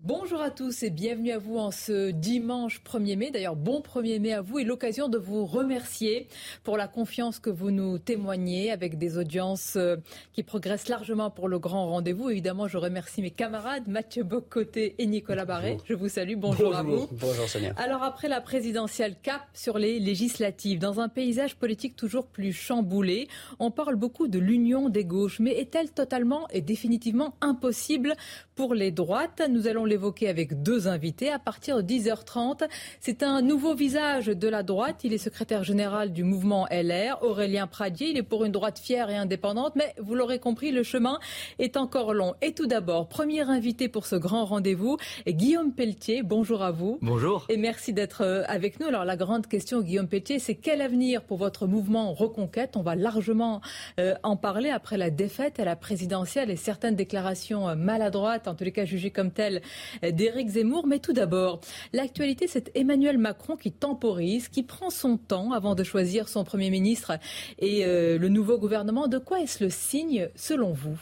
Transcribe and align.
Bonjour 0.00 0.42
à 0.42 0.50
tous 0.50 0.82
et 0.82 0.90
bienvenue 0.90 1.30
à 1.30 1.38
vous 1.38 1.56
en 1.56 1.70
ce 1.70 2.10
dimanche 2.10 2.82
1er 2.84 3.16
mai. 3.16 3.30
D'ailleurs, 3.30 3.56
bon 3.56 3.80
1er 3.80 4.20
mai 4.20 4.34
à 4.34 4.42
vous 4.42 4.58
et 4.58 4.64
l'occasion 4.64 5.08
de 5.08 5.16
vous 5.16 5.46
remercier 5.46 6.28
pour 6.62 6.76
la 6.76 6.88
confiance 6.88 7.38
que 7.38 7.48
vous 7.48 7.70
nous 7.70 7.98
témoignez 7.98 8.70
avec 8.70 8.98
des 8.98 9.16
audiences 9.16 9.76
euh, 9.76 9.96
qui 10.34 10.42
progressent 10.42 10.88
largement 10.88 11.30
pour 11.30 11.48
le 11.48 11.58
grand 11.58 11.86
rendez-vous. 11.86 12.28
Évidemment, 12.28 12.68
je 12.68 12.76
remercie 12.76 13.22
mes 13.22 13.30
camarades 13.30 13.88
Mathieu 13.88 14.24
Bocoté 14.24 14.94
et 14.98 15.06
Nicolas 15.06 15.46
Barré. 15.46 15.78
Je 15.86 15.94
vous 15.94 16.10
salue. 16.10 16.34
Bonjour, 16.36 16.76
à 16.76 16.82
vous. 16.82 17.08
Bonjour 17.12 17.48
Sonia. 17.48 17.72
Alors, 17.78 18.02
après 18.02 18.28
la 18.28 18.42
présidentielle 18.42 19.16
cap 19.22 19.42
sur 19.54 19.78
les 19.78 20.00
législatives, 20.00 20.80
dans 20.80 21.00
un 21.00 21.08
paysage 21.08 21.56
politique 21.56 21.96
toujours 21.96 22.26
plus 22.26 22.52
chamboulé, 22.52 23.28
on 23.58 23.70
parle 23.70 23.94
beaucoup 23.94 24.28
de 24.28 24.38
l'union 24.38 24.90
des 24.90 25.06
gauches. 25.06 25.40
Mais 25.40 25.52
est-elle 25.52 25.92
totalement 25.92 26.46
et 26.50 26.60
définitivement 26.60 27.36
impossible 27.40 28.12
pour 28.54 28.74
les 28.74 28.90
droites? 28.90 29.40
Nous 29.48 29.66
allons 29.66 29.83
l'évoquer 29.86 30.28
avec 30.28 30.62
deux 30.62 30.88
invités 30.88 31.30
à 31.30 31.38
partir 31.38 31.76
de 31.76 31.82
10h30. 31.82 32.68
C'est 33.00 33.22
un 33.22 33.42
nouveau 33.42 33.74
visage 33.74 34.26
de 34.26 34.48
la 34.48 34.62
droite. 34.62 35.04
Il 35.04 35.12
est 35.12 35.18
secrétaire 35.18 35.64
général 35.64 36.12
du 36.12 36.24
mouvement 36.24 36.66
LR, 36.70 37.22
Aurélien 37.22 37.66
Pradier. 37.66 38.10
Il 38.10 38.16
est 38.16 38.22
pour 38.22 38.44
une 38.44 38.52
droite 38.52 38.78
fière 38.78 39.10
et 39.10 39.16
indépendante, 39.16 39.74
mais 39.76 39.94
vous 39.98 40.14
l'aurez 40.14 40.38
compris, 40.38 40.72
le 40.72 40.82
chemin 40.82 41.18
est 41.58 41.76
encore 41.76 42.14
long. 42.14 42.34
Et 42.42 42.52
tout 42.52 42.66
d'abord, 42.66 43.08
premier 43.08 43.42
invité 43.42 43.88
pour 43.88 44.06
ce 44.06 44.16
grand 44.16 44.44
rendez-vous, 44.44 44.96
Guillaume 45.26 45.72
Pelletier. 45.72 46.22
Bonjour 46.22 46.62
à 46.62 46.70
vous. 46.70 46.98
Bonjour. 47.02 47.46
Et 47.48 47.56
merci 47.56 47.92
d'être 47.92 48.22
euh, 48.22 48.42
avec 48.46 48.80
nous. 48.80 48.86
Alors 48.86 49.04
la 49.04 49.16
grande 49.16 49.46
question, 49.46 49.80
Guillaume 49.80 50.08
Pelletier, 50.08 50.38
c'est 50.38 50.54
quel 50.54 50.80
avenir 50.80 51.22
pour 51.22 51.38
votre 51.38 51.66
mouvement 51.66 52.12
Reconquête? 52.12 52.76
On 52.76 52.82
va 52.82 52.94
largement 52.94 53.60
euh, 54.00 54.14
en 54.22 54.36
parler 54.36 54.70
après 54.70 54.96
la 54.96 55.10
défaite 55.10 55.60
à 55.60 55.64
la 55.64 55.76
présidentielle 55.76 56.50
et 56.50 56.56
certaines 56.56 56.96
déclarations 56.96 57.68
euh, 57.68 57.74
maladroites, 57.74 58.48
en 58.48 58.54
tous 58.54 58.64
les 58.64 58.72
cas 58.72 58.84
jugées 58.84 59.10
comme 59.10 59.30
telles, 59.30 59.62
d'Éric 60.02 60.48
Zemmour. 60.50 60.86
Mais 60.86 60.98
tout 60.98 61.12
d'abord, 61.12 61.60
l'actualité, 61.92 62.46
c'est 62.46 62.70
Emmanuel 62.74 63.18
Macron 63.18 63.56
qui 63.56 63.72
temporise, 63.72 64.48
qui 64.48 64.62
prend 64.62 64.90
son 64.90 65.16
temps 65.16 65.52
avant 65.52 65.74
de 65.74 65.84
choisir 65.84 66.28
son 66.28 66.44
Premier 66.44 66.70
ministre 66.70 67.18
et 67.58 67.84
euh, 67.84 68.18
le 68.18 68.28
nouveau 68.28 68.58
gouvernement. 68.58 69.08
De 69.08 69.18
quoi 69.18 69.40
est-ce 69.40 69.62
le 69.62 69.70
signe, 69.70 70.28
selon 70.34 70.72
vous? 70.72 70.98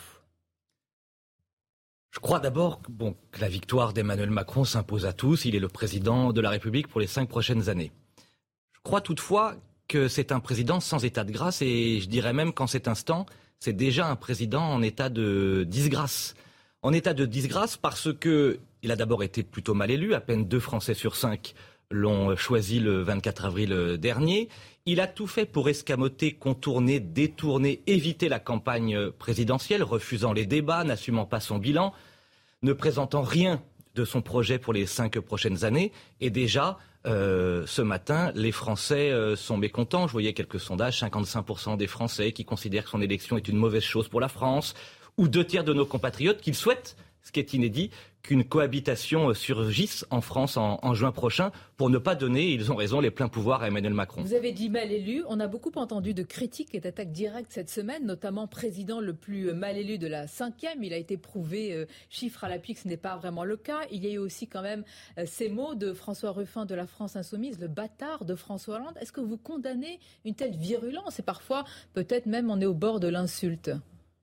Je 2.10 2.20
crois 2.20 2.40
d'abord 2.40 2.82
bon, 2.90 3.16
que 3.30 3.40
la 3.40 3.48
victoire 3.48 3.94
d'Emmanuel 3.94 4.30
Macron 4.30 4.64
s'impose 4.64 5.06
à 5.06 5.14
tous. 5.14 5.46
Il 5.46 5.56
est 5.56 5.60
le 5.60 5.68
président 5.68 6.32
de 6.32 6.40
la 6.42 6.50
République 6.50 6.88
pour 6.88 7.00
les 7.00 7.06
cinq 7.06 7.28
prochaines 7.28 7.70
années. 7.70 7.90
Je 8.72 8.80
crois 8.82 9.00
toutefois 9.00 9.56
que 9.88 10.08
c'est 10.08 10.30
un 10.30 10.40
président 10.40 10.80
sans 10.80 11.04
état 11.04 11.24
de 11.24 11.32
grâce 11.32 11.62
et 11.62 12.00
je 12.00 12.08
dirais 12.08 12.34
même 12.34 12.52
qu'en 12.52 12.66
cet 12.66 12.86
instant, 12.86 13.24
c'est 13.60 13.72
déjà 13.72 14.08
un 14.08 14.16
président 14.16 14.62
en 14.62 14.82
état 14.82 15.08
de 15.08 15.64
disgrâce 15.66 16.34
en 16.82 16.92
état 16.92 17.14
de 17.14 17.24
disgrâce 17.24 17.76
parce 17.76 18.12
que 18.12 18.58
il 18.82 18.90
a 18.90 18.96
d'abord 18.96 19.22
été 19.22 19.42
plutôt 19.42 19.74
mal 19.74 19.90
élu, 19.90 20.14
à 20.14 20.20
peine 20.20 20.44
deux 20.44 20.60
Français 20.60 20.94
sur 20.94 21.16
cinq 21.16 21.54
l'ont 21.92 22.34
choisi 22.36 22.80
le 22.80 23.02
24 23.02 23.44
avril 23.44 23.98
dernier. 23.98 24.48
Il 24.86 25.00
a 25.00 25.06
tout 25.06 25.26
fait 25.26 25.46
pour 25.46 25.68
escamoter, 25.68 26.32
contourner, 26.32 27.00
détourner, 27.00 27.82
éviter 27.86 28.28
la 28.28 28.40
campagne 28.40 29.10
présidentielle, 29.10 29.82
refusant 29.82 30.32
les 30.32 30.46
débats, 30.46 30.84
n'assumant 30.84 31.26
pas 31.26 31.38
son 31.38 31.58
bilan, 31.58 31.92
ne 32.62 32.72
présentant 32.72 33.22
rien 33.22 33.62
de 33.94 34.04
son 34.04 34.22
projet 34.22 34.58
pour 34.58 34.72
les 34.72 34.86
cinq 34.86 35.20
prochaines 35.20 35.64
années. 35.64 35.92
Et 36.20 36.30
déjà, 36.30 36.78
euh, 37.06 37.64
ce 37.66 37.82
matin, 37.82 38.32
les 38.34 38.52
Français 38.52 39.10
euh, 39.10 39.36
sont 39.36 39.56
mécontents. 39.56 40.06
Je 40.06 40.12
voyais 40.12 40.32
quelques 40.32 40.60
sondages, 40.60 41.00
55% 41.00 41.76
des 41.76 41.86
Français 41.86 42.32
qui 42.32 42.44
considèrent 42.44 42.84
que 42.84 42.90
son 42.90 43.02
élection 43.02 43.36
est 43.36 43.48
une 43.48 43.58
mauvaise 43.58 43.82
chose 43.82 44.08
pour 44.08 44.20
la 44.20 44.28
France 44.28 44.74
ou 45.18 45.28
deux 45.28 45.44
tiers 45.44 45.64
de 45.64 45.72
nos 45.72 45.86
compatriotes 45.86 46.40
qu'ils 46.40 46.54
souhaitent, 46.54 46.96
ce 47.22 47.30
qui 47.32 47.40
est 47.40 47.54
inédit, 47.54 47.90
qu'une 48.22 48.44
cohabitation 48.44 49.34
surgisse 49.34 50.06
en 50.10 50.20
France 50.20 50.56
en, 50.56 50.94
juin 50.94 51.10
prochain 51.10 51.50
pour 51.76 51.90
ne 51.90 51.98
pas 51.98 52.14
donner, 52.14 52.52
ils 52.52 52.70
ont 52.70 52.76
raison, 52.76 53.00
les 53.00 53.10
pleins 53.10 53.28
pouvoirs 53.28 53.62
à 53.62 53.68
Emmanuel 53.68 53.94
Macron. 53.94 54.22
Vous 54.22 54.34
avez 54.34 54.52
dit 54.52 54.70
mal 54.70 54.92
élu. 54.92 55.24
On 55.28 55.40
a 55.40 55.48
beaucoup 55.48 55.72
entendu 55.74 56.14
de 56.14 56.22
critiques 56.22 56.74
et 56.74 56.80
d'attaques 56.80 57.10
directes 57.10 57.50
cette 57.52 57.70
semaine, 57.70 58.06
notamment 58.06 58.46
président 58.46 59.00
le 59.00 59.14
plus 59.14 59.52
mal 59.52 59.76
élu 59.76 59.98
de 59.98 60.06
la 60.06 60.28
cinquième. 60.28 60.84
Il 60.84 60.92
a 60.92 60.96
été 60.96 61.16
prouvé, 61.16 61.74
euh, 61.74 61.86
chiffre 62.10 62.44
à 62.44 62.48
l'appui, 62.48 62.74
que 62.74 62.80
ce 62.80 62.88
n'est 62.88 62.96
pas 62.96 63.16
vraiment 63.16 63.44
le 63.44 63.56
cas. 63.56 63.80
Il 63.90 64.04
y 64.04 64.08
a 64.08 64.12
eu 64.12 64.18
aussi 64.18 64.46
quand 64.46 64.62
même 64.62 64.84
euh, 65.18 65.24
ces 65.26 65.48
mots 65.48 65.74
de 65.74 65.92
François 65.92 66.30
Ruffin 66.30 66.64
de 66.64 66.74
la 66.76 66.86
France 66.86 67.16
Insoumise, 67.16 67.58
le 67.58 67.68
bâtard 67.68 68.24
de 68.24 68.36
François 68.36 68.76
Hollande. 68.76 68.96
Est-ce 69.00 69.12
que 69.12 69.20
vous 69.20 69.36
condamnez 69.36 69.98
une 70.24 70.34
telle 70.34 70.56
virulence? 70.56 71.18
Et 71.18 71.22
parfois, 71.22 71.64
peut-être 71.92 72.26
même, 72.26 72.50
on 72.50 72.60
est 72.60 72.66
au 72.66 72.74
bord 72.74 73.00
de 73.00 73.08
l'insulte 73.08 73.72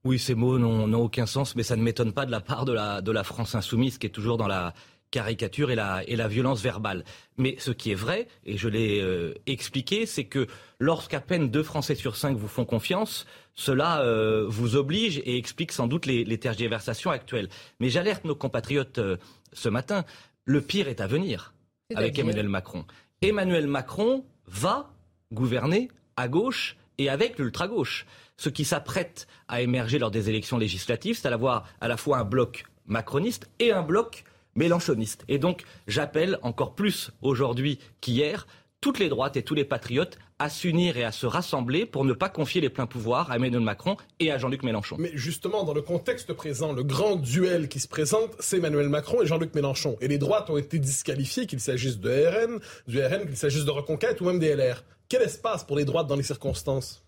oui, 0.06 0.18
ces 0.18 0.36
mots 0.36 0.58
n'ont 0.58 0.94
aucun 1.02 1.26
sens, 1.26 1.56
mais 1.56 1.64
ça 1.64 1.76
ne 1.76 1.82
m'étonne 1.82 2.14
pas 2.14 2.26
de 2.26 2.32
la 2.32 2.40
part 2.40 2.66
de 2.66 2.72
la, 2.72 3.02
de 3.02 3.12
la 3.12 3.24
France 3.24 3.56
insoumise 3.56 3.98
qui 3.98 4.08
est 4.08 4.12
toujours 4.12 4.38
dans 4.38 4.48
la 4.48 4.74
caricature 5.12 5.72
et 5.72 5.76
la, 5.76 6.04
et 6.08 6.16
la 6.16 6.28
violence 6.28 6.62
verbale. 6.62 7.04
Mais 7.38 7.56
ce 7.60 7.72
qui 7.72 7.92
est 7.92 7.96
vrai, 7.96 8.28
et 8.46 8.58
je 8.58 8.70
l'ai 8.70 9.02
euh, 9.02 9.34
expliqué, 9.48 10.06
c'est 10.06 10.26
que 10.26 10.48
lorsqu'à 10.80 11.20
peine 11.20 11.50
deux 11.50 11.64
Français 11.64 11.96
sur 11.96 12.16
cinq 12.16 12.38
vous 12.38 12.48
font 12.48 12.66
confiance, 12.66 13.26
cela 13.56 14.02
euh, 14.02 14.46
vous 14.48 14.76
oblige 14.76 15.18
et 15.20 15.38
explique 15.38 15.72
sans 15.72 15.88
doute 15.88 16.06
les, 16.06 16.24
les 16.24 16.38
tergiversations 16.38 17.12
actuelles. 17.12 17.50
Mais 17.80 17.90
j'alerte 17.90 18.24
nos 18.24 18.36
compatriotes 18.36 19.00
euh, 19.00 19.18
ce 19.52 19.68
matin, 19.68 20.06
le 20.46 20.62
pire 20.62 20.88
est 20.88 21.02
à 21.02 21.08
venir 21.08 21.54
avec 21.96 22.18
Emmanuel 22.20 22.48
Macron. 22.48 22.86
Emmanuel 23.22 23.68
Macron 23.68 24.24
va 24.48 24.92
gouverner 25.34 25.90
à 26.16 26.28
gauche 26.28 26.78
et 27.00 27.10
avec 27.10 27.40
l'ultra-gauche 27.40 28.06
ce 28.40 28.48
qui 28.48 28.64
s'apprête 28.64 29.28
à 29.50 29.62
émerger 29.62 30.00
lors 30.00 30.12
des 30.12 30.30
élections 30.30 30.58
législatives, 30.58 31.18
c'est 31.18 31.28
à, 31.28 31.34
avoir 31.34 31.66
à 31.82 31.90
la 31.90 31.98
fois 31.98 32.20
un 32.20 32.24
bloc 32.24 32.64
macroniste 32.88 33.50
et 33.60 33.74
un 33.74 33.82
bloc 33.82 34.24
mélanchoniste. 34.56 35.26
Et 35.28 35.40
donc, 35.40 35.64
j'appelle 35.88 36.40
encore 36.42 36.74
plus 36.74 37.12
aujourd'hui 37.22 37.80
qu'hier 38.00 38.48
toutes 38.80 38.98
les 38.98 39.10
droites 39.10 39.36
et 39.36 39.44
tous 39.44 39.56
les 39.56 39.66
patriotes 39.66 40.18
à 40.40 40.48
s'unir 40.48 40.96
et 40.96 41.04
à 41.04 41.12
se 41.12 41.26
rassembler 41.26 41.86
pour 41.86 42.06
ne 42.06 42.14
pas 42.14 42.30
confier 42.30 42.62
les 42.62 42.70
pleins 42.70 42.86
pouvoirs 42.86 43.30
à 43.30 43.36
Emmanuel 43.36 43.60
Macron 43.60 43.98
et 44.22 44.32
à 44.32 44.38
Jean-Luc 44.38 44.64
Mélenchon. 44.64 44.96
Mais 44.98 45.12
justement, 45.16 45.66
dans 45.66 45.74
le 45.74 45.82
contexte 45.82 46.32
présent, 46.32 46.72
le 46.72 46.84
grand 46.84 47.18
duel 47.18 47.68
qui 47.68 47.82
se 47.82 47.90
présente, 47.90 48.38
c'est 48.40 48.56
Emmanuel 48.56 48.88
Macron 48.88 49.22
et 49.22 49.26
Jean-Luc 49.26 49.54
Mélenchon. 49.54 49.98
Et 50.00 50.08
les 50.08 50.18
droites 50.18 50.50
ont 50.50 50.58
été 50.58 50.80
disqualifiées, 50.80 51.46
qu'il 51.46 51.60
s'agisse 51.60 52.00
de 52.00 52.10
RN, 52.10 52.62
du 52.88 53.04
RN, 53.04 53.26
qu'il 53.26 53.36
s'agisse 53.36 53.66
de 53.66 53.72
Reconquête 53.72 54.22
ou 54.22 54.26
même 54.26 54.40
des 54.40 54.56
LR. 54.56 54.86
Quel 55.10 55.24
espace 55.24 55.66
pour 55.66 55.76
les 55.76 55.84
droites 55.84 56.08
dans 56.08 56.16
les 56.16 56.24
circonstances? 56.24 57.04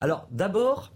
Alors 0.00 0.28
d'abord, 0.30 0.92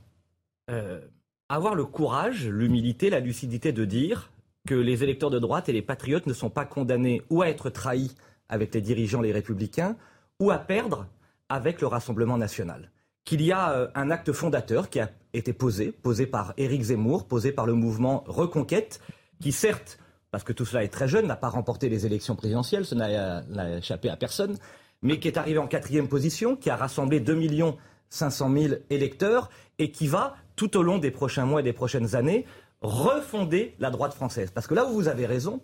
euh, 0.70 1.00
avoir 1.48 1.74
le 1.74 1.84
courage, 1.84 2.46
l'humilité, 2.46 3.10
la 3.10 3.20
lucidité 3.20 3.72
de 3.72 3.84
dire 3.84 4.30
que 4.66 4.74
les 4.74 5.02
électeurs 5.02 5.30
de 5.30 5.38
droite 5.38 5.68
et 5.68 5.72
les 5.72 5.82
patriotes 5.82 6.26
ne 6.26 6.32
sont 6.32 6.50
pas 6.50 6.64
condamnés 6.64 7.22
ou 7.30 7.42
à 7.42 7.48
être 7.48 7.68
trahis 7.68 8.14
avec 8.48 8.74
les 8.74 8.80
dirigeants, 8.80 9.20
les 9.20 9.32
républicains, 9.32 9.96
ou 10.38 10.50
à 10.50 10.58
perdre 10.58 11.06
avec 11.48 11.80
le 11.80 11.86
Rassemblement 11.86 12.38
national. 12.38 12.90
Qu'il 13.24 13.42
y 13.42 13.52
a 13.52 13.72
euh, 13.72 13.88
un 13.94 14.10
acte 14.10 14.32
fondateur 14.32 14.88
qui 14.88 15.00
a 15.00 15.10
été 15.32 15.52
posé, 15.52 15.90
posé 15.90 16.26
par 16.26 16.54
Éric 16.56 16.82
Zemmour, 16.82 17.26
posé 17.26 17.52
par 17.52 17.66
le 17.66 17.74
mouvement 17.74 18.24
Reconquête, 18.26 19.00
qui 19.40 19.52
certes, 19.52 19.98
parce 20.30 20.44
que 20.44 20.52
tout 20.52 20.64
cela 20.64 20.84
est 20.84 20.88
très 20.88 21.08
jeune, 21.08 21.26
n'a 21.26 21.36
pas 21.36 21.48
remporté 21.48 21.88
les 21.88 22.06
élections 22.06 22.36
présidentielles, 22.36 22.84
ce 22.84 22.94
n'a 22.94 23.78
échappé 23.78 24.08
à 24.08 24.16
personne, 24.16 24.56
mais 25.02 25.18
qui 25.18 25.28
est 25.28 25.36
arrivé 25.36 25.58
en 25.58 25.66
quatrième 25.66 26.08
position, 26.08 26.56
qui 26.56 26.70
a 26.70 26.76
rassemblé 26.76 27.20
2 27.20 27.34
millions 27.34 27.76
500 28.12 28.52
000 28.54 28.74
électeurs 28.90 29.48
et 29.78 29.90
qui 29.90 30.06
va, 30.06 30.36
tout 30.54 30.76
au 30.76 30.82
long 30.82 30.98
des 30.98 31.10
prochains 31.10 31.46
mois 31.46 31.60
et 31.60 31.62
des 31.62 31.72
prochaines 31.72 32.14
années, 32.14 32.44
refonder 32.82 33.74
la 33.78 33.90
droite 33.90 34.12
française. 34.12 34.50
Parce 34.50 34.66
que 34.66 34.74
là 34.74 34.84
où 34.84 34.92
vous 34.92 35.08
avez 35.08 35.24
raison, 35.24 35.60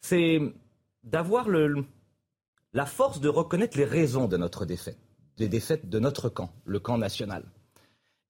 c'est 0.00 0.40
d'avoir 1.04 1.48
la 1.48 2.86
force 2.86 3.20
de 3.20 3.30
reconnaître 3.30 3.78
les 3.78 3.86
raisons 3.86 4.28
de 4.28 4.36
notre 4.36 4.66
défaite, 4.66 4.98
les 5.38 5.48
défaites 5.48 5.88
de 5.88 5.98
notre 5.98 6.28
camp, 6.28 6.52
le 6.66 6.80
camp 6.80 6.98
national. 6.98 7.44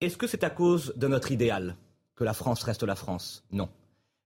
Est-ce 0.00 0.16
que 0.16 0.28
c'est 0.28 0.44
à 0.44 0.50
cause 0.50 0.94
de 0.96 1.08
notre 1.08 1.32
idéal 1.32 1.76
que 2.14 2.22
la 2.22 2.34
France 2.34 2.62
reste 2.62 2.84
la 2.84 2.94
France? 2.94 3.44
Non. 3.50 3.68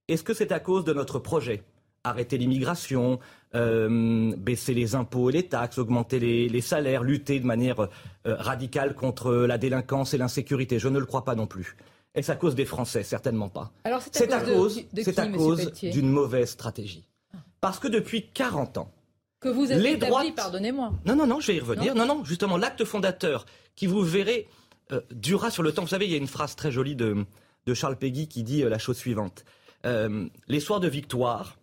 Est-ce 0.07 0.23
que 0.23 0.35
c'est 0.35 0.51
à 0.51 0.59
cause 0.59 0.83
de 0.83 0.93
notre 0.93 1.17
projet 1.17 1.63
arrêter 2.03 2.37
l'immigration, 2.37 3.19
euh, 3.55 4.33
baisser 4.37 4.73
les 4.73 4.95
impôts 4.95 5.29
et 5.29 5.33
les 5.33 5.47
taxes, 5.47 5.77
augmenter 5.77 6.19
les, 6.19 6.61
salaires, 6.61 7.03
lutter 7.03 7.39
de 7.39 7.45
manière 7.45 7.81
euh, 7.81 7.87
radicale 8.25 8.95
contre 8.95 9.33
la 9.33 9.57
délinquance 9.57 10.13
et 10.13 10.17
l'insécurité. 10.17 10.79
Je 10.79 10.87
ne 10.87 10.99
le 10.99 11.05
crois 11.05 11.23
pas 11.23 11.35
non 11.35 11.47
plus. 11.47 11.75
Est-ce 12.13 12.31
à 12.31 12.35
cause 12.35 12.55
des 12.55 12.65
Français? 12.65 13.03
Certainement 13.03 13.49
pas. 13.49 13.71
c'est 14.11 14.31
à 14.31 14.37
à 14.37 14.41
cause 14.41 15.71
d'une 15.81 16.09
mauvaise 16.09 16.49
stratégie. 16.49 17.07
Parce 17.61 17.79
que 17.79 17.87
depuis 17.87 18.29
40 18.31 18.79
ans, 18.79 18.91
que 19.39 19.49
vous 19.49 19.71
avez 19.71 19.81
les 19.81 19.97
droites... 19.97 20.35
pardonnez-moi. 20.35 20.93
Non, 21.05 21.15
non, 21.15 21.25
non, 21.25 21.39
je 21.39 21.47
vais 21.47 21.55
y 21.55 21.59
revenir. 21.59 21.95
Non, 21.95 22.05
non, 22.05 22.23
justement, 22.23 22.57
l'acte 22.57 22.85
fondateur 22.85 23.45
qui 23.75 23.87
vous 23.87 24.01
verrez 24.01 24.47
euh, 24.91 25.01
durera 25.11 25.49
sur 25.49 25.63
le 25.63 25.71
temps. 25.71 25.81
Vous 25.81 25.87
savez, 25.87 26.05
il 26.05 26.11
y 26.11 26.15
a 26.15 26.17
une 26.17 26.27
phrase 26.27 26.55
très 26.55 26.71
jolie 26.71 26.95
de, 26.95 27.25
de 27.65 27.73
Charles 27.73 27.95
Péguy 27.95 28.27
qui 28.27 28.43
dit 28.43 28.61
la 28.61 28.77
chose 28.77 28.97
suivante. 28.97 29.45
les 29.83 30.59
soirs 30.59 30.79
de 30.79 30.87
victoire, 30.87 31.57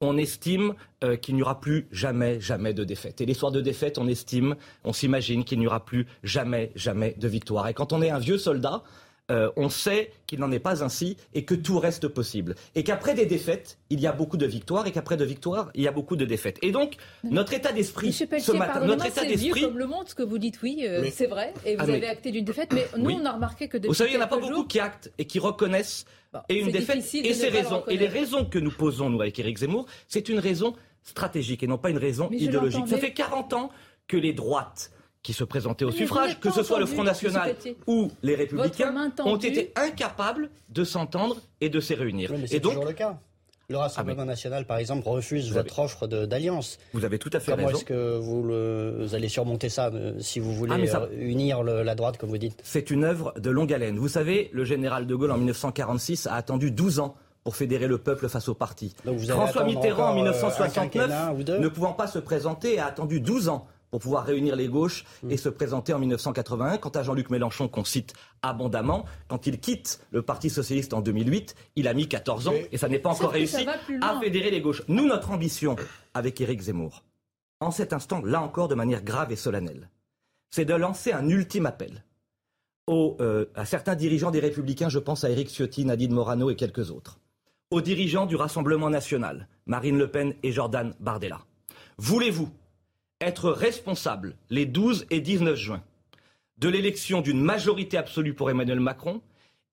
on 0.00 0.16
estime 0.16 0.74
euh, 1.04 1.16
qu'il 1.16 1.36
n'y 1.36 1.42
aura 1.42 1.60
plus 1.60 1.86
jamais, 1.90 2.40
jamais 2.40 2.74
de 2.74 2.84
défaite. 2.84 3.20
Et 3.20 3.26
les 3.26 3.34
soirs 3.34 3.52
de 3.52 3.60
défaite, 3.60 3.98
on 3.98 4.08
estime, 4.08 4.56
on 4.84 4.92
s'imagine 4.92 5.44
qu'il 5.44 5.58
n'y 5.58 5.66
aura 5.66 5.84
plus 5.84 6.06
jamais, 6.22 6.72
jamais 6.74 7.14
de 7.18 7.28
victoire. 7.28 7.68
Et 7.68 7.74
quand 7.74 7.92
on 7.92 8.02
est 8.02 8.10
un 8.10 8.18
vieux 8.18 8.38
soldat, 8.38 8.82
euh, 9.30 9.50
on 9.56 9.68
sait 9.68 10.12
qu'il 10.26 10.38
n'en 10.38 10.52
est 10.52 10.60
pas 10.60 10.84
ainsi 10.84 11.16
et 11.34 11.44
que 11.44 11.54
tout 11.54 11.80
reste 11.80 12.06
possible. 12.06 12.54
Et 12.76 12.84
qu'après 12.84 13.14
des 13.14 13.26
défaites, 13.26 13.78
il 13.90 14.00
y 14.00 14.06
a 14.06 14.12
beaucoup 14.12 14.36
de 14.36 14.46
victoires 14.46 14.86
et 14.86 14.92
qu'après 14.92 15.16
de 15.16 15.24
victoires, 15.24 15.70
il 15.74 15.82
y 15.82 15.88
a 15.88 15.92
beaucoup 15.92 16.14
de 16.14 16.24
défaites. 16.24 16.58
Et 16.62 16.70
donc, 16.70 16.94
notre 17.24 17.52
état 17.52 17.72
d'esprit 17.72 18.12
ce 18.12 18.52
matin, 18.52 18.84
notre 18.84 19.06
état 19.06 19.24
d'esprit. 19.24 19.62
comme 19.62 19.78
le 19.78 19.86
monde, 19.86 20.08
ce 20.08 20.14
que 20.14 20.22
vous 20.22 20.38
dites, 20.38 20.62
oui, 20.62 20.84
euh, 20.84 21.08
c'est 21.12 21.26
vrai. 21.26 21.52
Et 21.64 21.74
vous 21.74 21.84
ah, 21.88 21.92
avez 21.92 22.06
acté 22.06 22.30
d'une 22.30 22.44
défaite, 22.44 22.72
mais 22.72 22.86
nous, 22.96 23.10
on 23.10 23.24
a 23.24 23.32
remarqué 23.32 23.66
que 23.66 23.78
depuis 23.78 23.88
Vous 23.88 23.94
savez, 23.94 24.10
il 24.10 24.16
n'y 24.16 24.22
en 24.22 24.26
a 24.26 24.28
pas 24.28 24.38
beaucoup 24.38 24.64
qui 24.64 24.78
actent 24.78 25.10
et 25.18 25.24
qui 25.24 25.40
reconnaissent 25.40 26.06
et 26.48 26.60
une 26.60 26.70
défaite 26.70 26.98
et 27.14 27.34
ces 27.34 27.48
raisons. 27.48 27.84
Et 27.88 27.96
les 27.96 28.08
raisons 28.08 28.44
que 28.44 28.58
nous 28.58 28.70
posons, 28.70 29.10
nous, 29.10 29.20
avec 29.20 29.38
Éric 29.38 29.58
Zemmour, 29.58 29.86
c'est 30.06 30.28
une 30.28 30.38
raison 30.38 30.74
stratégique 31.02 31.62
et 31.62 31.66
non 31.66 31.78
pas 31.78 31.90
une 31.90 31.98
raison 31.98 32.30
idéologique. 32.30 32.86
Ça 32.86 32.98
fait 32.98 33.12
40 33.12 33.52
ans 33.54 33.70
que 34.06 34.16
les 34.16 34.32
droites 34.32 34.92
qui 35.26 35.32
se 35.32 35.42
présentaient 35.42 35.84
au 35.84 35.90
suffrage, 35.90 36.38
que 36.38 36.52
ce 36.52 36.62
soit 36.62 36.78
le 36.78 36.86
Front 36.86 37.02
National 37.02 37.56
ou 37.88 38.12
les 38.22 38.36
Républicains, 38.36 38.94
ont 39.24 39.36
été 39.36 39.72
incapables 39.74 40.50
de 40.68 40.84
s'entendre 40.84 41.38
et 41.60 41.68
de 41.68 41.80
se 41.80 41.94
réunir. 41.94 42.30
c'est 42.46 42.60
toujours 42.60 42.84
le 42.84 42.92
cas. 42.92 43.18
Le 43.68 43.78
Rassemblement 43.78 44.22
ah, 44.22 44.26
national, 44.26 44.64
par 44.64 44.76
exemple, 44.76 45.08
refuse 45.08 45.52
votre 45.52 45.80
offre 45.80 46.06
d'alliance. 46.06 46.78
Vous 46.92 47.04
avez 47.04 47.18
tout 47.18 47.30
à 47.32 47.40
fait 47.40 47.50
Comment 47.50 47.66
raison. 47.66 47.78
est-ce 47.78 47.84
que 47.84 48.16
vous, 48.18 49.14
allez 49.16 49.28
surmonter 49.28 49.68
ça 49.68 49.88
euh, 49.88 50.12
si 50.20 50.38
vous 50.38 50.54
voulez 50.54 50.88
ah, 50.94 51.00
euh, 51.00 51.08
unir 51.18 51.64
la 51.64 51.94
droite, 51.96 52.16
comme 52.16 52.30
vous 52.30 52.38
dites 52.38 52.60
C'est 52.62 52.92
une 52.92 53.02
œuvre 53.02 53.34
de 53.36 53.50
longue 53.50 53.72
haleine. 53.72 53.98
Vous 53.98 54.06
savez, 54.06 54.50
le 54.52 54.64
général 54.64 55.08
de 55.08 55.14
Gaulle, 55.16 55.32
en 55.32 55.38
1946, 55.38 56.28
a 56.28 56.34
attendu 56.34 56.70
12 56.70 57.00
ans 57.00 57.16
pour 57.42 57.56
fédérer 57.56 57.88
le 57.88 57.98
peuple 57.98 58.28
face 58.28 58.48
au 58.48 58.54
parti. 58.54 58.94
François 59.28 59.64
Mitterrand, 59.64 60.10
en 60.10 60.14
1969, 60.14 61.10
euh, 61.48 61.58
ne 61.58 61.68
pouvant 61.68 61.92
pas 61.92 62.06
se 62.06 62.20
présenter, 62.20 62.78
a 62.78 62.86
attendu 62.86 63.20
12 63.20 63.48
ans 63.48 63.66
pour 63.96 64.02
pouvoir 64.02 64.26
réunir 64.26 64.56
les 64.56 64.68
gauches 64.68 65.06
mm. 65.22 65.30
et 65.30 65.38
se 65.38 65.48
présenter 65.48 65.94
en 65.94 65.98
1981. 65.98 66.76
Quant 66.76 66.90
à 66.90 67.02
Jean-Luc 67.02 67.30
Mélenchon, 67.30 67.66
qu'on 67.66 67.82
cite 67.82 68.12
abondamment, 68.42 69.06
quand 69.26 69.46
il 69.46 69.58
quitte 69.58 70.00
le 70.10 70.20
Parti 70.20 70.50
socialiste 70.50 70.92
en 70.92 71.00
2008, 71.00 71.54
il 71.76 71.88
a 71.88 71.94
mis 71.94 72.06
14 72.06 72.48
ans 72.48 72.52
et 72.70 72.76
ça 72.76 72.90
n'est 72.90 72.98
pas 72.98 73.08
encore 73.08 73.30
réussi 73.30 73.66
à 74.02 74.20
fédérer 74.20 74.50
les 74.50 74.60
gauches. 74.60 74.82
Nous, 74.88 75.06
notre 75.06 75.30
ambition 75.30 75.76
avec 76.12 76.38
Éric 76.42 76.60
Zemmour, 76.60 77.04
en 77.60 77.70
cet 77.70 77.94
instant, 77.94 78.20
là 78.22 78.42
encore 78.42 78.68
de 78.68 78.74
manière 78.74 79.02
grave 79.02 79.32
et 79.32 79.36
solennelle, 79.36 79.88
c'est 80.50 80.66
de 80.66 80.74
lancer 80.74 81.12
un 81.12 81.26
ultime 81.30 81.64
appel 81.64 82.04
aux, 82.86 83.16
euh, 83.22 83.46
à 83.54 83.64
certains 83.64 83.94
dirigeants 83.94 84.30
des 84.30 84.40
Républicains, 84.40 84.90
je 84.90 84.98
pense 84.98 85.24
à 85.24 85.30
Éric 85.30 85.48
Ciotti, 85.48 85.86
Nadine 85.86 86.12
Morano 86.12 86.50
et 86.50 86.56
quelques 86.56 86.90
autres, 86.90 87.18
aux 87.70 87.80
dirigeants 87.80 88.26
du 88.26 88.36
Rassemblement 88.36 88.90
national, 88.90 89.48
Marine 89.64 89.96
Le 89.96 90.10
Pen 90.10 90.34
et 90.42 90.52
Jordan 90.52 90.92
Bardella. 91.00 91.40
Voulez-vous 91.96 92.50
être 93.20 93.50
responsable 93.50 94.36
les 94.50 94.66
12 94.66 95.06
et 95.10 95.20
19 95.20 95.56
juin 95.56 95.82
de 96.58 96.68
l'élection 96.68 97.20
d'une 97.20 97.40
majorité 97.40 97.96
absolue 97.96 98.34
pour 98.34 98.50
Emmanuel 98.50 98.80
Macron 98.80 99.22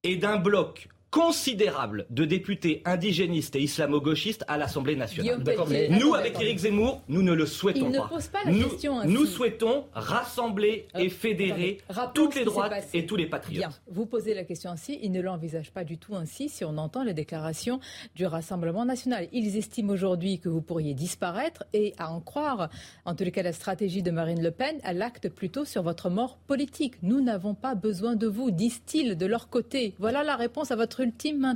et 0.04 0.16
d'un 0.16 0.38
bloc 0.38 0.90
considérable 1.14 2.08
de 2.10 2.26
députés 2.26 2.82
indigénistes 2.86 3.56
et 3.56 3.62
islamo-gauchistes 3.62 4.44
à 4.48 4.58
l'Assemblée 4.58 4.96
nationale. 4.96 5.44
Nous, 5.92 6.16
avec 6.16 6.42
Éric 6.42 6.58
Zemmour, 6.58 7.04
nous 7.08 7.22
ne 7.22 7.34
le 7.34 7.46
souhaitons 7.46 7.92
Il 7.92 7.98
pas. 7.98 8.04
Ne 8.06 8.10
pose 8.10 8.28
pas 8.30 8.40
la 8.46 8.52
nous, 8.52 8.68
question 8.68 9.04
nous 9.06 9.26
souhaitons 9.28 9.86
rassembler 9.94 10.88
et 10.98 11.10
fédérer 11.10 11.82
toutes 12.16 12.34
les 12.34 12.46
droites 12.46 12.74
et 12.96 13.06
tous 13.06 13.16
les 13.16 13.28
patriotes. 13.28 13.60
Bien. 13.60 13.70
Vous 13.92 14.08
posez 14.08 14.34
la 14.34 14.44
question 14.44 14.72
ainsi, 14.72 14.98
ils 15.04 15.12
ne 15.12 15.22
l'envisagent 15.22 15.72
pas 15.72 15.84
du 15.84 16.00
tout 16.00 16.16
ainsi 16.16 16.50
si 16.50 16.66
on 16.66 16.80
entend 16.80 17.04
les 17.04 17.14
déclarations 17.14 17.80
du 18.16 18.26
Rassemblement 18.26 18.84
national. 18.84 19.28
Ils 19.32 19.56
estiment 19.56 19.94
aujourd'hui 19.94 20.40
que 20.40 20.50
vous 20.50 20.62
pourriez 20.62 20.96
disparaître 20.96 21.64
et 21.74 21.94
à 22.00 22.12
en 22.12 22.22
croire, 22.22 22.70
en 23.06 23.14
tous 23.14 23.24
les 23.24 23.32
cas 23.32 23.44
la 23.44 23.54
stratégie 23.54 24.02
de 24.02 24.10
Marine 24.10 24.42
Le 24.42 24.50
Pen, 24.50 24.78
elle 24.84 25.04
acte 25.04 25.30
plutôt 25.30 25.64
sur 25.64 25.84
votre 25.84 26.10
mort 26.10 26.40
politique. 26.48 26.96
Nous 27.04 27.22
n'avons 27.22 27.54
pas 27.54 27.76
besoin 27.76 28.16
de 28.16 28.26
vous, 28.26 28.50
disent-ils 28.50 29.16
de 29.16 29.26
leur 29.28 29.50
côté. 29.50 29.94
Voilà 30.00 30.24
la 30.24 30.36
réponse 30.36 30.72
à 30.72 30.76
votre 30.76 31.03
ultime 31.04 31.56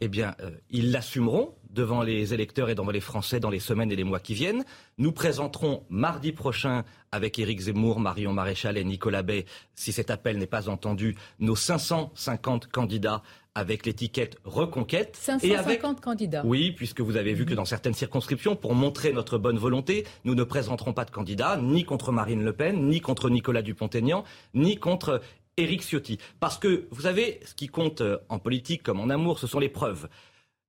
Eh 0.00 0.08
bien, 0.08 0.34
euh, 0.40 0.50
ils 0.70 0.90
l'assumeront 0.90 1.54
devant 1.70 2.02
les 2.02 2.32
électeurs 2.32 2.70
et 2.70 2.74
devant 2.74 2.90
les 2.90 3.00
Français 3.00 3.38
dans 3.38 3.50
les 3.50 3.60
semaines 3.60 3.92
et 3.92 3.96
les 3.96 4.04
mois 4.04 4.18
qui 4.18 4.34
viennent. 4.34 4.64
Nous 4.98 5.12
présenterons 5.12 5.84
mardi 5.90 6.32
prochain, 6.32 6.84
avec 7.12 7.38
Éric 7.38 7.60
Zemmour, 7.60 8.00
Marion 8.00 8.32
Maréchal 8.32 8.78
et 8.78 8.84
Nicolas 8.84 9.22
Bay, 9.22 9.44
si 9.74 9.92
cet 9.92 10.10
appel 10.10 10.38
n'est 10.38 10.46
pas 10.46 10.68
entendu, 10.68 11.16
nos 11.38 11.54
550 11.54 12.68
candidats 12.68 13.22
avec 13.54 13.86
l'étiquette 13.86 14.36
Reconquête. 14.44 15.16
550 15.16 16.00
candidats. 16.00 16.42
Oui, 16.44 16.72
puisque 16.72 17.00
vous 17.00 17.16
avez 17.16 17.32
vu 17.32 17.46
que 17.46 17.54
dans 17.54 17.64
certaines 17.64 17.94
circonscriptions, 17.94 18.54
pour 18.54 18.74
montrer 18.74 19.12
notre 19.12 19.38
bonne 19.38 19.58
volonté, 19.58 20.06
nous 20.24 20.34
ne 20.34 20.44
présenterons 20.44 20.92
pas 20.92 21.06
de 21.06 21.10
candidats, 21.10 21.56
ni 21.56 21.84
contre 21.84 22.12
Marine 22.12 22.44
Le 22.44 22.52
Pen, 22.52 22.88
ni 22.88 23.00
contre 23.00 23.30
Nicolas 23.30 23.62
Dupont-Aignan, 23.62 24.24
ni 24.54 24.76
contre 24.76 25.22
Éric 25.56 25.82
Ciotti. 25.82 26.18
Parce 26.38 26.58
que, 26.58 26.86
vous 26.90 27.02
savez, 27.02 27.40
ce 27.44 27.54
qui 27.54 27.68
compte 27.68 28.02
euh, 28.02 28.18
en 28.28 28.38
politique 28.38 28.82
comme 28.82 29.00
en 29.00 29.08
amour, 29.08 29.38
ce 29.38 29.46
sont 29.46 29.58
les 29.58 29.68
preuves. 29.68 30.08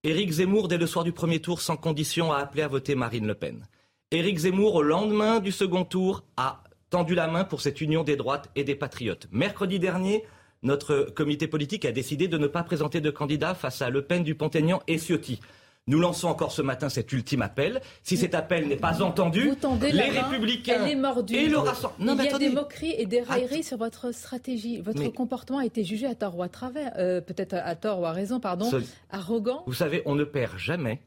Éric 0.03 0.31
Zemmour, 0.31 0.69
dès 0.69 0.77
le 0.77 0.87
soir 0.87 1.03
du 1.03 1.11
premier 1.11 1.41
tour, 1.41 1.59
sans 1.59 1.75
condition, 1.75 2.31
a 2.31 2.37
appelé 2.37 2.61
à 2.61 2.67
voter 2.67 2.95
Marine 2.95 3.27
Le 3.27 3.35
Pen. 3.35 3.67
Éric 4.11 4.37
Zemmour, 4.37 4.75
au 4.75 4.83
lendemain 4.83 5.39
du 5.39 5.51
second 5.51 5.83
tour, 5.83 6.23
a 6.37 6.63
tendu 6.89 7.15
la 7.15 7.27
main 7.27 7.43
pour 7.43 7.59
cette 7.59 7.81
union 7.81 8.03
des 8.03 8.15
droites 8.15 8.49
et 8.55 8.63
des 8.63 8.75
patriotes. 8.75 9.27
Mercredi 9.31 9.79
dernier, 9.79 10.23
notre 10.63 11.11
comité 11.13 11.47
politique 11.47 11.83
a 11.83 11.91
décidé 11.91 12.29
de 12.29 12.37
ne 12.37 12.47
pas 12.47 12.63
présenter 12.63 13.01
de 13.01 13.09
candidats 13.09 13.55
face 13.55 13.81
à 13.81 13.89
Le 13.89 14.03
Pen, 14.03 14.23
Dupont-Aignan 14.23 14.81
et 14.87 14.97
Ciotti. 14.97 15.41
Nous 15.87 15.99
lançons 15.99 16.27
encore 16.27 16.51
ce 16.51 16.61
matin 16.61 16.89
cet 16.89 17.13
ultime 17.13 17.41
appel. 17.41 17.81
Si 18.03 18.17
cet 18.17 18.35
appel 18.35 18.67
n'est 18.67 18.75
pas 18.75 19.01
entendu, 19.01 19.53
les 19.81 20.09
Républicains 20.09 20.85
et 20.85 21.47
le 21.47 21.57
Rassemblement. 21.57 22.15
Il 22.19 22.25
y 22.25 22.33
a 22.33 22.37
des 22.37 22.49
moqueries 22.49 22.95
et 22.97 23.05
des 23.05 23.21
railleries 23.21 23.63
sur 23.63 23.77
votre 23.77 24.11
stratégie. 24.11 24.81
Votre 24.81 25.07
comportement 25.07 25.59
a 25.59 25.65
été 25.65 25.83
jugé 25.83 26.05
à 26.05 26.15
tort 26.15 26.37
ou 26.37 26.43
à 26.43 26.49
travers, 26.49 26.93
euh, 26.97 27.21
peut-être 27.21 27.53
à 27.53 27.75
tort 27.75 28.01
ou 28.01 28.05
à 28.05 28.11
raison, 28.11 28.39
pardon, 28.39 28.69
arrogant. 29.09 29.63
Vous 29.65 29.73
savez, 29.73 30.01
on 30.05 30.15
ne 30.15 30.25
perd 30.25 30.57
jamais, 30.57 31.01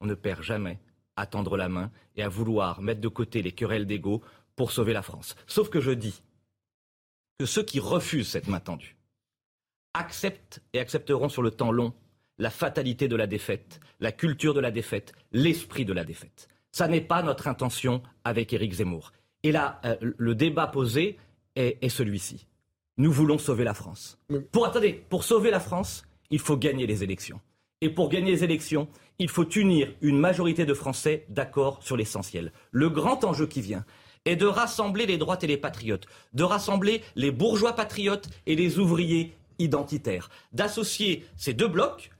on 0.00 0.06
ne 0.06 0.14
perd 0.14 0.42
jamais 0.42 0.78
à 1.16 1.26
tendre 1.26 1.56
la 1.56 1.68
main 1.68 1.92
et 2.16 2.22
à 2.22 2.28
vouloir 2.28 2.82
mettre 2.82 3.00
de 3.00 3.08
côté 3.08 3.40
les 3.40 3.52
querelles 3.52 3.86
d'ego 3.86 4.20
pour 4.56 4.72
sauver 4.72 4.92
la 4.92 5.02
France. 5.02 5.36
Sauf 5.46 5.68
que 5.68 5.80
je 5.80 5.92
dis 5.92 6.22
que 7.38 7.46
ceux 7.46 7.62
qui 7.62 7.78
refusent 7.78 8.28
cette 8.28 8.48
main 8.48 8.60
tendue 8.60 8.96
acceptent 9.94 10.60
et 10.72 10.80
accepteront 10.80 11.28
sur 11.28 11.42
le 11.42 11.52
temps 11.52 11.70
long 11.70 11.92
la 12.38 12.50
fatalité 12.50 13.08
de 13.08 13.16
la 13.16 13.26
défaite, 13.26 13.80
la 14.00 14.12
culture 14.12 14.54
de 14.54 14.60
la 14.60 14.70
défaite, 14.70 15.12
l'esprit 15.32 15.84
de 15.84 15.92
la 15.92 16.04
défaite. 16.04 16.48
Ça 16.72 16.88
n'est 16.88 17.00
pas 17.00 17.22
notre 17.22 17.46
intention 17.46 18.02
avec 18.24 18.52
Éric 18.52 18.74
Zemmour. 18.74 19.12
Et 19.42 19.52
là, 19.52 19.80
euh, 19.84 19.96
le 20.00 20.34
débat 20.34 20.66
posé 20.66 21.18
est, 21.54 21.88
celui-ci. 21.88 22.46
Nous 22.96 23.12
voulons 23.12 23.38
sauver 23.38 23.64
la 23.64 23.74
France. 23.74 24.18
Pour, 24.50 24.66
attendez, 24.66 25.04
pour 25.08 25.22
sauver 25.22 25.50
la 25.50 25.60
France, 25.60 26.04
il 26.30 26.40
faut 26.40 26.56
gagner 26.56 26.86
les 26.86 27.04
élections. 27.04 27.40
Et 27.80 27.90
pour 27.90 28.08
gagner 28.08 28.32
les 28.32 28.44
élections, 28.44 28.88
il 29.18 29.28
faut 29.28 29.48
unir 29.50 29.92
une 30.00 30.18
majorité 30.18 30.64
de 30.64 30.74
Français 30.74 31.26
d'accord 31.28 31.82
sur 31.82 31.96
l'essentiel. 31.96 32.52
Le 32.70 32.88
grand 32.88 33.24
enjeu 33.24 33.46
qui 33.46 33.60
vient 33.60 33.84
est 34.24 34.36
de 34.36 34.46
rassembler 34.46 35.06
les 35.06 35.18
droites 35.18 35.44
et 35.44 35.46
les 35.46 35.56
patriotes, 35.56 36.06
de 36.32 36.42
rassembler 36.42 37.02
les 37.14 37.30
bourgeois 37.30 37.74
patriotes 37.74 38.28
et 38.46 38.56
les 38.56 38.78
ouvriers 38.78 39.34
identitaires, 39.58 40.30
d'associer 40.52 41.24
ces 41.36 41.52
deux 41.52 41.68
blocs, 41.68 42.10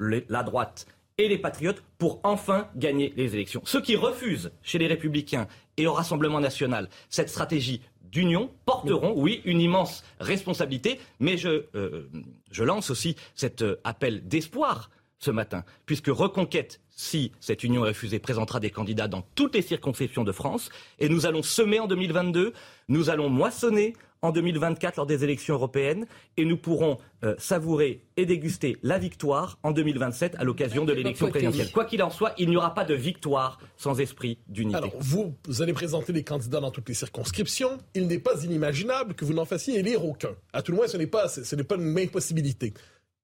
la 0.00 0.42
droite 0.42 0.86
et 1.18 1.28
les 1.28 1.38
patriotes 1.38 1.82
pour 1.98 2.20
enfin 2.22 2.68
gagner 2.76 3.12
les 3.16 3.34
élections. 3.34 3.60
Ceux 3.64 3.82
qui 3.82 3.94
refusent 3.94 4.50
chez 4.62 4.78
les 4.78 4.86
républicains 4.86 5.46
et 5.76 5.86
au 5.86 5.92
Rassemblement 5.92 6.40
national 6.40 6.88
cette 7.10 7.28
stratégie 7.28 7.82
d'union 8.02 8.50
porteront, 8.64 9.14
oui, 9.16 9.40
une 9.44 9.60
immense 9.60 10.02
responsabilité, 10.18 10.98
mais 11.20 11.36
je, 11.36 11.64
euh, 11.74 12.08
lance 12.58 12.90
aussi 12.90 13.16
cet 13.34 13.62
euh, 13.62 13.80
appel 13.84 14.26
d'espoir 14.26 14.90
ce 15.20 15.30
matin, 15.30 15.64
puisque 15.86 16.08
Reconquête, 16.08 16.80
si 16.90 17.32
cette 17.40 17.62
union 17.62 17.84
est 17.84 17.88
refusée, 17.88 18.18
présentera 18.18 18.58
des 18.58 18.70
candidats 18.70 19.06
dans 19.06 19.22
toutes 19.34 19.54
les 19.54 19.62
circonscriptions 19.62 20.24
de 20.24 20.32
France, 20.32 20.70
et 20.98 21.08
nous 21.08 21.26
allons 21.26 21.42
semer 21.42 21.78
en 21.78 21.86
2022, 21.86 22.52
nous 22.88 23.10
allons 23.10 23.28
moissonner 23.28 23.94
en 24.22 24.32
2024 24.32 24.96
lors 24.96 25.06
des 25.06 25.24
élections 25.24 25.54
européennes 25.54 26.06
et 26.36 26.44
nous 26.44 26.56
pourrons 26.56 26.98
euh, 27.24 27.34
savourer 27.38 28.02
et 28.16 28.26
déguster 28.26 28.76
la 28.82 28.98
victoire 28.98 29.58
en 29.62 29.70
2027 29.70 30.36
à 30.38 30.44
l'occasion 30.44 30.84
de 30.84 30.92
l'élection 30.92 31.28
présidentielle. 31.30 31.72
Quoi 31.72 31.84
qu'il 31.84 32.02
en 32.02 32.10
soit, 32.10 32.34
il 32.38 32.50
n'y 32.50 32.56
aura 32.56 32.74
pas 32.74 32.84
de 32.84 32.94
victoire 32.94 33.58
sans 33.76 33.98
esprit 34.00 34.38
d'unité. 34.48 34.76
Alors, 34.76 34.92
vous, 34.98 35.34
vous 35.46 35.62
allez 35.62 35.72
présenter 35.72 36.12
les 36.12 36.24
candidats 36.24 36.60
dans 36.60 36.70
toutes 36.70 36.88
les 36.88 36.94
circonscriptions. 36.94 37.78
Il 37.94 38.08
n'est 38.08 38.18
pas 38.18 38.44
inimaginable 38.44 39.14
que 39.14 39.24
vous 39.24 39.32
n'en 39.32 39.46
fassiez 39.46 39.78
élire 39.78 40.04
aucun. 40.04 40.34
À 40.52 40.62
tout 40.62 40.72
le 40.72 40.76
moins, 40.76 40.88
ce 40.88 40.96
n'est 40.96 41.06
pas, 41.06 41.28
ce 41.28 41.56
n'est 41.56 41.64
pas 41.64 41.76
une 41.76 41.98
impossibilité. 41.98 42.74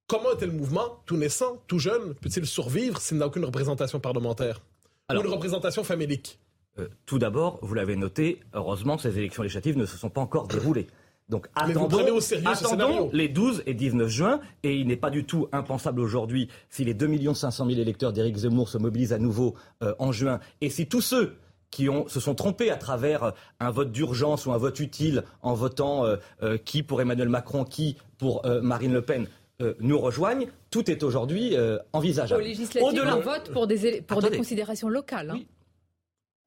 Comment 0.08 0.30
un 0.32 0.36
tel 0.36 0.52
mouvement, 0.52 1.00
tout 1.04 1.16
naissant, 1.16 1.60
tout 1.66 1.80
jeune, 1.80 2.14
peut-il 2.14 2.46
survivre 2.46 3.00
s'il 3.00 3.18
n'a 3.18 3.26
aucune 3.26 3.44
représentation 3.44 3.98
parlementaire? 3.98 4.62
Ou 5.10 5.14
une 5.14 5.26
représentation 5.26 5.82
famélique? 5.82 6.38
Euh, 6.78 6.86
tout 7.06 7.18
d'abord, 7.18 7.58
vous 7.60 7.74
l'avez 7.74 7.96
noté, 7.96 8.38
heureusement, 8.54 8.98
ces 8.98 9.18
élections 9.18 9.42
législatives 9.42 9.76
ne 9.76 9.84
se 9.84 9.96
sont 9.96 10.08
pas 10.08 10.20
encore 10.20 10.46
déroulées. 10.46 10.86
Donc 11.28 11.48
attendons, 11.56 12.20
attendons 12.44 13.10
les 13.12 13.28
12 13.28 13.64
et 13.66 13.74
19 13.74 14.08
juin, 14.08 14.40
et 14.62 14.76
il 14.76 14.86
n'est 14.86 14.96
pas 14.96 15.10
du 15.10 15.24
tout 15.24 15.48
impensable 15.50 16.00
aujourd'hui, 16.00 16.48
si 16.70 16.84
les 16.84 16.94
2 16.94 17.34
500 17.34 17.66
000 17.66 17.80
électeurs 17.80 18.12
d'Éric 18.12 18.36
Zemmour 18.36 18.68
se 18.68 18.78
mobilisent 18.78 19.12
à 19.12 19.18
nouveau 19.18 19.56
euh, 19.82 19.92
en 19.98 20.12
juin, 20.12 20.38
et 20.60 20.70
si 20.70 20.86
tous 20.86 21.00
ceux 21.00 21.34
qui 21.72 21.88
ont, 21.88 22.06
se 22.06 22.20
sont 22.20 22.36
trompés 22.36 22.70
à 22.70 22.76
travers 22.76 23.32
un 23.58 23.72
vote 23.72 23.90
d'urgence 23.90 24.46
ou 24.46 24.52
un 24.52 24.56
vote 24.56 24.78
utile 24.78 25.24
en 25.42 25.54
votant 25.54 26.04
qui 26.64 26.84
pour 26.84 27.00
Emmanuel 27.00 27.28
Macron, 27.28 27.64
qui 27.64 27.96
pour 28.18 28.46
Marine 28.62 28.92
Le 28.92 29.02
Pen, 29.02 29.26
nous 29.80 29.98
rejoignent, 29.98 30.48
tout 30.70 30.90
est 30.90 31.02
aujourd'hui 31.02 31.56
envisageable. 31.92 32.44
Au 32.80 32.88
Au-delà, 32.88 33.16
vote 33.16 33.50
pour 33.52 33.66
des, 33.66 34.02
pour 34.02 34.22
des 34.22 34.36
considérations 34.36 34.88
locales. 34.88 35.30
Hein. 35.30 35.40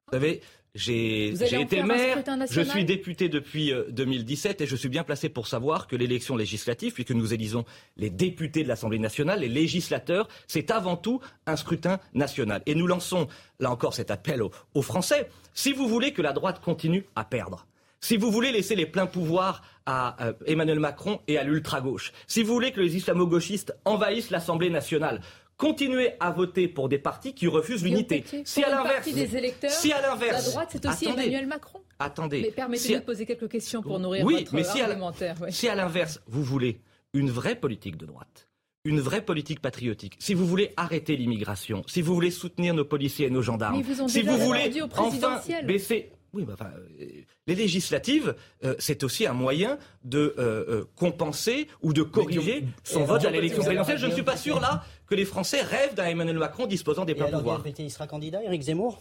Vous 0.06 0.18
savez, 0.18 0.40
j'ai 0.74 1.34
été 1.60 1.82
maire, 1.82 2.22
je 2.48 2.60
suis 2.60 2.84
député 2.84 3.28
depuis 3.28 3.72
2017 3.88 4.60
euh, 4.60 4.64
et 4.64 4.66
je 4.68 4.76
suis 4.76 4.88
bien 4.88 5.02
placé 5.02 5.28
pour 5.28 5.48
savoir 5.48 5.88
que 5.88 5.96
l'élection 5.96 6.36
législative, 6.36 6.92
puisque 6.92 7.10
nous 7.10 7.34
élisons 7.34 7.64
les 7.96 8.10
députés 8.10 8.62
de 8.62 8.68
l'Assemblée 8.68 9.00
nationale, 9.00 9.40
les 9.40 9.48
législateurs, 9.48 10.28
c'est 10.46 10.70
avant 10.70 10.96
tout 10.96 11.20
un 11.46 11.56
scrutin 11.56 11.98
national. 12.14 12.62
Et 12.66 12.76
nous 12.76 12.86
lançons, 12.86 13.26
là 13.58 13.72
encore, 13.72 13.94
cet 13.94 14.12
appel 14.12 14.42
aux, 14.42 14.82
Français. 14.82 15.28
Si 15.54 15.72
vous 15.72 15.88
voulez 15.88 16.12
que 16.12 16.22
la 16.22 16.32
droite 16.32 16.60
continue 16.60 17.04
à 17.16 17.24
perdre, 17.24 17.66
si 18.00 18.16
vous 18.16 18.30
voulez 18.30 18.52
laisser 18.52 18.74
les 18.74 18.86
pleins 18.86 19.06
pouvoirs 19.06 19.62
à 19.86 20.24
euh, 20.24 20.32
Emmanuel 20.46 20.80
Macron 20.80 21.20
et 21.28 21.38
à 21.38 21.44
l'ultra-gauche, 21.44 22.12
si 22.26 22.42
vous 22.42 22.52
voulez 22.52 22.72
que 22.72 22.80
les 22.80 22.96
islamo-gauchistes 22.96 23.74
envahissent 23.84 24.30
l'Assemblée 24.30 24.70
nationale, 24.70 25.20
continuer 25.56 26.12
à 26.20 26.30
voter 26.30 26.68
pour 26.68 26.88
des 26.88 26.98
partis 26.98 27.34
qui 27.34 27.46
refusent 27.46 27.84
l'unité. 27.84 28.24
Si 28.44 28.64
à 28.64 28.70
l'inverse, 28.70 29.08
si 29.68 29.92
à 29.92 30.00
l'inverse, 30.00 30.46
la 30.46 30.50
droite 30.50 30.68
c'est 30.72 30.86
aussi 30.86 31.08
Emmanuel 31.08 31.46
Macron. 31.46 31.80
Attendez. 31.98 32.40
Mais 32.40 32.50
permettez-moi 32.50 33.00
de 33.00 33.04
poser 33.04 33.26
quelques 33.26 33.48
questions 33.48 33.82
pour 33.82 33.98
nourrir 33.98 34.24
oui, 34.24 34.38
votre 34.38 34.54
mais 34.54 34.64
si 34.64 34.80
argumentaire. 34.80 35.36
À, 35.42 35.50
Si 35.50 35.68
à 35.68 35.74
l'inverse, 35.74 36.20
vous 36.26 36.42
voulez 36.42 36.80
une 37.12 37.30
vraie 37.30 37.56
politique 37.56 37.98
de 37.98 38.06
droite, 38.06 38.48
une 38.86 39.00
vraie 39.00 39.22
politique 39.22 39.60
patriotique, 39.60 40.16
si 40.18 40.32
vous 40.32 40.46
voulez 40.46 40.72
arrêter 40.78 41.14
l'immigration, 41.16 41.84
si 41.86 42.00
vous 42.00 42.14
voulez 42.14 42.30
soutenir 42.30 42.72
nos 42.72 42.86
policiers 42.86 43.26
et 43.26 43.30
nos 43.30 43.42
gendarmes, 43.42 43.82
si 44.08 44.22
vous 44.22 44.38
voulez 44.38 44.72
enfin 44.96 45.42
baisser 45.64 46.12
oui, 46.32 46.44
bah, 46.44 46.52
enfin, 46.54 46.70
euh, 47.00 47.06
les 47.46 47.54
législatives, 47.54 48.34
euh, 48.64 48.74
c'est 48.78 49.02
aussi 49.02 49.26
un 49.26 49.32
moyen 49.32 49.78
de 50.04 50.34
euh, 50.38 50.84
compenser 50.96 51.66
ou 51.82 51.92
de 51.92 52.02
corriger 52.02 52.64
son 52.84 53.04
vote 53.04 53.24
à 53.24 53.30
l'élection 53.30 53.62
présidentielle. 53.62 53.98
Je 53.98 54.06
ne 54.06 54.12
suis 54.12 54.22
pas 54.22 54.36
sûr 54.36 54.60
là 54.60 54.84
que 55.06 55.14
les 55.14 55.24
Français 55.24 55.62
rêvent 55.62 55.94
d'un 55.94 56.06
Emmanuel 56.06 56.38
Macron 56.38 56.66
disposant 56.66 57.04
des 57.04 57.14
pleins 57.14 57.30
pouvoirs. 57.30 57.62
il 57.78 57.90
sera 57.90 58.06
candidat, 58.06 58.42
Éric 58.44 58.62
Zemmour? 58.62 59.00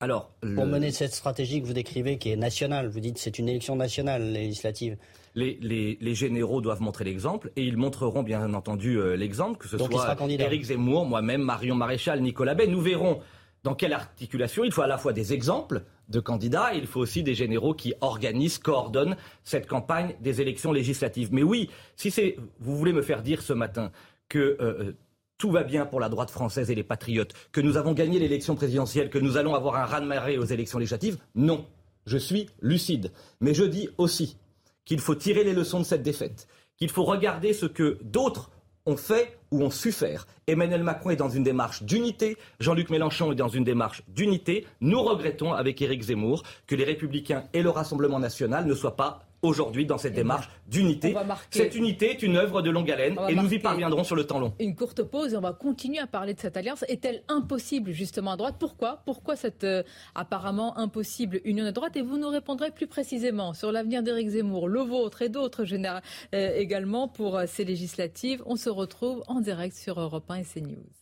Alors, 0.00 0.32
pour 0.40 0.66
mener 0.66 0.90
cette 0.90 1.14
stratégie 1.14 1.62
que 1.62 1.66
vous 1.66 1.74
décrivez, 1.74 2.18
qui 2.18 2.32
est 2.32 2.36
nationale, 2.36 2.88
vous 2.88 2.98
dites 2.98 3.18
c'est 3.18 3.38
une 3.38 3.48
élection 3.48 3.76
nationale 3.76 4.32
législative. 4.32 4.96
Les, 5.36 5.56
les, 5.62 6.14
généraux 6.14 6.60
doivent 6.60 6.82
montrer 6.82 7.04
l'exemple 7.04 7.52
et 7.54 7.62
ils 7.62 7.76
montreront 7.76 8.24
bien 8.24 8.52
entendu 8.52 8.98
l'exemple, 9.16 9.58
que 9.58 9.68
ce 9.68 9.78
soit 9.78 10.18
Éric 10.28 10.64
Zemmour, 10.64 11.06
moi-même, 11.06 11.42
Marion 11.42 11.76
Maréchal, 11.76 12.20
Nicolas 12.20 12.56
Bay. 12.56 12.66
Nous 12.66 12.80
verrons 12.80 13.20
dans 13.62 13.74
quelle 13.74 13.92
articulation 13.92 14.64
Il 14.64 14.72
faut 14.72 14.82
à 14.82 14.88
la 14.88 14.98
fois 14.98 15.12
des 15.12 15.32
exemples 15.32 15.82
de 16.08 16.20
candidats 16.20 16.74
il 16.74 16.86
faut 16.86 17.00
aussi 17.00 17.22
des 17.22 17.34
généraux 17.34 17.74
qui 17.74 17.94
organisent, 18.00 18.58
coordonnent 18.58 19.16
cette 19.44 19.66
campagne 19.66 20.14
des 20.20 20.40
élections 20.40 20.72
législatives. 20.72 21.30
Mais 21.32 21.42
oui, 21.42 21.70
si 21.96 22.10
c'est, 22.10 22.36
vous 22.60 22.76
voulez 22.76 22.92
me 22.92 23.02
faire 23.02 23.22
dire 23.22 23.42
ce 23.42 23.52
matin 23.52 23.90
que 24.28 24.38
euh, 24.38 24.56
euh, 24.60 24.92
tout 25.38 25.50
va 25.50 25.64
bien 25.64 25.86
pour 25.86 26.00
la 26.00 26.08
droite 26.08 26.30
française 26.30 26.70
et 26.70 26.74
les 26.74 26.84
patriotes, 26.84 27.34
que 27.50 27.60
nous 27.60 27.76
avons 27.76 27.92
gagné 27.92 28.18
l'élection 28.18 28.54
présidentielle, 28.54 29.10
que 29.10 29.18
nous 29.18 29.36
allons 29.36 29.54
avoir 29.54 29.76
un 29.76 29.84
raz-de-marée 29.84 30.38
aux 30.38 30.44
élections 30.44 30.78
législatives, 30.78 31.18
non. 31.34 31.66
Je 32.06 32.18
suis 32.18 32.48
lucide. 32.60 33.12
Mais 33.40 33.54
je 33.54 33.64
dis 33.64 33.88
aussi 33.98 34.36
qu'il 34.84 35.00
faut 35.00 35.14
tirer 35.14 35.44
les 35.44 35.52
leçons 35.52 35.80
de 35.80 35.84
cette 35.84 36.02
défaite, 36.02 36.48
qu'il 36.76 36.90
faut 36.90 37.04
regarder 37.04 37.52
ce 37.52 37.66
que 37.66 37.98
d'autres 38.02 38.50
ont 38.86 38.96
fait 38.96 39.38
ou 39.50 39.62
ont 39.62 39.70
su 39.70 39.92
faire. 39.92 40.26
Emmanuel 40.46 40.82
Macron 40.82 41.10
est 41.10 41.16
dans 41.16 41.28
une 41.28 41.44
démarche 41.44 41.82
d'unité, 41.82 42.36
Jean-Luc 42.60 42.90
Mélenchon 42.90 43.32
est 43.32 43.36
dans 43.36 43.48
une 43.48 43.64
démarche 43.64 44.02
d'unité. 44.08 44.66
Nous 44.80 45.02
regrettons 45.02 45.52
avec 45.52 45.80
Éric 45.80 46.02
Zemmour 46.02 46.42
que 46.66 46.74
les 46.74 46.84
Républicains 46.84 47.44
et 47.52 47.62
le 47.62 47.70
Rassemblement 47.70 48.18
national 48.18 48.66
ne 48.66 48.74
soient 48.74 48.96
pas 48.96 49.24
aujourd'hui 49.42 49.86
dans 49.86 49.98
cette 49.98 50.12
eh 50.12 50.16
démarche 50.16 50.48
d'unité. 50.68 51.14
Cette 51.50 51.74
unité 51.74 52.12
est 52.12 52.22
une 52.22 52.36
œuvre 52.36 52.62
de 52.62 52.70
longue 52.70 52.90
haleine 52.90 53.18
et 53.28 53.34
nous 53.34 53.52
y 53.52 53.58
parviendrons 53.58 54.04
sur 54.04 54.16
le 54.16 54.24
temps 54.24 54.38
long. 54.38 54.54
Une 54.60 54.74
courte 54.74 55.02
pause 55.02 55.34
et 55.34 55.36
on 55.36 55.40
va 55.40 55.52
continuer 55.52 55.98
à 55.98 56.06
parler 56.06 56.34
de 56.34 56.40
cette 56.40 56.56
alliance. 56.56 56.84
Est-elle 56.88 57.22
impossible 57.28 57.92
justement 57.92 58.32
à 58.32 58.36
droite? 58.36 58.56
Pourquoi? 58.58 59.02
Pourquoi 59.04 59.36
cette 59.36 59.64
euh, 59.64 59.82
apparemment 60.14 60.78
impossible 60.78 61.40
union 61.44 61.64
de 61.64 61.70
droite? 61.70 61.96
Et 61.96 62.02
vous 62.02 62.18
nous 62.18 62.28
répondrez 62.28 62.70
plus 62.70 62.86
précisément 62.86 63.52
sur 63.52 63.72
l'avenir 63.72 64.02
d'Éric 64.02 64.28
Zemmour, 64.28 64.68
le 64.68 64.80
vôtre 64.80 65.22
et 65.22 65.28
d'autres 65.28 65.64
euh, 65.64 66.56
également 66.56 67.08
pour 67.08 67.36
euh, 67.36 67.44
ces 67.46 67.64
législatives. 67.64 68.42
On 68.46 68.56
se 68.56 68.70
retrouve 68.70 69.24
en 69.26 69.40
direct 69.40 69.76
sur 69.76 70.00
Europe 70.00 70.30
1 70.30 70.36
et 70.36 70.44
CNews. 70.44 71.01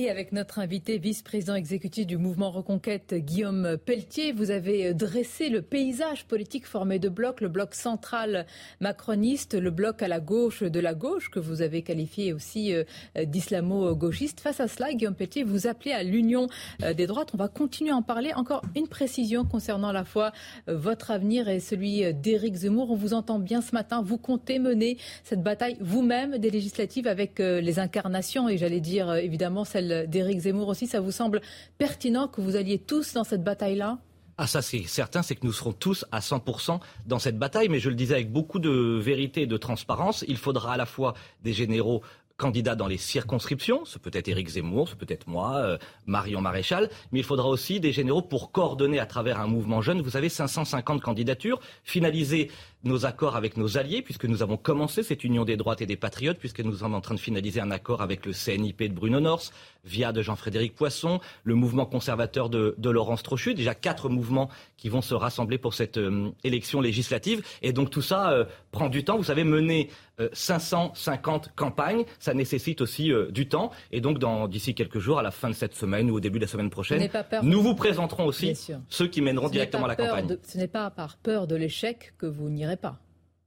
Et 0.00 0.10
avec 0.10 0.30
notre 0.30 0.60
invité, 0.60 0.98
vice-président 0.98 1.56
exécutif 1.56 2.06
du 2.06 2.18
mouvement 2.18 2.52
Reconquête, 2.52 3.14
Guillaume 3.14 3.76
Pelletier, 3.84 4.30
vous 4.30 4.52
avez 4.52 4.94
dressé 4.94 5.48
le 5.48 5.60
paysage 5.60 6.24
politique 6.24 6.66
formé 6.66 7.00
de 7.00 7.08
blocs, 7.08 7.40
le 7.40 7.48
bloc 7.48 7.74
central 7.74 8.46
macroniste, 8.78 9.54
le 9.54 9.72
bloc 9.72 10.00
à 10.00 10.06
la 10.06 10.20
gauche 10.20 10.62
de 10.62 10.78
la 10.78 10.94
gauche, 10.94 11.30
que 11.30 11.40
vous 11.40 11.62
avez 11.62 11.82
qualifié 11.82 12.32
aussi 12.32 12.72
euh, 12.72 12.84
d'islamo-gauchiste. 13.20 14.38
Face 14.38 14.60
à 14.60 14.68
cela, 14.68 14.92
Guillaume 14.92 15.16
Pelletier, 15.16 15.42
vous 15.42 15.66
appelez 15.66 15.90
à 15.90 16.04
l'union 16.04 16.46
euh, 16.84 16.94
des 16.94 17.08
droites. 17.08 17.30
On 17.34 17.36
va 17.36 17.48
continuer 17.48 17.90
à 17.90 17.96
en 17.96 18.02
parler. 18.02 18.32
Encore 18.34 18.62
une 18.76 18.86
précision 18.86 19.44
concernant 19.44 19.88
à 19.88 19.92
la 19.92 20.04
fois 20.04 20.30
euh, 20.68 20.76
votre 20.76 21.10
avenir 21.10 21.48
et 21.48 21.58
celui 21.58 22.14
d'Éric 22.14 22.54
Zemmour. 22.54 22.92
On 22.92 22.96
vous 22.96 23.14
entend 23.14 23.40
bien 23.40 23.62
ce 23.62 23.74
matin. 23.74 24.00
Vous 24.00 24.16
comptez 24.16 24.60
mener 24.60 24.96
cette 25.24 25.42
bataille 25.42 25.76
vous-même 25.80 26.38
des 26.38 26.50
législatives 26.50 27.08
avec 27.08 27.40
les 27.40 27.80
incarnations 27.80 28.48
et 28.48 28.58
j'allais 28.58 28.78
dire 28.78 29.12
évidemment 29.16 29.64
celle 29.64 29.87
d'Éric 30.08 30.40
Zemmour 30.40 30.68
aussi. 30.68 30.86
Ça 30.86 31.00
vous 31.00 31.12
semble 31.12 31.40
pertinent 31.78 32.28
que 32.28 32.40
vous 32.40 32.56
alliez 32.56 32.78
tous 32.78 33.14
dans 33.14 33.24
cette 33.24 33.42
bataille-là? 33.42 33.98
Ah 34.40 34.46
ça 34.46 34.62
c'est 34.62 34.84
certain, 34.84 35.22
c'est 35.22 35.34
que 35.34 35.44
nous 35.44 35.52
serons 35.52 35.72
tous 35.72 36.04
à 36.12 36.20
100% 36.20 36.78
dans 37.06 37.18
cette 37.18 37.38
bataille, 37.38 37.68
mais 37.68 37.80
je 37.80 37.88
le 37.88 37.96
disais 37.96 38.14
avec 38.14 38.30
beaucoup 38.30 38.60
de 38.60 38.70
vérité 38.70 39.42
et 39.42 39.46
de 39.46 39.56
transparence, 39.56 40.24
il 40.28 40.36
faudra 40.36 40.74
à 40.74 40.76
la 40.76 40.86
fois 40.86 41.14
des 41.42 41.52
généraux 41.52 42.02
candidats 42.38 42.76
dans 42.76 42.86
les 42.86 42.96
circonscriptions, 42.96 43.84
ce 43.84 43.98
peut 43.98 44.12
être 44.14 44.28
Éric 44.28 44.48
Zemmour, 44.48 44.88
ce 44.88 44.94
peut 44.94 45.06
être 45.08 45.26
moi, 45.26 45.56
euh, 45.56 45.76
Marion 46.06 46.40
Maréchal, 46.40 46.88
mais 47.12 47.18
il 47.18 47.24
faudra 47.24 47.48
aussi 47.48 47.80
des 47.80 47.92
généraux 47.92 48.22
pour 48.22 48.52
coordonner 48.52 49.00
à 49.00 49.06
travers 49.06 49.40
un 49.40 49.48
mouvement 49.48 49.82
jeune. 49.82 50.00
Vous 50.00 50.10
savez, 50.10 50.28
550 50.28 51.02
candidatures, 51.02 51.60
finaliser 51.82 52.50
nos 52.84 53.06
accords 53.06 53.34
avec 53.34 53.56
nos 53.56 53.76
alliés, 53.76 54.02
puisque 54.02 54.24
nous 54.24 54.42
avons 54.42 54.56
commencé 54.56 55.02
cette 55.02 55.24
union 55.24 55.44
des 55.44 55.56
droites 55.56 55.82
et 55.82 55.86
des 55.86 55.96
patriotes, 55.96 56.38
puisque 56.38 56.60
nous 56.60 56.76
sommes 56.76 56.94
en 56.94 57.00
train 57.00 57.16
de 57.16 57.20
finaliser 57.20 57.60
un 57.60 57.72
accord 57.72 58.02
avec 58.02 58.24
le 58.24 58.32
CNIP 58.32 58.84
de 58.84 58.94
Bruno 58.94 59.18
Nors, 59.18 59.42
via 59.84 60.12
de 60.12 60.22
Jean-Frédéric 60.22 60.76
Poisson, 60.76 61.20
le 61.42 61.56
mouvement 61.56 61.86
conservateur 61.86 62.48
de, 62.48 62.74
Laurence 62.88 63.24
Trochu, 63.24 63.54
déjà 63.54 63.74
quatre 63.74 64.08
mouvements 64.08 64.48
qui 64.76 64.88
vont 64.88 65.02
se 65.02 65.14
rassembler 65.14 65.58
pour 65.58 65.74
cette 65.74 65.98
euh, 65.98 66.30
élection 66.44 66.80
législative. 66.80 67.44
Et 67.62 67.72
donc 67.72 67.90
tout 67.90 68.02
ça 68.02 68.30
euh, 68.30 68.44
prend 68.70 68.88
du 68.88 69.04
temps. 69.04 69.16
Vous 69.16 69.24
savez, 69.24 69.44
mener 69.44 69.90
550 70.32 71.46
euh, 71.46 71.50
campagnes, 71.56 72.04
ça 72.18 72.34
nécessite 72.34 72.80
aussi 72.80 73.10
du 73.30 73.48
temps. 73.48 73.70
Et 73.92 74.00
donc 74.00 74.18
d'ici 74.50 74.74
quelques 74.74 74.98
jours, 74.98 75.18
à 75.18 75.22
la 75.22 75.30
fin 75.30 75.48
de 75.48 75.54
cette 75.54 75.74
semaine 75.74 76.10
ou 76.10 76.16
au 76.16 76.20
début 76.20 76.38
de 76.38 76.44
la 76.44 76.50
semaine 76.50 76.70
prochaine, 76.70 77.08
nous 77.42 77.62
vous 77.62 77.74
présenterons 77.74 78.26
aussi 78.26 78.54
ceux 78.88 79.06
qui 79.06 79.22
mèneront 79.22 79.48
directement 79.48 79.86
la 79.86 79.96
campagne. 79.96 80.36
ce 80.42 80.58
n'est 80.58 80.68
pas 80.68 80.90
par 80.90 81.16
peur 81.16 81.46
de 81.46 81.56
l'échec 81.56 82.14
que 82.18 82.26
vous 82.26 82.48
n'irez 82.50 82.76
pas. 82.76 82.98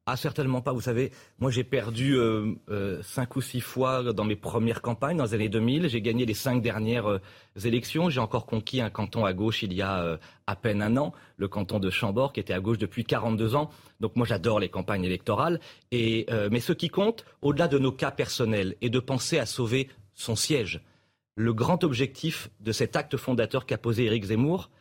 Ah, 0.08 0.18
certainement 0.18 0.62
pas. 0.62 0.74
Vous 0.74 0.82
savez, 0.82 1.12
moi 1.38 1.52
j'ai 1.52 1.64
perdu 1.64 2.18
euh, 2.18 2.56
euh, 2.70 3.04
cinq 3.04 3.36
ou 3.36 3.42
six 3.42 3.62
fois 3.62 4.02
dans 4.14 4.24
mes 4.24 4.36
premières 4.36 4.82
campagnes 4.82 5.18
dans 5.18 5.26
les 5.26 5.36
années 5.36 5.48
2000. 5.48 5.90
J'ai 5.90 6.02
gagné 6.02 6.26
les 6.26 6.34
cinq 6.34 6.64
dernières 6.64 7.08
euh, 7.08 7.20
élections. 7.66 8.10
J'ai 8.10 8.20
encore 8.20 8.48
conquis 8.48 8.82
un 8.82 8.90
canton 8.90 9.26
à 9.26 9.34
gauche 9.34 9.62
il 9.62 9.74
y 9.74 9.84
a 9.84 10.18
à 10.48 10.56
peine 10.56 10.82
un 10.82 10.98
an, 10.98 11.14
le 11.38 11.48
canton 11.48 11.78
de 11.78 11.92
Chambord, 11.92 12.34
qui 12.34 12.40
était 12.40 12.54
à 12.54 12.60
gauche 12.60 12.80
depuis 12.80 13.04
42 13.06 13.54
ans. 13.54 13.70
Donc 14.00 14.16
moi 14.16 14.26
j'adore 14.26 14.60
les 14.60 14.70
campagnes 14.70 15.04
électorales. 15.04 15.60
Mais 15.92 16.26
ce 16.60 16.74
qui 16.74 16.90
compte, 16.90 17.24
au-delà 17.44 17.68
de 17.68 17.78
nos 17.78 17.92
cas 17.92 18.12
personnels, 18.12 18.76
est 18.82 18.90
de 18.90 19.00
penser 19.00 19.38
à 19.38 19.46
sauver 19.46 19.88
son 20.16 20.36
siège. 20.36 20.82
Le 21.36 21.54
grand 21.54 21.84
objectif 21.84 22.50
de 22.60 22.72
cet 22.72 22.96
acte 22.96 23.18
fondateur 23.18 23.68
qu'a 23.68 23.78
posé 23.78 24.06
Éric 24.06 24.26
Zemmour, 24.26 24.72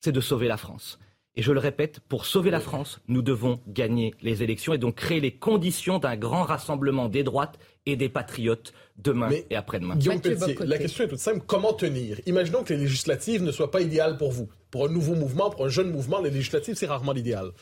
c'est 0.00 0.12
de 0.12 0.20
sauver 0.22 0.48
la 0.48 0.56
France. 0.56 0.98
Et 1.36 1.42
je 1.42 1.52
le 1.52 1.60
répète, 1.60 2.00
pour 2.00 2.26
sauver 2.26 2.50
la 2.50 2.58
France, 2.58 3.00
nous 3.06 3.22
devons 3.22 3.60
gagner 3.68 4.14
les 4.20 4.42
élections 4.42 4.74
et 4.74 4.78
donc 4.78 4.96
créer 4.96 5.20
les 5.20 5.30
conditions 5.30 5.98
d'un 5.98 6.16
grand 6.16 6.42
rassemblement 6.42 7.08
des 7.08 7.22
droites 7.22 7.56
et 7.86 7.94
des 7.96 8.08
patriotes 8.08 8.72
demain 8.98 9.30
et 9.48 9.54
après-demain. 9.54 9.94
Guillaume 9.94 10.20
Pelletier, 10.20 10.56
la 10.60 10.78
question 10.78 11.04
est 11.04 11.08
toute 11.08 11.20
simple. 11.20 11.42
Comment 11.46 11.72
tenir? 11.72 12.20
Imaginons 12.26 12.64
que 12.64 12.74
les 12.74 12.80
législatives 12.80 13.44
ne 13.44 13.52
soient 13.52 13.70
pas 13.70 13.80
idéales 13.80 14.16
pour 14.16 14.32
vous. 14.32 14.48
Pour 14.72 14.86
un 14.86 14.88
nouveau 14.88 15.14
mouvement, 15.14 15.50
pour 15.50 15.64
un 15.64 15.68
jeune 15.68 15.92
mouvement, 15.92 16.20
les 16.20 16.30
législatives, 16.30 16.74
c'est 16.74 16.86
rarement 16.86 17.12
l'idéal. 17.12 17.52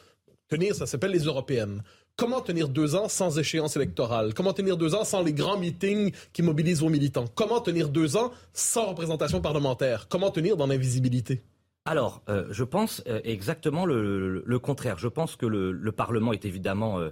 Tenir, 0.48 0.74
ça 0.74 0.86
s'appelle 0.86 1.10
les 1.10 1.24
européennes. 1.24 1.82
Comment 2.16 2.40
tenir 2.40 2.68
deux 2.68 2.94
ans 2.94 3.08
sans 3.08 3.38
échéance 3.38 3.76
électorale? 3.76 4.32
Comment 4.32 4.54
tenir 4.54 4.78
deux 4.78 4.94
ans 4.94 5.04
sans 5.04 5.22
les 5.22 5.34
grands 5.34 5.58
meetings 5.58 6.12
qui 6.32 6.42
mobilisent 6.42 6.80
vos 6.80 6.88
militants? 6.88 7.26
Comment 7.34 7.60
tenir 7.60 7.90
deux 7.90 8.16
ans 8.16 8.32
sans 8.54 8.86
représentation 8.86 9.42
parlementaire? 9.42 10.08
Comment 10.08 10.30
tenir 10.30 10.56
dans 10.56 10.66
l'invisibilité? 10.66 11.42
Alors, 11.88 12.22
euh, 12.28 12.44
je 12.50 12.64
pense 12.64 13.02
euh, 13.08 13.22
exactement 13.24 13.86
le, 13.86 14.58
contraire. 14.58 14.98
Je 14.98 15.08
pense 15.08 15.36
que 15.36 15.46
le, 15.46 15.92
Parlement 15.92 16.34
est 16.34 16.44
évidemment 16.44 17.00
euh, 17.00 17.08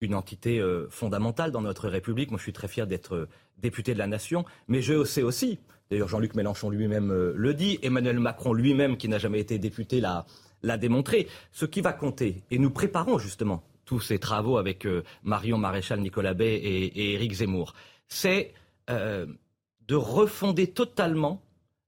une 0.00 0.14
entité 0.14 0.62
fondamentale 0.88 1.50
dans 1.50 1.60
notre 1.60 1.88
République. 1.90 2.30
Moi, 2.30 2.38
je 2.38 2.44
suis 2.44 2.54
très 2.54 2.68
fier 2.68 2.86
d'être 2.86 3.28
député 3.58 3.92
de 3.92 3.98
la 3.98 4.06
nation. 4.06 4.46
Mais 4.66 4.80
je 4.80 5.04
sais 5.04 5.22
aussi 5.22 5.58
D'ailleurs, 5.90 6.08
Jean-Luc 6.08 6.34
Mélenchon 6.34 6.70
lui-même 6.70 7.12
le 7.12 7.54
dit. 7.54 7.78
Emmanuel 7.82 8.18
Macron 8.18 8.54
lui-même, 8.54 8.96
qui 8.96 9.08
n'a 9.08 9.18
jamais 9.18 9.40
été 9.40 9.58
député, 9.58 10.00
l'a 10.00 10.78
démontré. 10.78 11.28
Ce 11.52 11.66
qui 11.66 11.82
va 11.82 11.92
compter, 11.92 12.42
et 12.50 12.58
nous 12.58 12.70
préparons 12.70 13.18
justement 13.18 13.62
tous 13.84 14.00
ces 14.00 14.18
travaux 14.18 14.56
avec 14.56 14.88
Marion 15.22 15.58
Maréchal, 15.58 16.00
Nicolas 16.00 16.32
Bay 16.32 16.54
et, 16.54 17.14
Éric 17.14 17.34
Zemmour, 17.34 17.74
c'est 18.08 18.54
de 18.88 19.94
refonder 19.94 20.66
totalement 20.68 21.42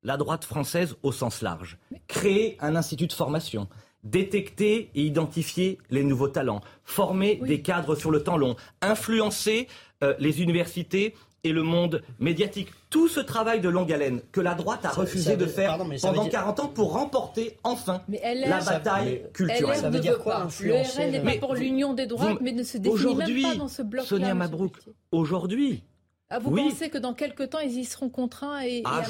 la 0.07 0.17
droite 0.17 0.45
française 0.45 0.97
au 1.03 1.13
sens 1.13 1.43
large. 1.43 1.79
Créer 2.09 2.57
un 2.61 2.77
institut 2.77 3.07
de 3.07 3.13
formation, 3.13 3.69
détecter 4.05 4.91
et 4.95 5.03
identifier 5.03 5.79
les 5.91 6.05
nouveaux 6.05 6.29
talents, 6.29 6.61
former 6.85 7.37
des 7.43 7.61
cadres 7.63 7.95
sur 7.97 8.11
le 8.11 8.23
temps 8.23 8.37
long, 8.37 8.57
influencer 8.81 9.69
euh, 10.03 10.15
les 10.19 10.43
universités 10.43 11.15
et 11.45 11.53
le 11.53 11.63
monde 11.63 12.03
médiatique. 12.19 12.69
Tout 12.91 13.09
ce 13.09 13.21
travail 13.21 13.61
de 13.61 13.69
longue 13.69 13.93
haleine 13.93 14.21
que 14.33 14.41
la 14.41 14.55
droite 14.55 14.85
a 14.85 14.91
refusé 14.91 15.37
de 15.37 15.47
faire 15.47 15.79
pendant 16.03 16.29
40 16.29 16.61
ans 16.61 16.69
pour 16.69 16.93
remporter 16.93 17.57
enfin 17.63 18.03
la 18.09 18.61
bataille 18.61 19.23
culturelle. 19.33 19.79
Ça 19.79 19.91
veut 19.91 20.01
dire 20.01 20.19
quoi 20.19 20.49
Le 20.61 20.75
RN 20.75 21.11
n'est 21.11 21.21
pas 21.21 21.47
pour 21.47 21.55
l'union 21.55 21.95
des 21.95 22.07
droites, 22.07 22.41
mais 22.41 22.53
ne 22.53 22.63
se 22.63 22.79
définit 22.79 23.15
même 23.15 23.43
pas 23.43 23.55
dans 23.57 23.69
ce 23.69 23.83
bloc 23.83 24.05
Sonia 24.05 24.35
Mabrouk, 24.35 24.77
aujourd'hui, 25.13 25.83
ah, 26.29 26.41
vous 26.41 26.51
pensez 26.51 26.91
que 26.91 26.99
dans 26.99 27.15
quelques 27.15 27.51
temps, 27.51 27.61
ils 27.61 27.79
y 27.79 27.85
seront 27.85 28.09
contraints 28.09 28.61
et, 28.63 28.83
ah, 28.85 29.03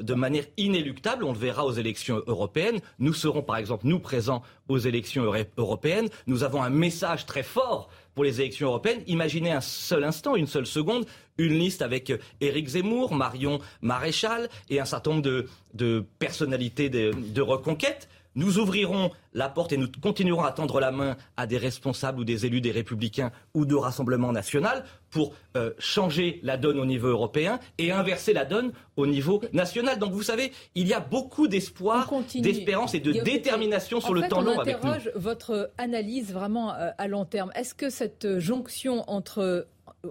De 0.00 0.14
manière 0.14 0.44
inéluctable, 0.56 1.24
on 1.24 1.32
le 1.32 1.38
verra 1.38 1.66
aux 1.66 1.72
élections 1.72 2.22
européennes. 2.26 2.80
Nous 2.98 3.12
serons, 3.12 3.42
par 3.42 3.58
exemple, 3.58 3.86
nous 3.86 3.98
présents 3.98 4.42
aux 4.68 4.78
élections 4.78 5.30
européennes. 5.58 6.08
Nous 6.26 6.44
avons 6.44 6.62
un 6.62 6.70
message 6.70 7.26
très 7.26 7.42
fort 7.42 7.90
pour 8.14 8.24
les 8.24 8.40
élections 8.40 8.68
européennes. 8.68 9.02
Imaginez 9.06 9.52
un 9.52 9.60
seul 9.60 10.02
instant, 10.02 10.34
une 10.34 10.46
seule 10.46 10.66
seconde, 10.66 11.04
une 11.36 11.58
liste 11.58 11.82
avec 11.82 12.10
Éric 12.40 12.68
Zemmour, 12.68 13.14
Marion 13.14 13.58
Maréchal 13.82 14.48
et 14.70 14.80
un 14.80 14.86
certain 14.86 15.10
nombre 15.10 15.44
de, 15.74 16.06
personnalités 16.18 16.88
de 16.88 17.40
reconquête 17.42 18.08
nous 18.36 18.58
ouvrirons 18.58 19.10
la 19.32 19.48
porte 19.48 19.72
et 19.72 19.76
nous 19.76 19.88
continuerons 20.00 20.44
à 20.44 20.52
tendre 20.52 20.78
la 20.78 20.92
main 20.92 21.16
à 21.36 21.46
des 21.46 21.58
responsables 21.58 22.20
ou 22.20 22.24
des 22.24 22.46
élus 22.46 22.60
des 22.60 22.70
Républicains 22.70 23.32
ou 23.54 23.66
de 23.66 23.74
Rassemblement 23.74 24.32
national 24.32 24.84
pour 25.10 25.34
euh, 25.56 25.72
changer 25.78 26.40
la 26.42 26.56
donne 26.56 26.78
au 26.78 26.84
niveau 26.84 27.08
européen 27.08 27.58
et 27.78 27.90
inverser 27.90 28.32
la 28.32 28.44
donne 28.44 28.72
au 28.96 29.06
niveau 29.06 29.42
national. 29.52 29.98
Donc 29.98 30.12
vous 30.12 30.22
savez, 30.22 30.52
il 30.74 30.86
y 30.86 30.94
a 30.94 31.00
beaucoup 31.00 31.48
d'espoir, 31.48 32.10
d'espérance 32.34 32.94
et 32.94 33.00
de 33.00 33.12
détermination 33.12 34.00
sur 34.00 34.14
le 34.14 34.28
temps 34.28 34.42
long 34.42 34.60
avec 34.60 34.82
nous. 34.82 34.92
votre 35.14 35.70
analyse 35.78 36.32
vraiment 36.32 36.74
euh, 36.74 36.90
à 36.98 37.08
long 37.08 37.24
terme. 37.24 37.50
Est-ce 37.54 37.74
que 37.74 37.90
cette 37.90 38.38
jonction 38.38 39.04
entre 39.10 39.66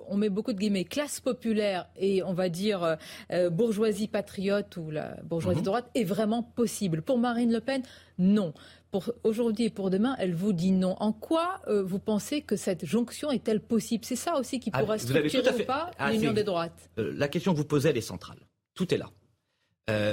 on 0.08 0.18
met 0.18 0.30
beaucoup 0.30 0.54
de 0.54 0.58
guillemets, 0.58 0.86
classe 0.86 1.20
populaire 1.20 1.88
et 1.98 2.24
on 2.24 2.34
va 2.34 2.50
dire 2.50 2.84
euh, 2.84 2.96
euh, 3.32 3.50
bourgeoisie 3.50 4.08
patriote 4.08 4.78
ou 4.78 4.92
la 4.92 5.18
bourgeoisie 5.24 5.58
de 5.58 5.62
mhm. 5.62 5.66
droite 5.66 5.90
est 5.96 6.04
vraiment 6.04 6.44
possible. 6.44 7.02
Pour 7.02 7.18
Marine 7.18 7.52
Le 7.52 7.62
Pen, 7.62 7.84
non. 8.18 8.54
Pour 8.92 9.12
aujourd'hui 9.24 9.66
et 9.66 9.70
pour 9.70 9.90
demain, 9.90 10.16
elle 10.20 10.34
vous 10.34 10.54
dit 10.54 10.72
non. 10.72 10.96
En 11.00 11.12
quoi 11.12 11.62
euh, 11.68 11.84
vous 11.84 12.00
pensez 12.00 12.42
que 12.42 12.56
cette 12.56 12.86
jonction 12.86 13.32
est-elle 13.32 13.60
possible? 13.60 14.06
C'est 14.06 14.16
ça 14.16 14.38
aussi 14.38 14.60
qui 14.60 14.70
ah, 14.74 14.80
pourrait 14.80 15.00
structurer 15.00 15.62
ou 15.62 15.66
pas 15.66 15.92
ah, 15.98 16.12
l'union 16.12 16.34
des 16.34 16.44
droites? 16.44 16.90
la 16.98 17.28
question 17.28 17.54
que 17.54 17.58
vous 17.58 17.66
posez, 17.66 17.90
elle 17.90 17.98
est 17.98 18.02
centrale. 18.02 18.40
Tout 18.74 18.94
est 18.94 18.98
là. 18.98 19.10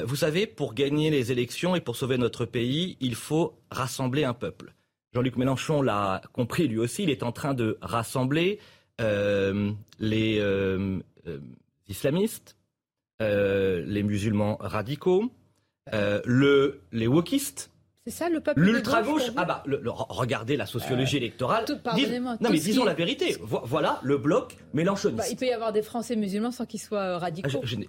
vous 0.05 0.17
savez, 0.17 0.47
pour 0.47 0.75
gagner 0.75 1.11
les 1.11 1.33
élections 1.33 1.77
et 1.77 1.81
pour 1.81 1.97
sauver 1.97 2.19
notre 2.19 2.45
pays, 2.45 2.97
il 3.01 3.15
faut 3.15 3.59
rassembler 3.71 4.25
un 4.25 4.35
peuple. 4.35 4.75
Jean-Luc 5.15 5.37
Mélenchon 5.37 5.83
l'a 5.83 6.23
compris 6.33 6.69
lui 6.69 6.79
aussi, 6.79 7.03
il 7.03 7.11
est 7.11 7.23
en 7.23 7.33
train 7.33 7.55
de 7.55 7.79
rassembler 7.83 8.59
euh, 8.61 8.63
les 9.03 10.39
euh, 10.41 10.99
euh, 11.27 11.39
islamistes, 11.89 12.57
les 13.21 14.03
musulmans 14.03 14.57
radicaux, 14.61 15.31
le, 15.93 16.81
les 16.93 17.07
wokistes, 17.07 17.71
c'est 18.05 18.11
ça 18.11 18.29
le 18.29 18.41
peuple 18.41 18.61
L'ultra-gauche, 18.61 19.31
ah 19.37 19.45
bah, 19.45 19.63
regardez 20.09 20.57
la 20.57 20.67
sociologie 20.67 21.19
électorale. 21.19 21.65
non 22.41 22.51
mais 22.51 22.59
disons 22.59 22.85
la 22.85 22.95
vérité. 22.95 23.37
voilà 23.41 24.01
le 24.03 24.19
bloc 24.19 24.57
mélenchoniste. 24.75 25.19
Bah, 25.19 25.29
il 25.31 25.37
peut 25.37 25.47
y 25.47 25.53
avoir 25.53 25.73
des 25.73 25.83
Français 25.83 26.17
musulmans 26.17 26.51
sans 26.51 26.67
qu'ils 26.67 26.81
soient 26.81 27.19
radicaux. 27.19 27.49
Ah, 27.53 27.61
je 27.63 27.77
n'ai 27.77 27.87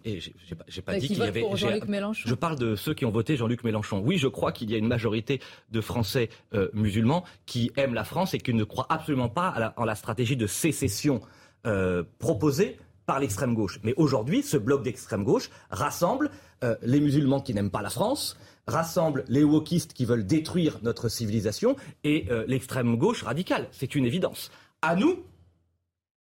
pas, 0.85 0.97
dit 0.97 1.07
qu'il 1.07 1.17
y 1.17 1.21
avait. 1.23 1.43
Jean-Luc 1.55 1.87
Mélenchon. 1.87 2.29
Je 2.29 2.35
parle 2.35 2.59
de 2.59 2.75
ceux 2.75 2.93
qui 2.93 3.05
ont 3.05 3.11
voté 3.11 3.37
Jean-Luc 3.37 3.63
Mélenchon. 3.63 4.01
Oui, 4.05 4.17
je 4.17 4.27
crois 4.27 4.51
qu'il 4.51 4.69
y 4.69 4.75
a 4.75 4.77
une 4.77 4.87
majorité 4.87 5.39
de 5.71 5.81
Français 5.81 6.29
euh, 6.53 6.69
musulmans 6.73 7.23
qui 7.45 7.71
aiment 7.75 7.95
la 7.95 8.03
France 8.03 8.35
et 8.35 8.37
qui 8.37 8.53
ne 8.53 8.63
croient 8.63 8.87
absolument 8.89 9.29
pas 9.29 9.73
en 9.77 9.85
la 9.85 9.95
stratégie 9.95 10.37
de 10.37 10.45
sécession 10.45 11.21
euh, 11.65 12.03
proposée 12.19 12.77
par 13.05 13.19
l'extrême 13.19 13.53
gauche. 13.53 13.79
Mais 13.83 13.93
aujourd'hui, 13.97 14.43
ce 14.43 14.57
bloc 14.57 14.83
d'extrême 14.83 15.23
gauche 15.23 15.49
rassemble 15.69 16.29
euh, 16.63 16.75
les 16.81 16.99
musulmans 16.99 17.41
qui 17.41 17.53
n'aiment 17.53 17.71
pas 17.71 17.81
la 17.81 17.89
France, 17.89 18.37
rassemble 18.67 19.25
les 19.27 19.43
wokistes 19.43 19.93
qui 19.93 20.05
veulent 20.05 20.25
détruire 20.25 20.79
notre 20.83 21.09
civilisation 21.09 21.75
et 22.03 22.27
euh, 22.29 22.45
l'extrême 22.47 22.97
gauche 22.97 23.23
radicale. 23.23 23.67
C'est 23.71 23.95
une 23.95 24.05
évidence. 24.05 24.51
À 24.81 24.95
nous, 24.95 25.23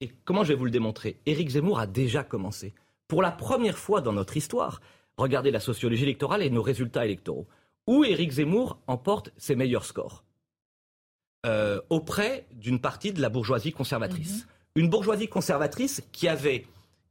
et 0.01 0.11
comment 0.25 0.45
je 0.45 0.49
vais 0.49 0.59
vous 0.59 0.65
le 0.65 0.71
démontrer 0.71 1.21
Éric 1.27 1.51
Zemmour 1.51 1.81
a 1.81 1.87
déjà 1.87 2.23
commencé. 2.23 2.75
Pour 3.09 3.23
la 3.23 3.31
première 3.31 3.79
fois 3.79 4.01
dans 4.01 4.13
notre 4.13 4.37
histoire, 4.37 4.81
regardez 5.17 5.51
la 5.51 5.61
sociologie 5.61 6.05
électorale 6.05 6.43
et 6.43 6.51
nos 6.51 6.63
résultats 6.63 7.05
électoraux, 7.05 7.47
où 7.87 8.05
Éric 8.05 8.33
Zemmour 8.33 8.79
emporte 8.87 9.33
ses 9.37 9.57
meilleurs 9.57 9.85
scores? 9.85 10.25
Euh, 11.47 11.81
auprès 11.89 12.47
d'une 12.53 12.81
partie 12.81 13.13
de 13.13 13.23
la 13.23 13.29
bourgeoisie 13.29 13.73
conservatrice. 13.73 14.43
Mhm. 14.43 14.83
Une 14.83 14.91
bourgeoisie 14.91 15.29
conservatrice 15.29 16.03
qui 16.13 16.29
avait 16.29 16.67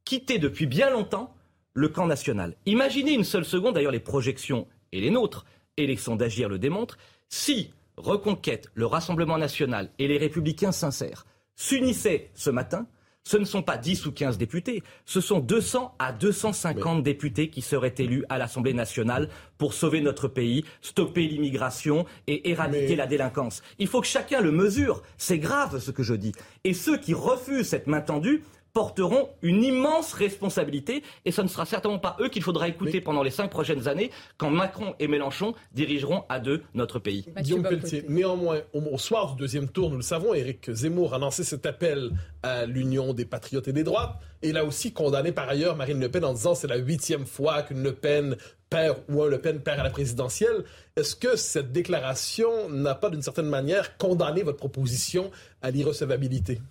quitté 0.06 0.38
depuis 0.38 0.66
bien 0.66 0.90
longtemps 0.90 1.34
le 1.74 1.90
camp 1.90 2.06
national. 2.06 2.56
Imaginez 2.66 3.14
une 3.14 3.24
seule 3.24 3.46
seconde, 3.46 3.76
d'ailleurs 3.76 3.92
les 3.92 4.00
projections 4.00 4.68
et 4.92 5.02
les 5.02 5.12
nôtres, 5.12 5.46
et 5.78 5.88
les 5.88 5.98
sondagiers 5.98 6.48
le 6.48 6.60
démontrent, 6.60 6.98
si 7.30 7.72
Reconquête, 7.98 8.70
le 8.76 8.86
Rassemblement 8.86 9.38
national 9.38 9.90
et 9.98 10.08
les 10.08 10.18
Républicains 10.18 10.72
sincères 10.72 11.26
s'unissaient 11.56 12.30
ce 12.36 12.52
matin, 12.52 12.88
ce 13.24 13.36
ne 13.36 13.44
sont 13.44 13.62
pas 13.62 13.78
10 13.78 14.06
ou 14.06 14.14
15 14.14 14.38
députés, 14.38 14.84
ce 15.06 15.20
sont 15.20 15.40
200 15.40 15.96
à 16.00 16.14
250 16.14 17.04
députés 17.04 17.50
qui 17.50 17.62
seraient 17.62 17.96
élus 17.98 18.24
à 18.30 18.38
l'Assemblée 18.38 18.74
nationale 18.74 19.28
pour 19.58 19.74
sauver 19.74 20.00
notre 20.00 20.30
pays, 20.30 20.64
stopper 20.82 21.28
l'immigration 21.28 22.06
et 22.28 22.50
éradiquer 22.52 22.96
la 22.96 23.06
délinquance. 23.06 23.64
Il 23.80 23.88
faut 23.88 24.00
que 24.00 24.08
chacun 24.08 24.40
le 24.40 24.52
mesure. 24.52 25.02
C'est 25.18 25.40
grave 25.40 25.80
ce 25.80 25.92
que 25.92 26.04
je 26.04 26.14
dis. 26.14 26.32
Et 26.64 26.74
ceux 26.74 26.98
qui 26.98 27.14
refusent 27.14 27.68
cette 27.68 27.88
main 27.88 28.00
tendue 28.00 28.44
porteront 28.78 29.30
une 29.42 29.64
immense 29.64 30.14
responsabilité 30.14 31.02
et 31.26 31.32
ce 31.32 31.42
ne 31.42 31.48
sera 31.48 31.66
certainement 31.66 31.98
pas 31.98 32.16
eux 32.20 32.30
qu'il 32.30 32.44
faudra 32.44 32.68
écouter 32.68 33.02
pendant 33.02 33.24
les 33.24 33.32
cinq 33.32 33.50
prochaines 33.50 33.88
années 33.88 34.12
quand 34.38 34.52
Macron 34.52 34.94
et 35.00 35.08
Mélenchon 35.08 35.56
dirigeront 35.74 36.26
à 36.30 36.40
deux 36.40 36.62
notre 36.76 37.00
pays. 37.00 37.26
Guillaume 37.42 37.64
Pelletier, 37.64 38.06
néanmoins, 38.08 38.60
au, 38.74 39.00
soir 39.00 39.32
du 39.32 39.38
deuxième 39.38 39.68
tour, 39.68 39.90
nous 39.90 39.96
le 39.96 40.04
savons, 40.04 40.36
Éric 40.36 40.72
Zemmour 40.72 41.16
a 41.16 41.18
lancé 41.18 41.44
cet 41.44 41.66
appel 41.66 42.12
à 42.44 42.68
l'union 42.68 43.14
des 43.14 43.26
patriotes 43.26 43.68
et 43.68 43.74
des 43.74 43.84
droites 43.84 44.20
et 44.44 44.50
il 44.50 44.58
a 44.58 44.64
aussi 44.64 44.94
condamné 44.94 45.32
par 45.32 45.50
ailleurs 45.50 45.76
Marine 45.76 46.00
Le 46.00 46.12
Pen 46.12 46.24
en 46.24 46.34
disant 46.34 46.54
c'est 46.54 46.68
la 46.68 46.78
huitième 46.78 47.26
fois 47.26 47.64
qu'une 47.64 47.82
Le 47.82 47.96
Pen 47.96 48.38
perd 48.70 49.00
ou 49.10 49.24
un 49.24 49.28
Le 49.28 49.42
Pen 49.42 49.60
perd 49.60 49.80
à 49.80 49.84
la 49.84 49.90
présidentielle. 49.90 50.66
Est-ce 50.96 51.16
que 51.16 51.36
cette 51.36 51.72
déclaration 51.72 52.70
n'a 52.70 52.94
pas 52.94 53.10
d'une 53.10 53.24
certaine 53.24 53.50
manière 53.50 53.98
condamné 53.98 54.44
votre 54.44 54.60
proposition 54.60 55.32
à 55.64 55.72
l'irrecevabilité? 55.72 56.62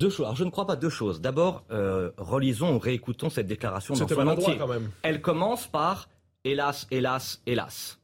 Deux 0.00 0.10
choses. 0.10 0.26
Alors, 0.26 0.36
je 0.36 0.44
ne 0.44 0.50
crois 0.50 0.66
pas 0.66 0.76
deux 0.76 0.88
choses. 0.88 1.20
D'abord, 1.20 1.64
euh, 1.70 2.10
relisons 2.16 2.74
ou 2.74 2.78
réécoutons 2.78 3.30
cette 3.30 3.46
déclaration 3.46 3.94
dans 3.94 4.08
son 4.08 4.26
entier. 4.26 4.56
Quand 4.58 4.66
même. 4.66 4.90
Elle 5.02 5.20
commence 5.20 5.66
par 5.66 6.08
hélas, 6.42 6.88
hélas, 6.90 7.42
hélas. 7.46 8.00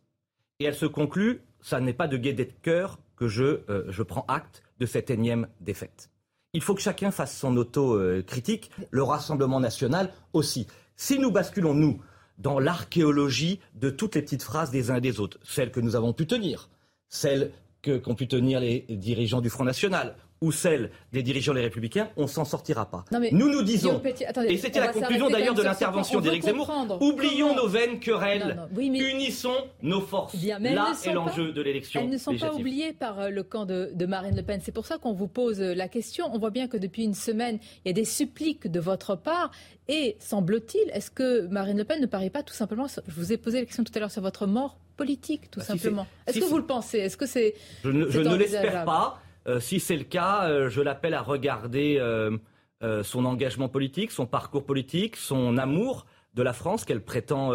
Et 0.60 0.64
elle 0.66 0.74
se 0.74 0.86
conclut, 0.86 1.42
ça 1.60 1.80
n'est 1.80 1.94
pas 1.94 2.06
de 2.06 2.16
gaieté 2.16 2.44
de 2.44 2.52
cœur 2.62 2.98
que 3.16 3.26
je, 3.26 3.60
euh, 3.68 3.84
je 3.88 4.02
prends 4.02 4.24
acte 4.28 4.62
de 4.78 4.86
cette 4.86 5.10
énième 5.10 5.48
défaite. 5.60 6.10
Il 6.52 6.62
faut 6.62 6.74
que 6.74 6.82
chacun 6.82 7.10
fasse 7.10 7.36
son 7.36 7.56
auto-critique, 7.56 8.70
le 8.90 9.02
Rassemblement 9.02 9.60
national 9.60 10.12
aussi. 10.32 10.66
Si 10.96 11.18
nous 11.18 11.30
basculons, 11.30 11.74
nous, 11.74 12.00
dans 12.38 12.58
l'archéologie 12.58 13.60
de 13.74 13.90
toutes 13.90 14.14
les 14.14 14.22
petites 14.22 14.42
phrases 14.42 14.70
des 14.70 14.90
uns 14.90 14.96
et 14.96 15.00
des 15.00 15.20
autres, 15.20 15.38
celles 15.42 15.70
que 15.70 15.80
nous 15.80 15.96
avons 15.96 16.12
pu 16.12 16.26
tenir, 16.26 16.68
celles 17.08 17.52
qu'ont 17.82 18.14
pu 18.14 18.26
tenir 18.26 18.60
les 18.60 18.86
dirigeants 18.88 19.40
du 19.40 19.50
Front 19.50 19.64
National, 19.64 20.16
ou 20.40 20.52
celle 20.52 20.90
des 21.12 21.22
dirigeants 21.22 21.52
les 21.52 21.62
républicains, 21.62 22.10
on 22.16 22.26
s'en 22.26 22.44
sortira 22.44 22.90
pas. 22.90 23.04
nous 23.32 23.48
nous 23.48 23.62
disons, 23.62 24.02
et 24.46 24.58
c'était 24.58 24.80
la 24.80 24.88
conclusion 24.88 25.30
d'ailleurs 25.30 25.54
de 25.54 25.62
l'intervention 25.62 26.20
d'Éric 26.20 26.44
Zemmour, 26.44 26.70
oublions 27.00 27.54
nos 27.54 27.68
vaines 27.68 27.98
querelles, 28.00 28.60
unissons 28.76 29.54
nos 29.82 30.00
forces. 30.00 30.34
Là 30.44 30.94
est 31.04 31.12
l'enjeu 31.12 31.52
de 31.52 31.62
l'élection. 31.62 32.00
Elles 32.02 32.10
ne 32.10 32.18
sont 32.18 32.36
pas 32.36 32.54
oubliées 32.54 32.92
par 32.92 33.20
euh, 33.20 33.28
le 33.30 33.42
camp 33.42 33.64
de, 33.64 34.06
Marine 34.06 34.36
Le 34.36 34.42
Pen. 34.42 34.60
C'est 34.62 34.72
pour 34.72 34.86
ça 34.86 34.98
qu'on 34.98 35.12
vous 35.12 35.28
pose 35.28 35.60
euh, 35.60 35.74
la 35.74 35.88
question. 35.88 36.28
On 36.32 36.38
voit 36.38 36.50
bien 36.50 36.68
que 36.68 36.76
depuis 36.76 37.04
une 37.04 37.14
semaine, 37.14 37.58
il 37.84 37.88
y 37.88 37.90
a 37.90 37.92
des 37.92 38.04
suppliques 38.04 38.66
de 38.68 38.80
votre 38.80 39.16
part. 39.16 39.50
Et 39.88 40.16
semble-t-il, 40.18 40.90
est-ce 40.90 41.10
que 41.10 41.46
Marine 41.48 41.78
Le 41.78 41.84
Pen 41.84 42.00
ne 42.00 42.06
parie 42.06 42.30
pas 42.30 42.42
tout 42.42 42.54
simplement, 42.54 42.86
je 42.88 43.14
vous 43.14 43.32
ai 43.32 43.36
posé 43.36 43.60
la 43.60 43.66
question 43.66 43.84
tout 43.84 43.92
à 43.94 44.00
l'heure 44.00 44.10
sur 44.10 44.22
votre 44.22 44.46
mort 44.46 44.78
politique, 44.96 45.50
tout 45.50 45.60
bah, 45.60 45.66
simplement. 45.66 46.06
Est-ce 46.26 46.40
que 46.40 46.44
vous 46.44 46.58
le 46.58 46.66
pensez? 46.66 46.98
Est-ce 46.98 47.16
que 47.16 47.26
c'est 47.26 47.54
Je 47.84 47.90
ne, 47.90 48.08
je 48.08 48.20
ne 48.20 48.34
l'espère 48.34 48.84
pas. 48.84 49.20
Euh, 49.46 49.60
si 49.60 49.80
c'est 49.80 49.96
le 49.96 50.04
cas, 50.04 50.48
euh, 50.48 50.68
je 50.68 50.80
l'appelle 50.80 51.14
à 51.14 51.22
regarder 51.22 51.98
euh, 52.00 52.36
son 53.02 53.24
engagement 53.24 53.68
politique, 53.68 54.10
son 54.10 54.26
parcours 54.26 54.64
politique, 54.64 55.16
son 55.16 55.56
amour 55.56 56.06
de 56.34 56.42
la 56.42 56.52
France 56.52 56.84
qu'elle 56.84 57.02
prétend 57.02 57.52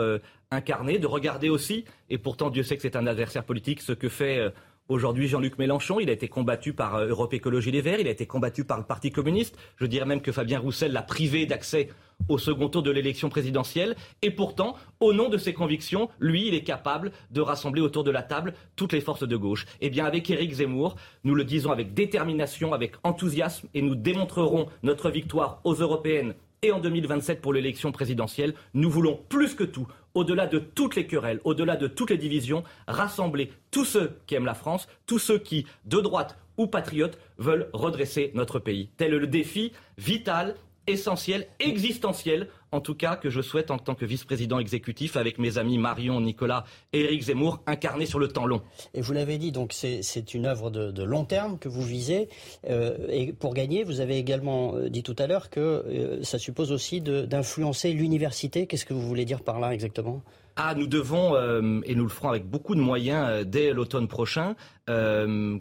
incarner, 0.49 0.97
de 0.97 1.05
regarder 1.05 1.47
aussi, 1.47 1.85
et 2.09 2.17
pourtant 2.17 2.49
Dieu 2.49 2.63
sait 2.63 2.75
que 2.75 2.81
c'est 2.81 2.95
un 2.95 3.05
adversaire 3.05 3.43
politique, 3.43 3.81
ce 3.81 3.91
que 3.91 4.09
fait 4.09 4.51
aujourd'hui 4.87 5.27
Jean-Luc 5.27 5.59
Mélenchon. 5.59 5.99
Il 5.99 6.09
a 6.09 6.13
été 6.13 6.27
combattu 6.27 6.73
par 6.73 6.99
Europe 6.99 7.35
Écologie 7.35 7.69
Les 7.69 7.81
Verts, 7.81 7.99
il 7.99 8.07
a 8.07 8.11
été 8.11 8.25
combattu 8.25 8.63
par 8.63 8.79
le 8.79 8.83
Parti 8.83 9.11
communiste. 9.11 9.55
Je 9.77 9.85
dirais 9.85 10.07
même 10.07 10.21
que 10.21 10.31
Fabien 10.31 10.57
Roussel 10.57 10.91
l'a 10.91 11.03
privé 11.03 11.45
d'accès 11.45 11.89
au 12.29 12.37
second 12.37 12.69
tour 12.69 12.83
de 12.83 12.91
l'élection 12.91 13.29
présidentielle. 13.29 13.95
Et 14.21 14.31
pourtant, 14.31 14.75
au 14.99 15.13
nom 15.13 15.29
de 15.29 15.37
ses 15.37 15.53
convictions, 15.53 16.09
lui, 16.19 16.47
il 16.47 16.53
est 16.53 16.63
capable 16.63 17.11
de 17.31 17.41
rassembler 17.41 17.81
autour 17.81 18.03
de 18.03 18.11
la 18.11 18.23
table 18.23 18.53
toutes 18.75 18.93
les 18.93 19.01
forces 19.01 19.27
de 19.27 19.37
gauche. 19.37 19.65
Eh 19.81 19.89
bien, 19.89 20.05
avec 20.05 20.29
Éric 20.29 20.53
Zemmour, 20.53 20.95
nous 21.23 21.35
le 21.35 21.43
disons 21.43 21.71
avec 21.71 21.93
détermination, 21.93 22.73
avec 22.73 22.93
enthousiasme, 23.03 23.67
et 23.73 23.81
nous 23.81 23.95
démontrerons 23.95 24.67
notre 24.83 25.09
victoire 25.09 25.61
aux 25.63 25.75
européennes 25.75 26.33
et 26.63 26.71
en 26.71 26.79
2027 26.79 27.41
pour 27.41 27.53
l'élection 27.53 27.91
présidentielle, 27.91 28.53
nous 28.75 28.91
voulons 28.91 29.19
plus 29.29 29.55
que 29.55 29.63
tout, 29.63 29.87
au-delà 30.13 30.45
de 30.45 30.59
toutes 30.59 30.95
les 30.95 31.07
querelles, 31.07 31.41
au-delà 31.43 31.75
de 31.75 31.87
toutes 31.87 32.11
les 32.11 32.19
divisions, 32.19 32.63
rassembler 32.87 33.51
tous 33.71 33.83
ceux 33.83 34.11
qui 34.27 34.35
aiment 34.35 34.45
la 34.45 34.53
France, 34.53 34.87
tous 35.07 35.17
ceux 35.17 35.39
qui, 35.39 35.65
de 35.85 35.99
droite 35.99 36.37
ou 36.57 36.67
patriotes, 36.67 37.17
veulent 37.39 37.67
redresser 37.73 38.31
notre 38.35 38.59
pays. 38.59 38.89
Tel 38.97 39.15
est 39.15 39.17
le 39.17 39.25
défi 39.25 39.71
vital 39.97 40.55
essentiel, 40.87 41.47
existentiel, 41.59 42.47
en 42.71 42.79
tout 42.79 42.95
cas, 42.95 43.17
que 43.17 43.29
je 43.29 43.41
souhaite 43.41 43.69
en 43.69 43.77
tant 43.77 43.95
que 43.95 44.05
vice-président 44.05 44.57
exécutif 44.57 45.17
avec 45.17 45.39
mes 45.39 45.57
amis 45.57 45.77
Marion, 45.77 46.21
Nicolas 46.21 46.63
et 46.93 47.01
Éric 47.01 47.23
Zemmour, 47.23 47.61
incarner 47.67 48.05
sur 48.05 48.17
le 48.17 48.29
temps 48.29 48.45
long. 48.45 48.61
Et 48.93 49.01
vous 49.01 49.11
l'avez 49.11 49.37
dit, 49.37 49.51
donc 49.51 49.73
c'est 49.73 50.33
une 50.33 50.45
œuvre 50.45 50.69
de, 50.69 51.03
long 51.03 51.25
terme 51.25 51.59
que 51.59 51.67
vous 51.67 51.81
visez. 51.81 52.29
Euh, 52.69 52.97
et 53.09 53.33
pour 53.33 53.53
gagner, 53.53 53.83
vous 53.83 53.99
avez 53.99 54.17
également 54.17 54.75
euh, 54.75 54.89
dit 54.89 55.03
tout 55.03 55.15
à 55.19 55.27
l'heure 55.27 55.49
que 55.49 55.59
euh, 55.59 56.23
ça 56.23 56.39
suppose 56.39 56.71
aussi 56.71 57.01
d'influencer 57.01 57.91
l'université. 57.91 58.67
Qu'est-ce 58.67 58.85
que 58.85 58.93
vous 58.93 59.07
voulez 59.07 59.25
dire 59.25 59.41
par 59.41 59.59
là 59.59 59.73
exactement? 59.73 60.23
Ah, 60.55 60.75
nous 60.75 60.87
devons, 60.87 61.33
et 61.83 61.95
nous 61.95 62.03
le 62.03 62.09
ferons 62.09 62.27
avec 62.27 62.45
beaucoup 62.45 62.75
de 62.75 62.81
moyens 62.81 63.45
dès 63.45 63.71
l'automne 63.71 64.09
prochain, 64.09 64.55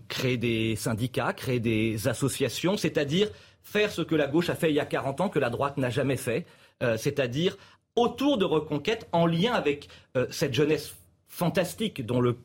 créer 0.09 0.37
des 0.37 0.75
syndicats, 0.75 1.33
créer 1.33 1.61
des 1.61 2.09
associations, 2.09 2.77
c'est-à-dire 2.77 3.29
faire 3.71 3.93
ce 3.93 4.03
que 4.03 4.17
la 4.17 4.27
gauche 4.27 4.51
a 4.51 4.57
fait 4.57 4.71
il 4.71 4.75
y 4.75 4.81
a 4.81 4.87
40 4.87 5.21
ans, 5.21 5.29
que 5.29 5.39
la 5.39 5.49
droite 5.49 5.77
n'a 5.77 5.91
jamais 5.91 6.17
fait, 6.17 6.45
euh, 6.83 6.97
c'est-à-dire 6.97 7.57
autour 7.95 8.37
de 8.37 8.45
Reconquête, 8.45 9.09
en 9.13 9.27
lien 9.27 9.53
avec 9.53 9.89
euh, 10.17 10.27
cette 10.31 10.55
jeunesse 10.55 10.97
fantastique 11.29 12.05
dont 12.05 12.21
le 12.21 12.37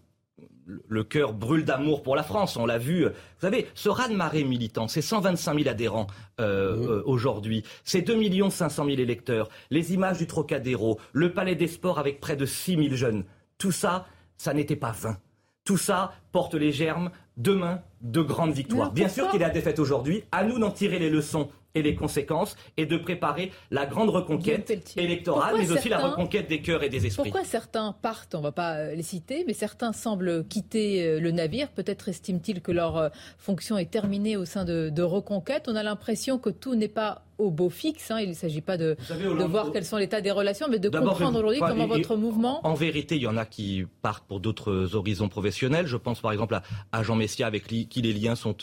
le 0.87 1.03
cœur 1.03 1.33
brûle 1.33 1.63
d'amour 1.63 2.01
pour 2.01 2.15
la 2.15 2.23
France. 2.23 2.57
On 2.57 2.65
l'a 2.65 2.79
vu. 2.79 3.05
Vous 3.05 3.11
savez, 3.39 3.67
ce 3.75 3.87
raz-de-marée 3.87 4.43
militant, 4.43 4.87
c'est 4.87 5.03
125 5.03 5.59
000 5.59 5.69
adhérents 5.69 6.07
euh, 6.39 7.03
aujourd'hui. 7.05 7.63
C'est 7.83 8.01
2 8.01 8.49
500 8.49 8.85
000 8.85 8.97
électeurs. 8.97 9.49
Les 9.69 9.93
images 9.93 10.17
du 10.17 10.25
Trocadéro, 10.25 10.99
le 11.13 11.33
Palais 11.33 11.53
des 11.53 11.67
Sports 11.67 11.99
avec 11.99 12.19
près 12.19 12.35
de 12.35 12.47
6 12.47 12.77
000 12.77 12.95
jeunes. 12.95 13.25
Tout 13.59 13.71
ça, 13.71 14.07
ça 14.37 14.55
n'était 14.55 14.75
pas 14.75 14.91
vain. 14.91 15.17
Tout 15.65 15.77
ça 15.77 16.13
porte 16.31 16.53
les 16.53 16.71
germes 16.71 17.09
demain 17.37 17.81
de 18.01 18.21
grandes 18.21 18.53
victoires. 18.53 18.91
Bien 18.91 19.09
sûr 19.09 19.29
qu'il 19.31 19.41
y 19.41 19.43
a 19.43 19.49
des 19.49 19.55
défaite 19.55 19.79
aujourd'hui. 19.79 20.23
À 20.31 20.43
nous 20.43 20.59
d'en 20.59 20.69
tirer 20.69 20.99
les 20.99 21.09
leçons 21.09 21.49
et 21.75 21.81
les 21.81 21.95
conséquences 21.95 22.55
et 22.77 22.85
de 22.85 22.97
préparer 22.97 23.51
la 23.69 23.85
grande 23.85 24.09
reconquête 24.09 24.95
électorale, 24.97 25.55
mais 25.57 25.71
aussi 25.71 25.89
la 25.89 25.99
reconquête 25.99 26.47
des 26.47 26.61
cœurs 26.61 26.83
et 26.83 26.89
des 26.89 27.05
esprits. 27.05 27.29
Pourquoi 27.29 27.43
certains 27.43 27.93
partent, 28.01 28.33
on 28.33 28.39
ne 28.39 28.43
va 28.43 28.51
pas 28.51 28.75
euh, 28.75 28.95
les 28.95 29.03
citer, 29.03 29.43
mais 29.45 29.53
certains 29.53 29.93
semblent 29.93 30.45
quitter 30.47 31.05
euh, 31.05 31.19
le 31.19 31.31
navire? 31.31 31.69
Peut-être 31.69 32.09
estiment-ils 32.09 32.61
que 32.61 32.71
leur 32.71 32.97
euh, 32.97 33.09
fonction 33.37 33.77
est 33.77 33.91
terminée 33.91 34.37
au 34.37 34.45
sein 34.45 34.65
de, 34.65 34.89
de 34.89 35.03
Reconquête. 35.03 35.67
On 35.67 35.75
a 35.75 35.83
l'impression 35.83 36.39
que 36.39 36.49
tout 36.49 36.75
n'est 36.75 36.87
pas 36.87 37.23
au 37.37 37.51
beau 37.51 37.69
fixe. 37.69 38.11
Hein. 38.11 38.19
Il 38.21 38.29
ne 38.29 38.33
s'agit 38.33 38.61
pas 38.61 38.77
de, 38.77 38.95
de 39.09 39.43
voir 39.43 39.71
quels 39.71 39.85
sont 39.85 39.97
l'état 39.97 40.21
des 40.21 40.31
relations, 40.31 40.67
mais 40.69 40.79
de 40.79 40.89
comprendre 40.89 41.37
aujourd'hui 41.39 41.59
comment 41.59 41.87
votre 41.87 42.15
mouvement... 42.15 42.65
En 42.65 42.73
vérité, 42.73 43.17
il 43.17 43.23
y 43.23 43.27
en 43.27 43.37
a 43.37 43.45
qui 43.45 43.85
partent 44.01 44.25
pour 44.25 44.39
d'autres 44.39 44.95
horizons 44.95 45.27
professionnels. 45.27 45.87
Je 45.87 45.97
pense 45.97 46.21
par 46.21 46.31
exemple 46.31 46.57
à, 46.91 47.03
Jean 47.03 47.15
Messia, 47.15 47.45
avec 47.45 47.67
qui 47.67 48.01
les 48.01 48.13
liens 48.13 48.35
sont 48.35 48.55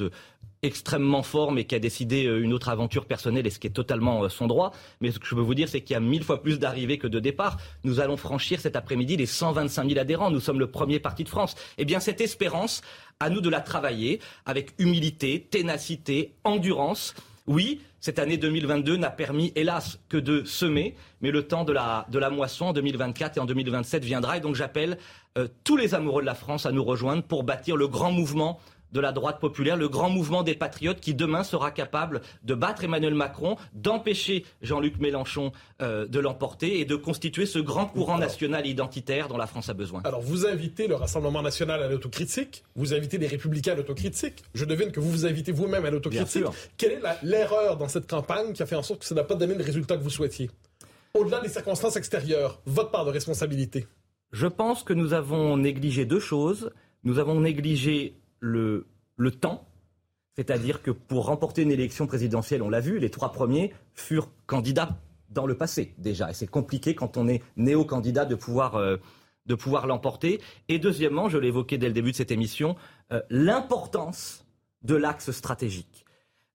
extrêmement 0.63 1.23
forts, 1.23 1.53
mais 1.53 1.65
qui 1.65 1.75
a 1.75 1.79
décidé 1.79 2.27
euh, 2.27 2.43
une 2.43 2.53
autre 2.53 2.69
aventure 2.69 3.05
personnelle, 3.07 3.47
et 3.47 3.51
ce 3.51 3.59
qui 3.59 3.67
est 3.67 3.71
totalement 3.71 4.23
euh, 4.23 4.29
son 4.29 4.47
droit. 4.47 4.73
Mais 5.01 5.11
ce 5.11 5.19
que 5.19 5.27
je 5.27 5.35
veux 5.35 5.43
vous 5.43 5.55
dire, 5.55 5.69
c'est 5.69 5.81
qu'il 5.81 5.95
y 5.95 5.97
a 5.97 6.01
mille 6.01 6.23
fois 6.23 6.43
plus 6.43 6.59
d'arrivées 6.59 6.99
que 6.99 7.09
de 7.09 7.19
départs. 7.19 7.59
Nous 7.85 8.01
allons 8.01 8.17
franchir 8.17 8.61
cet 8.61 8.77
après-midi 8.77 9.17
les 9.17 9.27
125 9.27 9.89
000 9.89 10.01
adhérents. 10.01 10.31
Nous 10.31 10.41
sommes 10.41 10.61
le 10.61 10.71
premier 10.71 11.01
parti 11.01 11.25
de 11.25 11.29
France. 11.29 11.57
Eh 11.79 11.85
bien, 11.85 11.99
cette 12.01 12.21
espérance, 12.21 12.83
à 13.19 13.29
nous 13.29 13.41
de 13.41 13.49
la 13.49 13.61
travailler 13.61 14.21
avec 14.47 14.73
humilité, 14.79 15.47
ténacité, 15.51 16.35
endurance. 16.45 17.15
Oui, 17.49 17.81
cette 18.01 18.19
année 18.21 18.37
2022 18.37 18.97
n'a 18.97 19.11
permis, 19.11 19.53
hélas, 19.57 19.99
que 20.09 20.17
de 20.17 20.45
semer, 20.45 20.95
mais 21.21 21.31
le 21.31 21.47
temps 21.47 21.65
de 21.65 21.73
la, 21.73 22.07
de 22.09 22.19
la 22.19 22.31
moisson 22.31 22.67
en 22.67 22.73
2024 22.73 23.37
et 23.37 23.41
en 23.41 23.47
2027 23.47 24.05
viendra. 24.05 24.37
Et 24.37 24.41
donc 24.41 24.55
j'appelle 24.55 24.99
euh, 25.39 25.49
tous 25.65 25.77
les 25.77 25.95
amoureux 25.95 26.23
de 26.23 26.27
la 26.27 26.35
France 26.35 26.67
à 26.67 26.73
nous 26.73 26.85
rejoindre 26.85 27.23
pour 27.23 27.43
bâtir 27.43 27.77
le 27.77 27.89
grand 27.89 28.13
mouvement 28.13 28.61
de 28.93 29.01
la 29.01 29.13
droite 29.13 29.41
populaire, 29.41 29.77
le 29.77 29.89
grand 29.89 30.11
mouvement 30.11 30.43
des 30.43 30.55
patriotes 30.55 31.01
qui 31.01 31.15
demain 31.15 31.45
sera 31.45 31.71
capable 31.71 32.21
de 32.45 32.55
battre 32.55 32.85
Emmanuel 32.85 33.15
Macron, 33.15 33.57
d'empêcher 33.75 34.45
Jean-Luc 34.61 34.99
Mélenchon 34.99 35.53
euh, 35.81 36.07
de 36.07 36.21
l'emporter 36.21 36.81
et 36.81 36.85
de 36.85 36.97
constituer 36.97 37.47
ce 37.47 37.59
grand 37.59 37.87
courant 37.87 38.19
national 38.19 38.67
identitaire 38.67 39.29
dont 39.29 39.37
la 39.37 39.47
France 39.47 39.69
a 39.69 39.75
besoin. 39.75 40.03
Alors 40.05 40.21
vous 40.21 40.47
invitez 40.47 40.87
le 40.87 40.95
Rassemblement 40.95 41.43
national 41.43 41.83
à 41.83 41.89
l'autocritique, 41.89 42.63
vous 42.77 42.95
invitez 42.95 43.19
les 43.19 43.27
républicains 43.27 43.73
à 43.73 43.77
l'autocritique. 43.77 44.45
Je 44.55 44.65
devine 44.65 44.93
que 44.93 45.01
vous 45.01 45.11
vous 45.11 45.27
invitez 45.27 45.53
vous-même 45.53 45.85
à 45.85 45.91
l'autocritique. 45.91 46.45
Quelle 46.77 46.93
est 46.93 47.03
l'erreur 47.23 47.77
dans 47.77 47.89
cette 47.89 48.09
campagne 48.09 48.53
qui 48.53 48.63
a 48.63 48.67
fait 48.67 48.77
en 48.77 48.83
sorte 48.83 49.01
que 49.01 49.07
ça 49.07 49.15
n'a 49.15 49.25
pas 49.25 49.35
donné 49.35 49.55
le 49.55 49.65
résultat 49.65 49.97
que 49.97 50.03
vous 50.03 50.11
souhaitiez? 50.11 50.51
Au-delà 51.15 51.41
des 51.41 51.49
circonstances 51.49 51.97
extérieures, 51.97 52.61
votre 52.65 52.91
part 52.91 53.05
de 53.05 53.11
responsabilité 53.11 53.87
Je 54.33 54.47
pense 54.47 54.83
que 54.83 54.93
nous 54.93 55.13
avons 55.13 55.57
négligé 55.57 56.07
deux 56.07 56.21
choses. 56.21 56.71
Nous 57.05 57.19
avons 57.19 57.41
négligé 57.41 58.15
le, 58.43 58.89
le 59.17 59.31
temps. 59.31 59.67
C'est-à-dire 60.35 60.83
que 60.83 60.91
pour 60.91 61.27
remporter 61.27 61.63
une 61.63 61.71
élection 61.71 62.07
présidentielle, 62.07 62.63
on 62.63 62.69
l'a 62.69 62.81
vu, 62.81 62.99
les 62.99 63.11
trois 63.11 63.33
premiers 63.33 63.73
furent 63.95 64.29
candidats 64.47 64.99
dans 65.31 65.47
le 65.47 65.57
passé 65.57 65.95
déjà. 65.99 66.31
Et 66.31 66.35
c'est 66.35 66.47
compliqué 66.47 66.95
quand 66.95 67.17
on 67.17 67.29
est 67.29 67.43
néo-candidat 67.57 68.25
de 68.25 68.35
pouvoir, 68.35 68.77
euh, 68.77 68.97
de 69.47 69.55
pouvoir 69.55 69.87
l'emporter. 69.87 70.41
Et 70.69 70.79
deuxièmement, 70.79 71.29
je 71.29 71.39
l'évoquais 71.39 71.79
dès 71.79 71.87
le 71.87 71.93
début 71.93 72.11
de 72.11 72.17
cette 72.17 72.31
émission, 72.31 72.77
euh, 73.13 73.21
l'importance 73.31 74.45
de 74.83 74.97
l'axe 74.97 75.31
stratégique. 75.31 76.05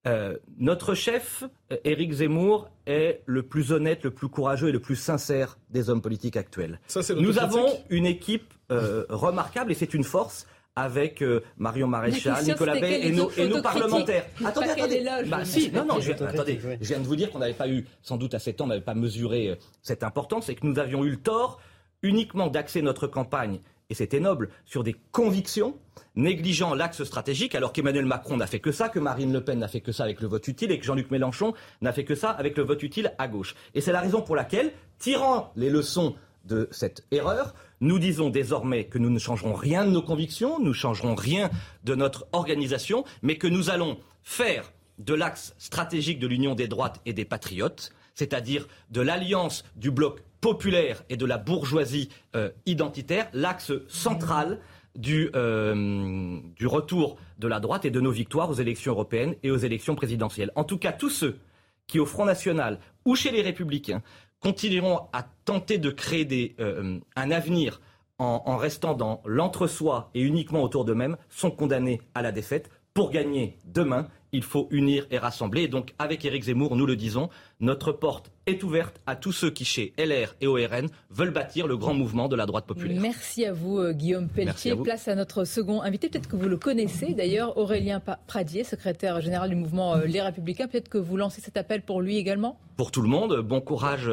Euh, 0.06 0.36
notre 0.58 0.94
chef, 0.94 1.44
Éric 1.84 2.12
Zemmour, 2.12 2.70
est 2.86 3.22
le 3.26 3.42
plus 3.42 3.72
honnête, 3.72 4.04
le 4.04 4.10
plus 4.10 4.28
courageux 4.28 4.68
et 4.68 4.72
le 4.72 4.80
plus 4.80 4.96
sincère 4.96 5.58
des 5.70 5.90
hommes 5.90 6.02
politiques 6.02 6.36
actuels. 6.36 6.80
Nous 7.16 7.38
avons 7.38 7.66
une 7.90 8.06
équipe 8.06 8.54
remarquable 8.70 9.72
et 9.72 9.74
c'est 9.74 9.94
une 9.94 10.04
force 10.04 10.46
avec 10.78 11.22
euh, 11.22 11.42
Marion 11.56 11.88
Maréchal, 11.88 12.44
Nicolas 12.44 12.78
Bay 12.78 13.00
et 13.02 13.12
nos, 13.12 13.30
et 13.30 13.48
nos 13.48 13.60
parlementaires. 13.60 14.24
Attendez, 14.44 14.68
attendez. 14.68 15.04
Bah, 15.26 15.44
si, 15.44 15.70
non, 15.72 15.84
non, 15.84 16.00
je, 16.00 16.12
attendez. 16.12 16.60
Je 16.80 16.88
viens 16.88 17.00
de 17.00 17.06
vous 17.06 17.16
dire 17.16 17.30
qu'on 17.30 17.40
n'avait 17.40 17.52
pas 17.52 17.68
eu, 17.68 17.84
sans 18.02 18.16
doute 18.16 18.34
à 18.34 18.38
7 18.38 18.60
ans, 18.60 18.64
on 18.64 18.68
n'avait 18.68 18.80
pas 18.80 18.94
mesuré 18.94 19.48
euh, 19.48 19.56
cette 19.82 20.04
importance 20.04 20.48
et 20.48 20.54
que 20.54 20.66
nous 20.66 20.78
avions 20.78 21.04
eu 21.04 21.10
le 21.10 21.16
tort 21.16 21.60
uniquement 22.02 22.46
d'axer 22.46 22.80
notre 22.80 23.08
campagne, 23.08 23.58
et 23.90 23.94
c'était 23.94 24.20
noble, 24.20 24.50
sur 24.66 24.84
des 24.84 24.94
convictions, 25.10 25.74
négligeant 26.14 26.74
l'axe 26.74 27.02
stratégique, 27.02 27.54
alors 27.54 27.72
qu'Emmanuel 27.72 28.04
Macron 28.04 28.36
n'a 28.36 28.46
fait 28.46 28.60
que 28.60 28.70
ça, 28.70 28.88
que 28.88 29.00
Marine 29.00 29.32
Le 29.32 29.42
Pen 29.42 29.58
n'a 29.58 29.66
fait 29.66 29.80
que 29.80 29.92
ça 29.92 30.04
avec 30.04 30.20
le 30.20 30.28
vote 30.28 30.46
utile 30.46 30.70
et 30.70 30.78
que 30.78 30.84
Jean-Luc 30.84 31.10
Mélenchon 31.10 31.54
n'a 31.80 31.92
fait 31.92 32.04
que 32.04 32.14
ça 32.14 32.30
avec 32.30 32.56
le 32.56 32.62
vote 32.62 32.82
utile 32.82 33.12
à 33.18 33.26
gauche. 33.26 33.54
Et 33.74 33.80
c'est 33.80 33.92
la 33.92 34.00
raison 34.00 34.20
pour 34.20 34.36
laquelle, 34.36 34.72
tirant 34.98 35.52
les 35.56 35.70
leçons 35.70 36.14
de 36.44 36.68
cette 36.70 37.04
erreur, 37.10 37.54
nous 37.80 37.98
disons 37.98 38.30
désormais 38.30 38.84
que 38.84 38.98
nous 38.98 39.10
ne 39.10 39.18
changerons 39.18 39.54
rien 39.54 39.84
de 39.84 39.90
nos 39.90 40.02
convictions, 40.02 40.58
nous 40.58 40.68
ne 40.68 40.72
changerons 40.72 41.14
rien 41.14 41.50
de 41.84 41.94
notre 41.94 42.26
organisation, 42.32 43.04
mais 43.22 43.36
que 43.36 43.46
nous 43.46 43.70
allons 43.70 43.98
faire 44.22 44.72
de 44.98 45.14
l'axe 45.14 45.54
stratégique 45.58 46.18
de 46.18 46.26
l'union 46.26 46.54
des 46.54 46.68
droites 46.68 47.00
et 47.06 47.12
des 47.12 47.24
patriotes, 47.24 47.92
c'est-à-dire 48.14 48.66
de 48.90 49.00
l'alliance 49.00 49.64
du 49.76 49.90
bloc 49.90 50.22
populaire 50.40 51.04
et 51.08 51.16
de 51.16 51.26
la 51.26 51.38
bourgeoisie 51.38 52.08
euh, 52.34 52.50
identitaire, 52.66 53.28
l'axe 53.32 53.72
central 53.88 54.60
euh, 55.06 56.40
du 56.56 56.66
retour 56.66 57.18
de 57.38 57.46
la 57.46 57.60
droite 57.60 57.84
et 57.84 57.90
de 57.90 58.00
nos 58.00 58.10
victoires 58.10 58.50
aux 58.50 58.54
élections 58.54 58.92
européennes 58.92 59.36
et 59.42 59.50
aux 59.50 59.56
élections 59.56 59.94
présidentielles. 59.94 60.50
En 60.56 60.64
tout 60.64 60.78
cas, 60.78 60.92
tous 60.92 61.10
ceux 61.10 61.38
qui, 61.86 62.00
au 62.00 62.06
Front 62.06 62.24
National 62.24 62.80
ou 63.04 63.14
chez 63.14 63.30
les 63.30 63.42
Républicains, 63.42 64.02
continueront 64.40 65.08
à 65.12 65.24
tenter 65.44 65.78
de 65.78 65.90
créer 65.90 66.56
euh, 66.60 66.98
un 67.16 67.30
avenir 67.30 67.80
en, 68.18 68.56
restant 68.56 68.94
dans 68.94 69.22
l'entre-soi 69.24 70.10
et 70.14 70.22
uniquement 70.22 70.62
autour 70.62 70.84
d'eux-mêmes 70.84 71.16
sont 71.28 71.52
condamnés 71.52 72.00
à 72.14 72.22
la 72.22 72.32
défaite. 72.32 72.68
Pour 72.92 73.10
gagner 73.10 73.58
demain, 73.64 74.08
il 74.32 74.42
faut 74.42 74.68
unir 74.70 75.06
et 75.10 75.18
rassembler. 75.18 75.62
Et 75.62 75.68
donc, 75.68 75.94
avec 75.98 76.24
Éric 76.24 76.44
Zemmour, 76.44 76.76
nous 76.76 76.86
le 76.86 76.96
disons, 76.96 77.28
notre 77.60 77.92
porte 77.92 78.30
est 78.46 78.62
ouverte 78.62 79.00
à 79.06 79.16
tous 79.16 79.32
ceux 79.32 79.50
qui, 79.50 79.64
chez 79.64 79.92
LR 79.98 80.34
et 80.40 80.46
ORN, 80.46 80.88
veulent 81.10 81.30
bâtir 81.30 81.66
le 81.66 81.76
grand 81.76 81.94
mouvement 81.94 82.28
de 82.28 82.36
la 82.36 82.46
droite 82.46 82.66
populaire. 82.66 83.00
Merci 83.00 83.44
à 83.44 83.52
vous, 83.52 83.78
euh, 83.78 83.92
Guillaume 83.92 84.28
Pelletier. 84.28 84.76
Place 84.76 85.08
à 85.08 85.14
notre 85.14 85.44
second 85.44 85.82
invité. 85.82 86.08
Peut-être 86.08 86.28
que 86.28 86.36
vous 86.36 86.48
le 86.48 86.56
connaissez 86.56 87.14
d'ailleurs, 87.14 87.56
Aurélien 87.56 88.00
Pradier, 88.26 88.64
secrétaire 88.64 89.20
général 89.20 89.50
du 89.50 89.56
mouvement 89.56 89.94
euh, 89.94 90.04
Les 90.04 90.20
Républicains. 90.20 90.68
Peut-être 90.68 90.88
que 90.88 90.98
vous 90.98 91.16
lancez 91.16 91.40
cet 91.40 91.56
appel 91.56 91.82
pour 91.82 92.00
lui 92.00 92.16
également? 92.16 92.58
Pour 92.76 92.90
tout 92.90 93.02
le 93.02 93.08
monde. 93.08 93.40
Bon 93.40 93.60
courage 93.60 94.10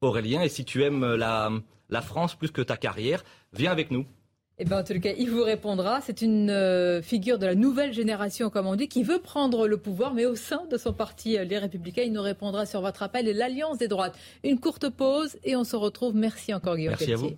Aurélien. 0.00 0.42
Et 0.42 0.48
si 0.48 0.64
tu 0.64 0.82
aimes 0.82 1.14
la, 1.14 1.50
la 1.90 2.00
France 2.02 2.34
plus 2.34 2.50
que 2.50 2.62
ta 2.62 2.76
carrière, 2.76 3.22
viens 3.52 3.70
avec 3.70 3.90
nous. 3.90 4.06
Eh 4.62 4.66
bien, 4.66 4.80
en 4.80 4.84
tout 4.84 5.00
cas, 5.00 5.12
il 5.16 5.30
vous 5.30 5.42
répondra. 5.42 6.02
C'est 6.02 6.20
une 6.20 6.50
euh, 6.50 7.00
figure 7.00 7.38
de 7.38 7.46
la 7.46 7.54
nouvelle 7.54 7.94
génération, 7.94 8.50
comme 8.50 8.66
on 8.66 8.76
dit, 8.76 8.88
qui 8.88 9.02
veut 9.02 9.18
prendre 9.18 9.66
le 9.66 9.78
pouvoir, 9.78 10.12
mais 10.12 10.26
au 10.26 10.36
sein 10.36 10.64
de 10.70 10.76
son 10.76 10.92
parti, 10.92 11.38
euh, 11.38 11.44
Les 11.44 11.56
Républicains. 11.56 12.02
Il 12.02 12.12
nous 12.12 12.20
répondra 12.20 12.66
sur 12.66 12.82
votre 12.82 13.02
appel 13.02 13.26
et 13.26 13.32
l'Alliance 13.32 13.78
des 13.78 13.88
droites. 13.88 14.14
Une 14.44 14.60
courte 14.60 14.90
pause 14.90 15.38
et 15.44 15.56
on 15.56 15.64
se 15.64 15.76
retrouve. 15.76 16.14
Merci 16.14 16.52
encore, 16.52 16.76
Guillaume. 16.76 16.94
Merci 16.98 17.14
à 17.14 17.16
vous. 17.16 17.30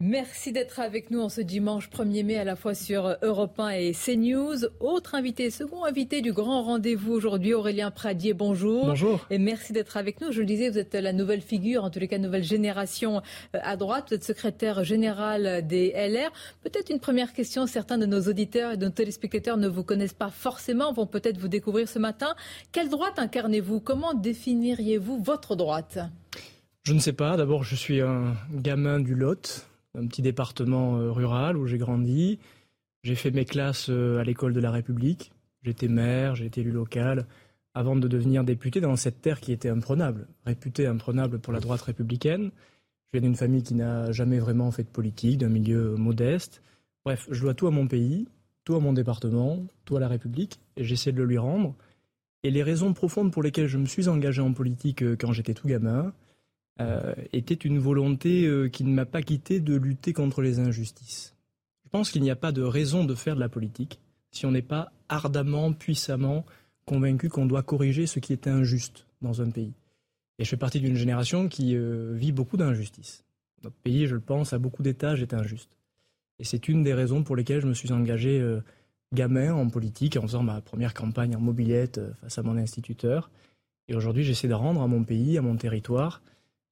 Merci 0.00 0.52
d'être 0.52 0.78
avec 0.78 1.10
nous 1.10 1.20
en 1.20 1.28
ce 1.28 1.40
dimanche 1.40 1.90
1er 1.90 2.24
mai 2.24 2.38
à 2.38 2.44
la 2.44 2.54
fois 2.54 2.72
sur 2.72 3.16
Europe 3.20 3.58
1 3.58 3.70
et 3.70 3.92
CNews. 3.92 4.66
Autre 4.78 5.16
invité, 5.16 5.50
second 5.50 5.82
invité 5.82 6.20
du 6.20 6.32
grand 6.32 6.62
rendez-vous 6.62 7.12
aujourd'hui, 7.12 7.52
Aurélien 7.52 7.90
Pradier, 7.90 8.32
bonjour. 8.32 8.86
Bonjour. 8.86 9.26
Et 9.28 9.38
merci 9.38 9.72
d'être 9.72 9.96
avec 9.96 10.20
nous. 10.20 10.30
Je 10.30 10.38
le 10.38 10.46
disais, 10.46 10.70
vous 10.70 10.78
êtes 10.78 10.94
la 10.94 11.12
nouvelle 11.12 11.40
figure, 11.40 11.82
en 11.82 11.90
tous 11.90 11.98
les 11.98 12.06
cas 12.06 12.18
nouvelle 12.18 12.44
génération 12.44 13.22
euh, 13.56 13.58
à 13.60 13.76
droite. 13.76 14.04
Vous 14.10 14.14
êtes 14.14 14.22
secrétaire 14.22 14.84
général 14.84 15.66
des 15.66 15.90
LR. 15.90 16.30
Peut-être 16.62 16.90
une 16.90 17.00
première 17.00 17.32
question, 17.32 17.66
certains 17.66 17.98
de 17.98 18.06
nos 18.06 18.20
auditeurs 18.20 18.74
et 18.74 18.76
de 18.76 18.84
nos 18.84 18.92
téléspectateurs 18.92 19.56
ne 19.56 19.66
vous 19.66 19.82
connaissent 19.82 20.14
pas 20.14 20.30
forcément, 20.30 20.92
vont 20.92 21.08
peut-être 21.08 21.38
vous 21.38 21.48
découvrir 21.48 21.88
ce 21.88 21.98
matin. 21.98 22.36
Quelle 22.70 22.88
droite 22.88 23.18
incarnez-vous? 23.18 23.80
Comment 23.80 24.14
définiriez-vous 24.14 25.20
votre 25.24 25.56
droite? 25.56 25.98
Je 26.84 26.92
ne 26.92 27.00
sais 27.00 27.12
pas. 27.12 27.36
D'abord, 27.36 27.64
je 27.64 27.74
suis 27.74 28.00
un 28.00 28.36
gamin 28.52 29.00
du 29.00 29.16
Lot 29.16 29.66
un 29.96 30.06
petit 30.06 30.22
département 30.22 30.98
euh, 30.98 31.10
rural 31.10 31.56
où 31.56 31.66
j'ai 31.66 31.78
grandi. 31.78 32.38
J'ai 33.02 33.14
fait 33.14 33.30
mes 33.30 33.44
classes 33.44 33.88
euh, 33.90 34.18
à 34.18 34.24
l'école 34.24 34.52
de 34.52 34.60
la 34.60 34.70
République. 34.70 35.32
J'étais 35.62 35.88
maire, 35.88 36.34
j'ai 36.34 36.46
été 36.46 36.60
élu 36.60 36.70
local, 36.70 37.26
avant 37.74 37.96
de 37.96 38.08
devenir 38.08 38.44
député 38.44 38.80
dans 38.80 38.96
cette 38.96 39.20
terre 39.20 39.40
qui 39.40 39.52
était 39.52 39.68
imprenable, 39.68 40.26
réputée 40.44 40.86
imprenable 40.86 41.38
pour 41.38 41.52
la 41.52 41.60
droite 41.60 41.82
républicaine. 41.82 42.50
Je 43.06 43.18
viens 43.18 43.28
d'une 43.28 43.36
famille 43.36 43.62
qui 43.62 43.74
n'a 43.74 44.12
jamais 44.12 44.38
vraiment 44.38 44.70
fait 44.70 44.84
de 44.84 44.88
politique, 44.88 45.38
d'un 45.38 45.48
milieu 45.48 45.96
modeste. 45.96 46.62
Bref, 47.04 47.26
je 47.30 47.40
dois 47.40 47.54
tout 47.54 47.66
à 47.66 47.70
mon 47.70 47.86
pays, 47.86 48.28
tout 48.64 48.74
à 48.74 48.80
mon 48.80 48.92
département, 48.92 49.64
tout 49.84 49.96
à 49.96 50.00
la 50.00 50.08
République, 50.08 50.60
et 50.76 50.84
j'essaie 50.84 51.12
de 51.12 51.18
le 51.18 51.24
lui 51.24 51.38
rendre. 51.38 51.74
Et 52.42 52.50
les 52.50 52.62
raisons 52.62 52.92
profondes 52.92 53.32
pour 53.32 53.42
lesquelles 53.42 53.66
je 53.66 53.78
me 53.78 53.86
suis 53.86 54.08
engagé 54.08 54.42
en 54.42 54.52
politique 54.52 55.02
euh, 55.02 55.16
quand 55.18 55.32
j'étais 55.32 55.54
tout 55.54 55.66
gamin, 55.66 56.12
euh, 56.80 57.12
était 57.32 57.54
une 57.54 57.80
volonté 57.80 58.46
euh, 58.46 58.68
qui 58.68 58.84
ne 58.84 58.94
m'a 58.94 59.04
pas 59.04 59.20
quitté 59.20 59.58
de 59.58 59.74
lutter 59.74 60.12
contre 60.12 60.42
les 60.42 60.60
injustices. 60.60 61.34
Je 61.84 61.88
pense 61.90 62.12
qu'il 62.12 62.22
n'y 62.22 62.30
a 62.30 62.36
pas 62.36 62.52
de 62.52 62.62
raison 62.62 63.04
de 63.04 63.16
faire 63.16 63.34
de 63.34 63.40
la 63.40 63.48
politique 63.48 63.98
si 64.30 64.46
on 64.46 64.52
n'est 64.52 64.62
pas 64.62 64.92
ardemment, 65.08 65.72
puissamment 65.72 66.46
convaincu 66.84 67.30
qu'on 67.30 67.46
doit 67.46 67.64
corriger 67.64 68.06
ce 68.06 68.20
qui 68.20 68.32
est 68.32 68.46
injuste 68.46 69.06
dans 69.22 69.42
un 69.42 69.50
pays. 69.50 69.72
Et 70.38 70.44
je 70.44 70.50
fais 70.50 70.56
partie 70.56 70.78
d'une 70.78 70.94
génération 70.94 71.48
qui 71.48 71.74
euh, 71.74 72.12
vit 72.14 72.30
beaucoup 72.30 72.56
d'injustices. 72.56 73.24
Notre 73.64 73.76
pays, 73.76 74.06
je 74.06 74.14
le 74.14 74.20
pense, 74.20 74.52
à 74.52 74.58
beaucoup 74.58 74.84
d'étages 74.84 75.20
est 75.20 75.34
injuste. 75.34 75.76
Et 76.38 76.44
c'est 76.44 76.68
une 76.68 76.84
des 76.84 76.94
raisons 76.94 77.24
pour 77.24 77.34
lesquelles 77.34 77.60
je 77.60 77.66
me 77.66 77.74
suis 77.74 77.90
engagé 77.90 78.40
gamin 79.12 79.52
en 79.52 79.68
politique 79.68 80.16
en 80.16 80.22
faisant 80.22 80.44
ma 80.44 80.60
première 80.60 80.94
campagne 80.94 81.34
en 81.34 81.40
mobilette 81.40 82.00
face 82.20 82.38
à 82.38 82.44
mon 82.44 82.56
instituteur. 82.56 83.32
Et 83.88 83.96
aujourd'hui, 83.96 84.22
j'essaie 84.22 84.46
de 84.46 84.54
rendre 84.54 84.80
à 84.80 84.86
mon 84.86 85.02
pays, 85.02 85.36
à 85.36 85.42
mon 85.42 85.56
territoire, 85.56 86.22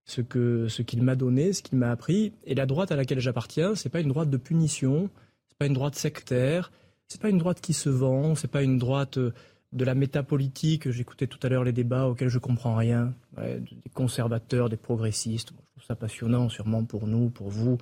ce 0.06 0.20
que 0.20 0.68
ce 0.68 0.82
qu'il 0.82 1.02
m'a 1.02 1.16
donné, 1.16 1.52
ce 1.52 1.62
qu'il 1.62 1.78
m'a 1.78 1.90
appris. 1.90 2.32
Et 2.44 2.54
la 2.54 2.64
droite 2.66 2.92
à 2.92 2.96
laquelle 2.96 3.20
j'appartiens, 3.20 3.74
c'est 3.74 3.88
pas 3.88 4.00
une 4.00 4.08
droite 4.08 4.30
de 4.30 4.36
punition, 4.36 5.10
c'est 5.48 5.58
pas 5.58 5.66
une 5.66 5.74
droite 5.74 5.96
sectaire, 5.96 6.72
c'est 7.08 7.20
pas 7.20 7.28
une 7.28 7.38
droite 7.38 7.60
qui 7.60 7.72
se 7.72 7.88
vend, 7.88 8.34
c'est 8.34 8.50
pas 8.50 8.62
une 8.62 8.78
droite 8.78 9.18
euh, 9.18 9.32
de 9.72 9.84
la 9.84 9.94
métapolitique. 9.94 10.90
J'écoutais 10.90 11.26
tout 11.26 11.40
à 11.42 11.48
l'heure 11.48 11.64
les 11.64 11.72
débats 11.72 12.06
auxquels 12.06 12.28
je 12.28 12.38
comprends 12.38 12.76
rien, 12.76 13.12
des 13.36 13.90
conservateurs, 13.92 14.68
des 14.68 14.76
progressistes. 14.76 15.50
je 15.50 15.80
trouve 15.80 15.86
ça 15.86 15.96
passionnant, 15.96 16.48
sûrement 16.48 16.84
pour 16.84 17.06
nous, 17.08 17.28
pour 17.28 17.50
vous, 17.50 17.76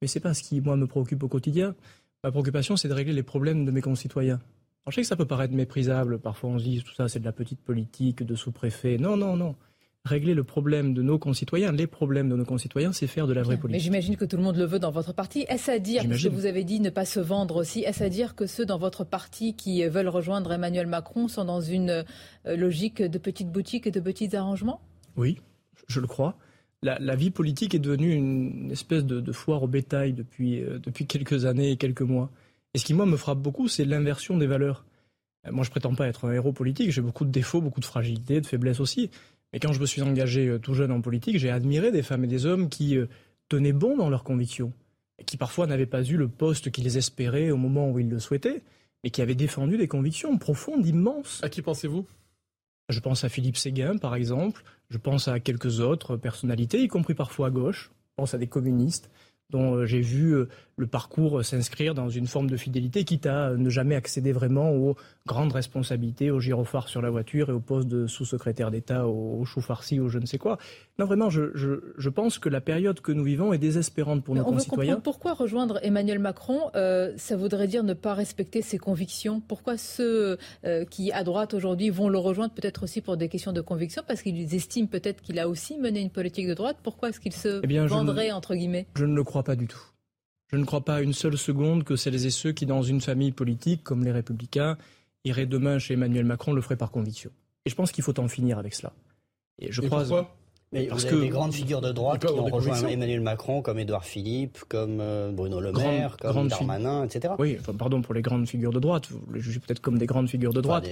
mais 0.00 0.06
c'est 0.06 0.20
pas 0.20 0.34
ce 0.34 0.42
qui 0.42 0.60
moi 0.60 0.76
me 0.76 0.86
préoccupe 0.86 1.22
au 1.22 1.28
quotidien. 1.28 1.74
Ma 2.22 2.30
préoccupation, 2.30 2.76
c'est 2.76 2.88
de 2.88 2.92
régler 2.92 3.14
les 3.14 3.22
problèmes 3.22 3.64
de 3.64 3.70
mes 3.70 3.80
concitoyens. 3.80 4.38
Alors, 4.84 4.92
je 4.92 4.96
sais 4.96 5.00
que 5.02 5.06
ça 5.06 5.16
peut 5.16 5.26
paraître 5.26 5.54
méprisable. 5.54 6.18
Parfois, 6.18 6.50
on 6.50 6.58
se 6.58 6.64
dit 6.64 6.82
tout 6.82 6.94
ça, 6.94 7.08
c'est 7.08 7.20
de 7.20 7.24
la 7.24 7.32
petite 7.32 7.60
politique 7.60 8.22
de 8.22 8.34
sous-préfet. 8.34 8.98
Non, 8.98 9.16
non, 9.16 9.36
non 9.36 9.56
régler 10.04 10.34
le 10.34 10.44
problème 10.44 10.94
de 10.94 11.02
nos 11.02 11.18
concitoyens, 11.18 11.72
les 11.72 11.86
problèmes 11.86 12.28
de 12.28 12.36
nos 12.36 12.44
concitoyens, 12.44 12.92
c'est 12.92 13.06
faire 13.06 13.26
de 13.26 13.32
la 13.32 13.42
vraie 13.42 13.58
politique. 13.58 13.80
Mais 13.80 13.84
j'imagine 13.84 14.16
que 14.16 14.24
tout 14.24 14.36
le 14.36 14.42
monde 14.42 14.56
le 14.56 14.64
veut 14.64 14.78
dans 14.78 14.90
votre 14.90 15.12
parti. 15.12 15.44
Est-ce 15.48 15.70
à 15.70 15.78
dire, 15.78 16.02
que 16.02 16.28
vous 16.28 16.46
avez 16.46 16.64
dit 16.64 16.80
ne 16.80 16.90
pas 16.90 17.04
se 17.04 17.20
vendre 17.20 17.56
aussi, 17.56 17.80
est-ce 17.80 18.02
à 18.02 18.08
dire 18.08 18.34
que 18.34 18.46
ceux 18.46 18.64
dans 18.64 18.78
votre 18.78 19.04
parti 19.04 19.54
qui 19.54 19.86
veulent 19.86 20.08
rejoindre 20.08 20.52
Emmanuel 20.52 20.86
Macron 20.86 21.28
sont 21.28 21.44
dans 21.44 21.60
une 21.60 21.90
euh, 22.46 22.56
logique 22.56 23.02
de 23.02 23.18
petites 23.18 23.50
boutiques 23.50 23.86
et 23.86 23.90
de 23.90 24.00
petits 24.00 24.34
arrangements? 24.34 24.80
Oui, 25.16 25.38
je 25.86 26.00
le 26.00 26.06
crois. 26.06 26.36
La, 26.82 27.14
vie 27.14 27.30
politique 27.30 27.74
est 27.74 27.78
devenue 27.78 28.14
une 28.14 28.70
espèce 28.70 29.04
de, 29.04 29.32
foire 29.32 29.62
au 29.62 29.68
bétail 29.68 30.14
depuis, 30.14 30.62
euh, 30.62 30.78
depuis 30.78 31.06
quelques 31.06 31.44
années 31.44 31.72
et 31.72 31.76
quelques 31.76 32.00
mois. 32.00 32.30
Et 32.72 32.78
ce 32.78 32.86
qui, 32.86 32.94
moi, 32.94 33.04
me 33.04 33.18
frappe 33.18 33.38
beaucoup, 33.38 33.68
c'est 33.68 33.84
l'inversion 33.84 34.38
des 34.38 34.46
valeurs. 34.46 34.86
Euh, 35.46 35.52
moi, 35.52 35.62
je 35.62 35.70
prétends 35.70 35.94
pas 35.94 36.08
être 36.08 36.24
un 36.26 36.32
héros 36.32 36.52
politique, 36.54 36.90
j'ai 36.90 37.02
beaucoup 37.02 37.26
de 37.26 37.30
défauts, 37.30 37.60
beaucoup 37.60 37.80
de 37.80 37.84
fragilités, 37.84 38.40
de 38.40 38.46
faiblesses 38.46 38.80
aussi. 38.80 39.10
Mais 39.52 39.58
quand 39.58 39.72
je 39.72 39.80
me 39.80 39.86
suis 39.86 40.02
engagé 40.02 40.46
euh, 40.48 40.58
tout 40.58 40.74
jeune 40.74 40.92
en 40.92 41.00
politique, 41.00 41.38
j'ai 41.38 41.50
admiré 41.50 41.90
des 41.90 42.02
femmes 42.02 42.24
et 42.24 42.28
des 42.28 42.46
hommes 42.46 42.68
qui 42.68 42.96
euh, 42.96 43.06
tenaient 43.48 43.72
bon 43.72 43.96
dans 43.96 44.10
leurs 44.10 44.24
convictions, 44.24 44.72
et 45.18 45.24
qui 45.24 45.36
parfois 45.36 45.66
n'avaient 45.66 45.86
pas 45.86 46.02
eu 46.02 46.16
le 46.16 46.28
poste 46.28 46.70
qu'ils 46.70 46.96
espéraient 46.96 47.50
au 47.50 47.56
moment 47.56 47.90
où 47.90 47.98
ils 47.98 48.08
le 48.08 48.18
souhaitaient, 48.18 48.62
mais 49.02 49.10
qui 49.10 49.22
avaient 49.22 49.34
défendu 49.34 49.76
des 49.76 49.88
convictions 49.88 50.36
profondes, 50.38 50.86
immenses. 50.86 51.40
À 51.42 51.48
qui 51.48 51.62
pensez-vous? 51.62 52.06
Je 52.88 53.00
pense 53.00 53.24
à 53.24 53.28
Philippe 53.28 53.56
Séguin, 53.56 53.96
par 53.98 54.14
exemple. 54.14 54.64
Je 54.88 54.98
pense 54.98 55.28
à 55.28 55.38
quelques 55.40 55.80
autres 55.80 56.16
personnalités, 56.16 56.82
y 56.82 56.88
compris 56.88 57.14
parfois 57.14 57.48
à 57.48 57.50
gauche. 57.50 57.90
Je 57.92 58.14
pense 58.16 58.34
à 58.34 58.38
des 58.38 58.48
communistes 58.48 59.10
dont 59.50 59.74
euh, 59.74 59.86
j'ai 59.86 60.00
vu 60.00 60.32
euh, 60.32 60.48
le 60.76 60.86
parcours 60.86 61.44
s'inscrire 61.44 61.94
dans 61.94 62.08
une 62.08 62.26
forme 62.26 62.48
de 62.48 62.56
fidélité, 62.56 63.04
quitte 63.04 63.26
à 63.26 63.50
ne 63.50 63.68
jamais 63.68 63.94
accéder 63.94 64.32
vraiment 64.32 64.70
aux 64.72 64.96
grandes 65.26 65.52
responsabilités, 65.52 66.30
au 66.30 66.40
gyrophare 66.40 66.88
sur 66.88 67.02
la 67.02 67.10
voiture 67.10 67.50
et 67.50 67.52
au 67.52 67.60
poste 67.60 67.86
de 67.86 68.06
sous-secrétaire 68.06 68.70
d'État, 68.70 69.06
au, 69.06 69.44
chou 69.44 69.60
farci, 69.60 70.00
ou 70.00 70.08
je 70.08 70.18
ne 70.18 70.24
sais 70.24 70.38
quoi. 70.38 70.56
Non, 70.98 71.04
vraiment, 71.04 71.28
je, 71.28 71.50
je, 71.54 72.08
pense 72.08 72.38
que 72.38 72.48
la 72.48 72.62
période 72.62 73.00
que 73.00 73.12
nous 73.12 73.24
vivons 73.24 73.52
est 73.52 73.58
désespérante 73.58 74.24
pour 74.24 74.34
nos 74.34 74.44
concitoyens. 74.44 75.00
pourquoi 75.00 75.34
rejoindre 75.34 75.78
Emmanuel 75.82 76.18
Macron, 76.18 76.70
euh, 76.74 77.12
ça 77.16 77.36
voudrait 77.36 77.68
dire 77.68 77.84
ne 77.84 77.94
pas 77.94 78.14
respecter 78.14 78.62
ses 78.62 78.78
convictions. 78.78 79.42
Pourquoi 79.46 79.76
ceux 79.76 80.38
qui, 80.90 81.12
à 81.12 81.24
droite 81.24 81.52
aujourd'hui, 81.52 81.90
vont 81.90 82.08
le 82.08 82.18
rejoindre, 82.18 82.54
peut-être 82.54 82.84
aussi 82.84 83.00
pour 83.02 83.16
des 83.16 83.28
questions 83.28 83.52
de 83.52 83.60
conviction, 83.60 84.02
parce 84.06 84.22
qu'ils 84.22 84.54
estiment 84.54 84.86
peut-être 84.86 85.20
qu'il 85.20 85.38
a 85.38 85.48
aussi 85.48 85.76
mené 85.76 86.00
une 86.00 86.10
politique 86.10 86.48
de 86.48 86.54
droite 86.54 86.78
Pourquoi 86.82 87.10
est-ce 87.10 87.20
qu'il 87.20 87.32
se 87.32 87.60
eh 87.62 87.86
vendrait, 87.86 88.30
entre 88.30 88.54
guillemets? 88.54 88.86
Je 88.94 89.04
ne 89.04 89.14
le 89.14 89.24
crois 89.24 89.39
pas 89.42 89.56
du 89.56 89.66
tout. 89.66 89.82
Je 90.48 90.56
ne 90.56 90.64
crois 90.64 90.84
pas 90.84 91.00
une 91.00 91.12
seule 91.12 91.38
seconde 91.38 91.84
que 91.84 91.96
celles 91.96 92.26
et 92.26 92.30
ceux 92.30 92.52
qui, 92.52 92.66
dans 92.66 92.82
une 92.82 93.00
famille 93.00 93.32
politique 93.32 93.84
comme 93.84 94.04
les 94.04 94.12
Républicains, 94.12 94.76
iraient 95.24 95.46
demain 95.46 95.78
chez 95.78 95.94
Emmanuel 95.94 96.24
Macron 96.24 96.52
le 96.52 96.60
feraient 96.60 96.76
par 96.76 96.90
conviction. 96.90 97.30
Et 97.64 97.70
je 97.70 97.74
pense 97.74 97.92
qu'il 97.92 98.02
faut 98.02 98.18
en 98.18 98.28
finir 98.28 98.58
avec 98.58 98.74
cela. 98.74 98.92
Et 99.58 99.70
je 99.70 99.80
crois. 99.82 100.00
Pourquoi? 100.00 100.34
Mais 100.72 100.84
parce 100.84 101.02
vous 101.02 101.08
avez 101.08 101.16
que 101.16 101.22
des 101.22 101.28
grandes 101.30 101.52
figures 101.52 101.80
de 101.80 101.90
droite 101.90 102.24
qui 102.24 102.32
ont 102.32 102.44
rejoint 102.44 102.86
Emmanuel 102.86 103.20
Macron, 103.20 103.60
comme 103.60 103.80
Édouard 103.80 104.04
Philippe, 104.04 104.58
comme 104.68 105.00
euh, 105.00 105.32
Bruno 105.32 105.60
Le 105.60 105.72
Maire, 105.72 106.16
comme 106.16 106.46
Darmanin, 106.46 107.04
etc. 107.04 107.34
Oui, 107.40 107.58
pardon 107.76 108.02
pour 108.02 108.14
les 108.14 108.22
grandes 108.22 108.46
figures 108.46 108.72
de 108.72 108.78
droite. 108.78 109.08
Vous 109.10 109.34
les 109.34 109.40
jugez 109.40 109.58
peut-être 109.58 109.80
comme 109.80 109.98
des 109.98 110.06
grandes 110.06 110.28
figures 110.28 110.52
de 110.52 110.60
droite. 110.60 110.88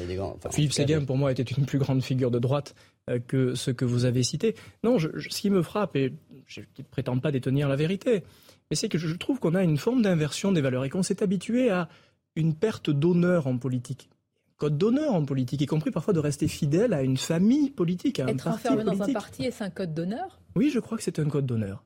Philippe 0.51 0.73
Séguin, 0.73 1.05
pour 1.05 1.17
moi, 1.17 1.31
était 1.31 1.45
une 1.45 1.65
plus 1.65 1.79
grande 1.79 2.03
figure 2.03 2.33
de 2.33 2.41
droite 2.41 2.75
euh, 3.09 3.21
que 3.25 3.55
ce 3.55 3.71
que 3.71 3.85
vous 3.85 4.05
avez 4.05 4.25
cité. 4.25 4.57
Non, 4.83 4.99
ce 4.99 5.29
qui 5.29 5.49
me 5.49 5.63
frappe, 5.63 5.95
et 5.95 6.13
je 6.49 6.61
ne 6.61 6.85
prétends 6.85 7.19
pas 7.19 7.31
détenir 7.31 7.69
la 7.69 7.77
vérité, 7.77 8.25
mais 8.71 8.77
c'est 8.77 8.89
que 8.89 8.99
je 8.99 9.15
trouve 9.15 9.39
qu'on 9.39 9.55
a 9.55 9.63
une 9.63 9.77
forme 9.77 10.03
d'inversion 10.03 10.51
des 10.51 10.61
valeurs 10.61 10.85
et 10.85 10.91
qu'on 10.91 11.03
s'est 11.03 11.23
habitué 11.23 11.71
à 11.71 11.89
une 12.35 12.55
perte 12.55 12.91
d'honneur 12.91 13.47
en 13.47 13.59
politique. 13.59 14.11
Code 14.57 14.77
d'honneur 14.77 15.15
en 15.15 15.25
politique, 15.25 15.61
y 15.61 15.67
compris 15.67 15.93
parfois 15.93 16.15
de 16.15 16.19
rester 16.19 16.49
fidèle 16.49 16.93
à 16.93 17.03
une 17.03 17.17
famille 17.17 17.71
politique, 17.71 18.19
à 18.19 18.25
un 18.25 18.29
Être 18.29 18.49
enfermé 18.49 18.83
dans 18.83 19.01
un 19.01 19.13
parti, 19.13 19.45
est-ce 19.45 19.63
un 19.63 19.71
code 19.71 19.95
d'honneur? 19.95 20.41
Oui, 20.57 20.71
je 20.71 20.81
crois 20.81 20.99
que 20.99 21.05
c'est 21.05 21.21
un 21.21 21.29
code 21.29 21.47
d'honneur. 21.47 21.85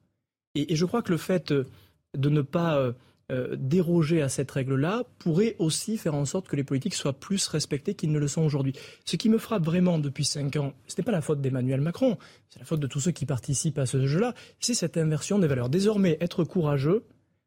Et, 0.54 0.72
et, 0.72 0.76
je 0.76 0.86
crois 0.86 1.02
que 1.02 1.12
le 1.12 1.18
fait 1.18 1.52
de 1.52 2.28
ne 2.28 2.40
pas 2.40 2.94
euh, 3.32 3.56
déroger 3.58 4.20
à 4.20 4.28
cette 4.28 4.50
règle-là 4.50 5.04
pourrait 5.18 5.56
aussi 5.58 5.96
faire 5.96 6.14
en 6.14 6.26
sorte 6.26 6.48
que 6.48 6.56
les 6.56 6.64
politiques 6.64 6.94
soient 6.94 7.14
plus 7.14 7.48
respectés 7.48 7.94
qu'ils 7.94 8.12
ne 8.12 8.18
le 8.18 8.28
sont 8.28 8.42
aujourd'hui. 8.42 8.74
Ce 9.06 9.16
qui 9.16 9.30
me 9.30 9.38
frappe 9.38 9.64
vraiment 9.64 9.98
depuis 9.98 10.24
cinq 10.24 10.56
ans, 10.56 10.74
ce 10.86 10.94
n'est 10.98 11.04
pas 11.04 11.12
la 11.12 11.22
faute 11.22 11.40
d'Emmanuel 11.40 11.80
Macron, 11.80 12.18
c'est 12.50 12.58
la 12.58 12.66
faute 12.66 12.80
de 12.80 12.86
tous 12.86 13.00
ceux 13.00 13.10
qui 13.10 13.24
participent 13.24 13.78
à 13.78 13.86
ce 13.86 14.06
jeu-là, 14.06 14.34
c'est 14.60 14.74
cette 14.74 14.98
inversion 14.98 15.38
des 15.38 15.46
valeurs. 15.46 15.70
Désormais, 15.70 16.18
être 16.20 16.44
courageux, 16.44 17.04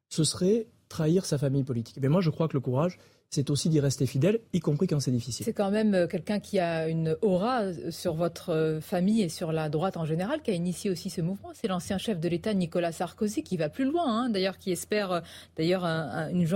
ce 0.09 0.23
serait 0.23 0.67
trahir 0.89 1.25
sa 1.25 1.37
famille 1.37 1.63
politique. 1.63 1.97
Mais 2.01 2.09
moi, 2.09 2.21
je 2.21 2.31
crois 2.31 2.47
que 2.47 2.57
le 2.57 2.61
courage, 2.61 2.97
c'est 3.35 3.49
aussi 3.49 3.67
d'y 3.67 3.81
rester 3.81 4.05
fidèle, 4.05 4.39
y 4.53 4.61
compris 4.61 4.87
quand 4.87 5.01
c'est 5.01 5.11
difficile. 5.11 5.45
C'est 5.45 5.53
quand 5.53 5.71
même 5.71 5.93
euh, 5.93 6.07
quelqu'un 6.07 6.39
qui 6.39 6.57
a 6.57 6.87
une 6.87 7.17
aura 7.21 7.63
euh, 7.63 7.91
sur 7.91 8.13
votre 8.13 8.51
euh, 8.51 8.79
famille 8.79 9.21
et 9.21 9.29
sur 9.29 9.51
la 9.51 9.67
droite 9.67 9.97
en 9.97 10.05
général, 10.05 10.41
qui 10.41 10.51
a 10.51 10.53
initié 10.53 10.89
aussi 10.89 11.09
ce 11.09 11.19
mouvement. 11.21 11.49
C'est 11.53 11.67
l'ancien 11.67 11.97
chef 11.97 12.19
de 12.19 12.29
l'État 12.29 12.53
Nicolas 12.53 12.93
Sarkozy 12.93 13.43
qui 13.43 13.57
va 13.57 13.67
plus 13.67 13.83
loin, 13.83 14.05
hein, 14.07 14.29
d'ailleurs, 14.29 14.57
qui 14.57 14.71
espère 14.71 15.21
d'ailleurs 15.57 15.83
une, 15.83 16.47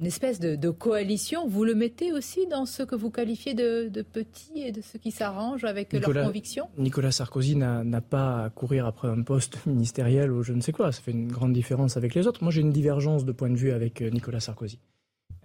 une 0.00 0.06
espèce 0.06 0.40
de, 0.40 0.70
coalition. 0.70 1.46
Vous 1.46 1.64
le 1.64 1.74
mettez 1.74 2.12
aussi 2.12 2.46
dans 2.46 2.64
ce 2.64 2.82
que 2.82 2.94
vous 2.94 3.10
qualifiez 3.10 3.52
de, 3.52 4.02
petits 4.02 4.60
et 4.60 4.72
de 4.72 4.80
ceux 4.80 4.98
qui 4.98 5.10
s'arrangent 5.10 5.64
avec 5.64 5.92
leurs 5.92 6.24
convictions? 6.24 6.68
Nicolas 6.78 7.12
Sarkozy 7.12 7.56
n'a 7.56 8.00
pas 8.00 8.44
à 8.44 8.50
courir 8.50 8.86
après 8.86 9.08
un 9.08 9.20
poste 9.22 9.58
ministériel 9.66 10.32
ou 10.32 10.42
je 10.42 10.54
ne 10.54 10.62
sais 10.62 10.72
quoi. 10.72 10.90
Ça 10.90 11.02
fait 11.02 11.12
une 11.12 11.30
grande 11.30 11.52
différence 11.52 11.98
avec 11.98 12.14
les 12.14 12.26
autres. 12.26 12.42
Moi, 12.42 12.50
j'ai 12.50 12.62
une 12.62 12.72
divergence 12.72 13.26
de 13.26 13.32
point 13.32 13.50
de 13.50 13.56
vue 13.56 13.72
avec 13.72 14.00
Nicolas 14.00 14.40
Sarkozy. 14.40 14.78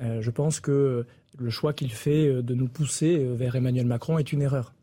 Euh, 0.02 0.22
je 0.22 0.32
pense 0.32 0.60
que 0.60 1.06
le 1.38 1.50
choix 1.50 1.74
qu'il 1.74 1.92
fait 1.92 2.28
euh, 2.28 2.42
de 2.42 2.54
nous 2.54 2.68
pousser 2.68 3.18
vers 3.18 3.56
Emmanuel 3.56 3.86
Macron 3.86 4.18
est 4.18 4.32
une 4.32 4.42
erreur. 4.42 4.74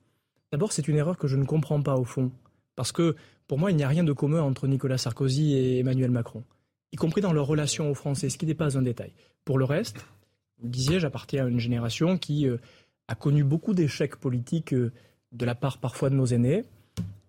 D'abord, 0.53 0.73
c'est 0.73 0.89
une 0.89 0.97
erreur 0.97 1.17
que 1.17 1.27
je 1.27 1.37
ne 1.37 1.45
comprends 1.45 1.83
pas 1.83 1.97
au 1.97 2.05
fond. 2.05 2.31
Parce 2.77 2.93
que 2.93 3.17
pour 3.47 3.59
moi, 3.59 3.71
il 3.71 3.77
n'y 3.77 3.85
a 3.85 3.89
rien 3.89 4.05
de 4.05 4.13
commun 4.13 4.43
entre 4.43 4.67
Nicolas 4.67 4.99
Sarkozy 4.99 5.55
et 5.55 5.79
Emmanuel 5.79 6.11
Macron, 6.11 6.43
y 6.93 6.97
compris 6.97 7.21
dans 7.21 7.33
leur 7.33 7.47
relation 7.47 7.91
aux 7.91 7.95
Français, 7.95 8.29
ce 8.29 8.39
qui 8.39 8.47
n'est 8.47 8.55
pas 8.55 8.77
un 8.77 8.83
détail. 8.83 9.13
Pour 9.45 9.59
le 9.59 9.65
reste, 9.65 9.99
vous 10.59 10.67
le 10.67 10.71
disiez, 10.71 11.01
j'appartiens 11.01 11.47
à 11.47 11.49
une 11.49 11.61
génération 11.61 12.19
qui 12.19 12.49
euh, 12.49 12.57
a 13.09 13.15
connu 13.15 13.45
beaucoup 13.45 13.73
d'échecs 13.75 14.17
politiques 14.17 14.75
euh, 14.75 14.93
de 15.33 15.45
la 15.45 15.55
part 15.55 15.79
parfois 15.79 16.11
de 16.11 16.15
nos 16.15 16.27
aînés, 16.27 16.65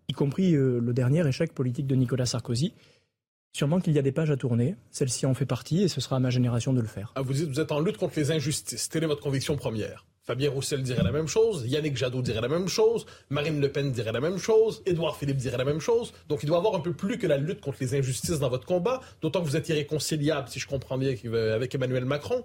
y 0.08 0.13
compris 0.13 0.56
euh, 0.56 0.80
le 0.80 0.93
dernier 0.93 1.28
échec 1.28 1.54
politique 1.54 1.88
de 1.88 1.95
Nicolas 1.95 2.26
Sarkozy. 2.26 2.73
Sûrement 3.53 3.79
qu'il 3.79 3.93
y 3.93 3.99
a 3.99 4.01
des 4.01 4.12
pages 4.12 4.31
à 4.31 4.38
tourner. 4.38 4.75
Celle-ci 4.91 5.25
en 5.25 5.33
fait 5.33 5.45
partie 5.45 5.83
et 5.83 5.88
ce 5.88 6.01
sera 6.01 6.17
à 6.17 6.19
ma 6.19 6.29
génération 6.29 6.73
de 6.73 6.81
le 6.81 6.88
faire. 6.88 7.12
Ah, 7.15 7.21
vous 7.21 7.33
dites 7.33 7.49
vous 7.49 7.60
êtes 7.60 7.71
en 7.71 7.79
lutte 7.79 7.97
contre 7.97 8.19
les 8.19 8.31
injustices. 8.31 8.89
Telle 8.89 9.03
est 9.03 9.07
votre 9.07 9.23
conviction 9.23 9.55
première. 9.55 10.05
Fabien 10.27 10.49
Roussel 10.49 10.83
dirait 10.83 11.03
la 11.03 11.13
même 11.13 11.27
chose, 11.27 11.65
Yannick 11.65 11.95
Jadot 11.95 12.21
dirait 12.21 12.41
la 12.41 12.49
même 12.49 12.67
chose, 12.67 13.05
Marine 13.29 13.62
Le 13.62 13.71
Pen 13.71 13.93
dirait 13.93 14.12
la 14.12 14.19
même 14.19 14.38
chose, 14.38 14.83
Édouard 14.86 15.15
Philippe 15.15 15.38
dirait 15.38 15.57
la 15.57 15.63
même 15.63 15.79
chose. 15.79 16.12
Donc 16.27 16.43
il 16.43 16.47
doit 16.47 16.57
y 16.57 16.60
avoir 16.60 16.75
un 16.75 16.81
peu 16.81 16.91
plus 16.91 17.17
que 17.17 17.27
la 17.27 17.38
lutte 17.38 17.62
contre 17.62 17.77
les 17.79 17.95
injustices 17.95 18.39
dans 18.39 18.49
votre 18.49 18.65
combat, 18.65 18.99
d'autant 19.21 19.39
que 19.39 19.45
vous 19.45 19.55
êtes 19.55 19.69
irréconciliable, 19.69 20.49
si 20.49 20.60
je 20.60 20.67
comprends 20.67 20.97
bien, 20.97 21.15
avec 21.53 21.73
Emmanuel 21.73 22.03
Macron. 22.03 22.43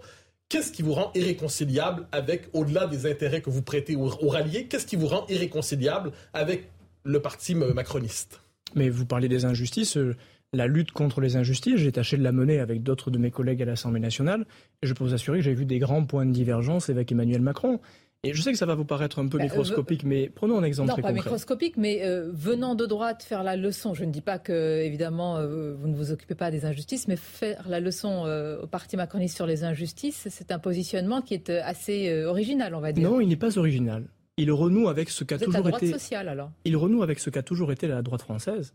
Qu'est-ce 0.49 0.71
qui 0.71 0.83
vous 0.83 0.93
rend 0.93 1.11
irréconciliable 1.17 2.07
avec, 2.13 2.49
au-delà 2.53 2.87
des 2.87 3.11
intérêts 3.11 3.41
que 3.41 3.51
vous 3.51 3.63
prêtez 3.63 3.97
aux, 3.97 4.29
ralliés, 4.29 4.67
qu'est-ce 4.67 4.87
qui 4.87 4.97
vous 4.97 5.09
rend 5.09 5.27
irréconciliable 5.29 6.13
avec 6.35 6.69
le 7.03 7.21
parti 7.21 7.57
macroniste? 7.57 8.43
Mais 8.77 8.91
vous 8.91 9.07
parlez 9.07 9.29
des 9.29 9.45
injustices. 9.45 9.97
Euh, 9.97 10.15
la 10.53 10.67
lutte 10.67 10.93
contre 10.93 11.21
les 11.21 11.37
injustices, 11.37 11.77
j'ai 11.77 11.93
tâché 11.93 12.17
de 12.17 12.23
la 12.23 12.33
mener 12.33 12.59
avec 12.59 12.83
d'autres 12.83 13.11
de 13.11 13.19
mes 13.19 13.31
collègues 13.31 13.63
à 13.63 13.65
l'Assemblée 13.65 14.01
nationale, 14.01 14.45
et 14.83 14.87
je 14.87 14.93
peux 14.93 15.05
vous 15.05 15.15
assurer 15.15 15.39
que 15.39 15.45
j'ai 15.45 15.55
vu 15.55 15.65
des 15.65 15.79
grands 15.79 16.05
points 16.05 16.27
de 16.27 16.33
divergence 16.33 16.91
avec 16.91 17.11
Emmanuel 17.11 17.41
Macron. 17.41 17.81
Et 18.25 18.35
je 18.35 18.41
sais 18.41 18.53
que 18.53 18.59
ça 18.59 18.67
va 18.67 18.77
vous 18.77 18.85
paraître 18.85 19.19
un 19.19 19.27
peu 19.27 19.39
bah, 19.39 19.45
microscopique, 19.45 20.05
mais 20.05 20.29
prenons 20.29 20.57
un 20.57 20.63
exemple 20.63 20.91
non, 20.91 20.95
très 20.95 21.03
concret. 21.03 21.17
Non, 21.17 21.23
pas 21.23 21.25
microscopique, 21.25 21.77
mais 21.77 22.05
euh, 22.05 22.31
venant 22.33 22.77
de 22.77 22.87
droite, 22.87 23.25
faire 23.25 23.43
la 23.43 23.57
leçon. 23.57 23.95
Je 23.95 24.05
ne 24.05 24.13
dis 24.13 24.21
pas 24.21 24.39
que, 24.39 24.81
évidemment, 24.81 25.39
euh, 25.39 25.75
vous 25.75 25.89
ne 25.89 25.97
vous 25.97 26.13
occupez 26.13 26.37
pas 26.37 26.53
des 26.53 26.65
injustices, 26.65 27.09
mais 27.09 27.17
faire 27.17 27.69
la 27.69 27.81
leçon 27.81 28.25
euh, 28.27 28.63
au 28.63 28.69
parti 28.69 28.97
macroniste 28.97 29.35
sur 29.35 29.47
les 29.47 29.65
injustices, 29.65 30.29
c'est 30.31 30.53
un 30.53 30.61
positionnement 30.61 31.21
qui 31.21 31.35
est 31.35 31.51
assez 31.51 32.25
original, 32.25 32.77
on 32.77 32.81
va 32.81 32.93
dire. 32.93 33.11
Non, 33.11 33.21
il 33.21 33.29
n'est 33.29 33.35
pas 33.35 33.59
original. 33.59 34.05
Il 34.37 34.53
renoue 34.53 34.89
avec 34.89 35.11
ce 35.11 35.25
qu'a 35.25 35.39
toujours 35.39 35.69
été. 35.71 35.91
Sociale, 35.91 36.29
alors. 36.29 36.53
Il 36.65 36.77
renoue 36.77 37.03
avec 37.03 37.19
ce 37.19 37.29
qu'a 37.29 37.43
toujours 37.43 37.73
été 37.73 37.89
la 37.89 38.03
droite 38.03 38.23
française, 38.23 38.73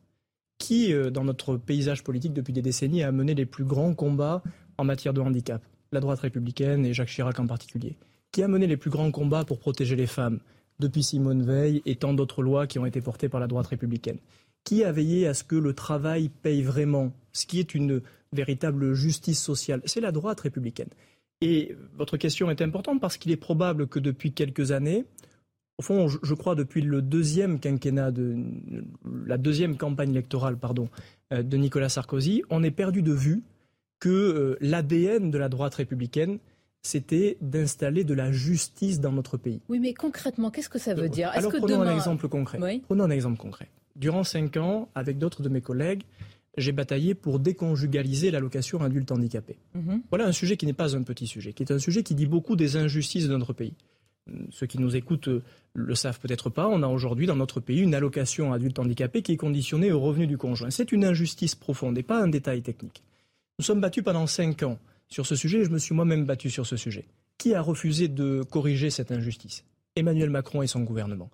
qui, 0.58 0.94
euh, 0.94 1.10
dans 1.10 1.24
notre 1.24 1.58
paysage 1.58 2.04
politique 2.04 2.34
depuis 2.34 2.54
des 2.54 2.62
décennies, 2.62 3.04
a 3.04 3.12
mené 3.12 3.36
les 3.36 3.46
plus 3.46 3.64
grands 3.64 3.94
combats 3.94 4.44
en 4.78 4.84
matière 4.84 5.14
de 5.14 5.22
handicap? 5.22 5.62
La 5.92 6.00
droite 6.00 6.20
républicaine 6.20 6.86
et 6.86 6.94
Jacques 6.94 7.10
Chirac 7.10 7.40
en 7.40 7.48
particulier. 7.48 7.96
Qui 8.32 8.44
a 8.44 8.48
mené 8.48 8.68
les 8.68 8.78
plus 8.78 8.90
grands 8.90 9.12
combats 9.12 9.46
pour 9.46 9.60
protéger 9.60 9.96
les 9.96 10.08
femmes? 10.08 10.40
Depuis 10.80 11.04
Simone 11.04 11.42
Veil 11.42 11.82
et 11.86 11.96
tant 11.96 12.14
d'autres 12.14 12.44
lois 12.44 12.68
qui 12.68 12.78
ont 12.78 12.86
été 12.86 13.02
portées 13.02 13.30
par 13.30 13.40
la 13.40 13.48
droite 13.48 13.68
républicaine. 13.68 14.20
Qui 14.64 14.84
a 14.84 14.92
veillé 14.92 15.28
à 15.28 15.34
ce 15.34 15.44
que 15.44 15.56
le 15.56 15.74
travail 15.74 16.30
paye 16.30 16.62
vraiment, 16.62 17.14
ce 17.32 17.46
qui 17.46 17.60
est 17.60 17.74
une 17.74 18.02
véritable 18.34 18.94
justice 18.94 19.42
sociale. 19.42 19.82
C'est 19.86 20.02
la 20.02 20.12
droite 20.12 20.42
républicaine. 20.42 20.90
Et 21.42 21.76
votre 21.96 22.18
question 22.18 22.50
est 22.52 22.62
importante 22.62 23.00
parce 23.00 23.18
qu'il 23.18 23.32
est 23.32 23.38
probable 23.38 23.88
que 23.88 24.00
depuis 24.00 24.34
quelques 24.34 24.72
années, 24.72 25.06
au 25.78 25.84
fond, 25.84 26.08
je, 26.08 26.34
crois 26.34 26.56
depuis 26.56 26.82
le 26.82 27.02
deuxième 27.04 27.60
quinquennat 27.60 28.12
de 28.12 28.36
la 29.26 29.38
deuxième 29.38 29.78
campagne 29.78 30.10
électorale, 30.10 30.58
pardon, 30.58 30.90
euh, 31.32 31.44
de 31.44 31.58
Nicolas 31.58 31.90
Sarkozy, 31.90 32.42
on 32.50 32.64
est 32.64 32.72
perdu 32.72 33.04
de 33.04 33.14
vue 33.14 33.44
que 34.00 34.10
euh, 34.10 34.58
l'ADN 34.60 35.30
de 35.30 35.38
la 35.38 35.50
droite 35.50 35.76
républicaine, 35.76 36.40
c'était 36.82 37.38
d'installer 37.42 38.04
de 38.04 38.14
la 38.14 38.32
justice 38.32 39.00
dans 39.00 39.12
notre 39.12 39.38
pays. 39.38 39.62
Oui, 39.70 39.80
mais 39.80 39.94
concrètement, 39.94 40.50
qu'est-ce 40.50 40.70
que 40.70 40.80
ça 40.80 40.96
veut 40.96 41.10
dire? 41.10 41.30
Alors, 41.34 41.52
prenons 41.52 41.82
un 41.82 41.94
exemple 41.94 42.28
concret. 42.28 42.60
Prenons 42.88 43.04
un 43.04 43.10
exemple 43.10 43.38
concret. 43.38 43.70
Durant 43.96 44.24
cinq 44.24 44.58
ans, 44.58 44.90
avec 44.96 45.18
d'autres 45.18 45.42
de 45.42 45.50
mes 45.50 45.62
collègues, 45.62 46.04
j'ai 46.58 46.72
bataillé 46.72 47.14
pour 47.14 47.40
déconjugaliser 47.40 48.32
l'allocation 48.32 48.82
adulte 48.82 49.12
handicapé. 49.12 49.58
Mhm. 49.76 50.02
Voilà 50.10 50.26
un 50.26 50.32
sujet 50.32 50.58
qui 50.58 50.66
n'est 50.66 50.74
pas 50.74 50.96
un 50.96 51.04
petit 51.04 51.28
sujet, 51.28 51.54
qui 51.54 51.62
est 51.62 51.72
un 51.72 51.80
sujet 51.80 52.02
qui 52.02 52.16
dit 52.16 52.26
beaucoup 52.26 52.56
des 52.56 52.78
injustices 52.78 53.28
de 53.28 53.38
notre 53.38 53.54
pays 53.54 53.74
ceux 54.52 54.68
qui 54.68 54.80
nous 54.80 54.96
écoutent 54.96 55.28
euh, 55.28 55.44
le 55.74 55.96
savent 55.96 56.20
peut-être 56.20 56.50
pas, 56.50 56.68
on 56.68 56.82
a 56.82 56.88
aujourd'hui 56.88 57.28
dans 57.28 57.36
notre 57.36 57.60
pays 57.60 57.82
une 57.82 57.94
allocation 57.94 58.52
adulte 58.54 58.80
handicapé 58.80 59.22
qui 59.22 59.34
est 59.34 59.38
conditionnée 59.38 59.92
au 59.92 60.00
revenu 60.00 60.28
du 60.28 60.38
conjoint. 60.38 60.70
C'est 60.70 60.92
une 60.92 61.06
injustice 61.06 61.56
profonde 61.56 61.98
et 61.98 62.04
pas 62.04 62.22
un 62.22 62.28
détail 62.28 62.62
technique. 62.62 63.04
Nous 63.60 63.66
sommes 63.66 63.82
battus 63.82 64.04
pendant 64.04 64.28
cinq 64.28 64.64
ans 64.64 64.80
sur 65.08 65.26
ce 65.26 65.36
sujet 65.36 65.60
et 65.60 65.66
je 65.66 65.70
me 65.70 65.78
suis 65.78 65.96
moi-même 65.96 66.26
battu 66.26 66.50
sur 66.50 66.66
ce 66.66 66.78
sujet. 66.78 67.06
Qui 67.38 67.54
a 67.54 67.62
refusé 67.62 68.08
de 68.08 68.44
corriger 68.50 68.90
cette 68.90 69.12
injustice? 69.12 69.64
Emmanuel 69.96 70.30
Macron 70.30 70.62
et 70.62 70.68
son 70.68 70.82
gouvernement. 70.82 71.30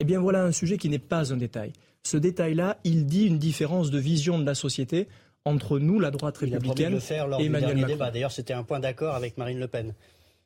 Eh 0.00 0.04
bien 0.04 0.20
voilà 0.20 0.44
un 0.44 0.52
sujet 0.52 0.76
qui 0.76 0.88
n'est 0.88 0.98
pas 0.98 1.32
un 1.32 1.36
détail. 1.36 1.72
Ce 2.02 2.16
détail-là, 2.16 2.78
il 2.84 3.06
dit 3.06 3.26
une 3.26 3.38
différence 3.38 3.90
de 3.90 3.98
vision 3.98 4.38
de 4.38 4.44
la 4.44 4.54
société 4.54 5.08
entre 5.44 5.78
nous, 5.78 6.00
la 6.00 6.10
droite 6.10 6.38
républicaine, 6.38 6.98
et 7.38 7.44
Emmanuel 7.44 7.76
Macron. 7.78 8.10
D'ailleurs, 8.12 8.32
c'était 8.32 8.52
un 8.52 8.62
point 8.62 8.80
d'accord 8.80 9.14
avec 9.14 9.38
Marine 9.38 9.60
Le 9.60 9.68
Pen. 9.68 9.94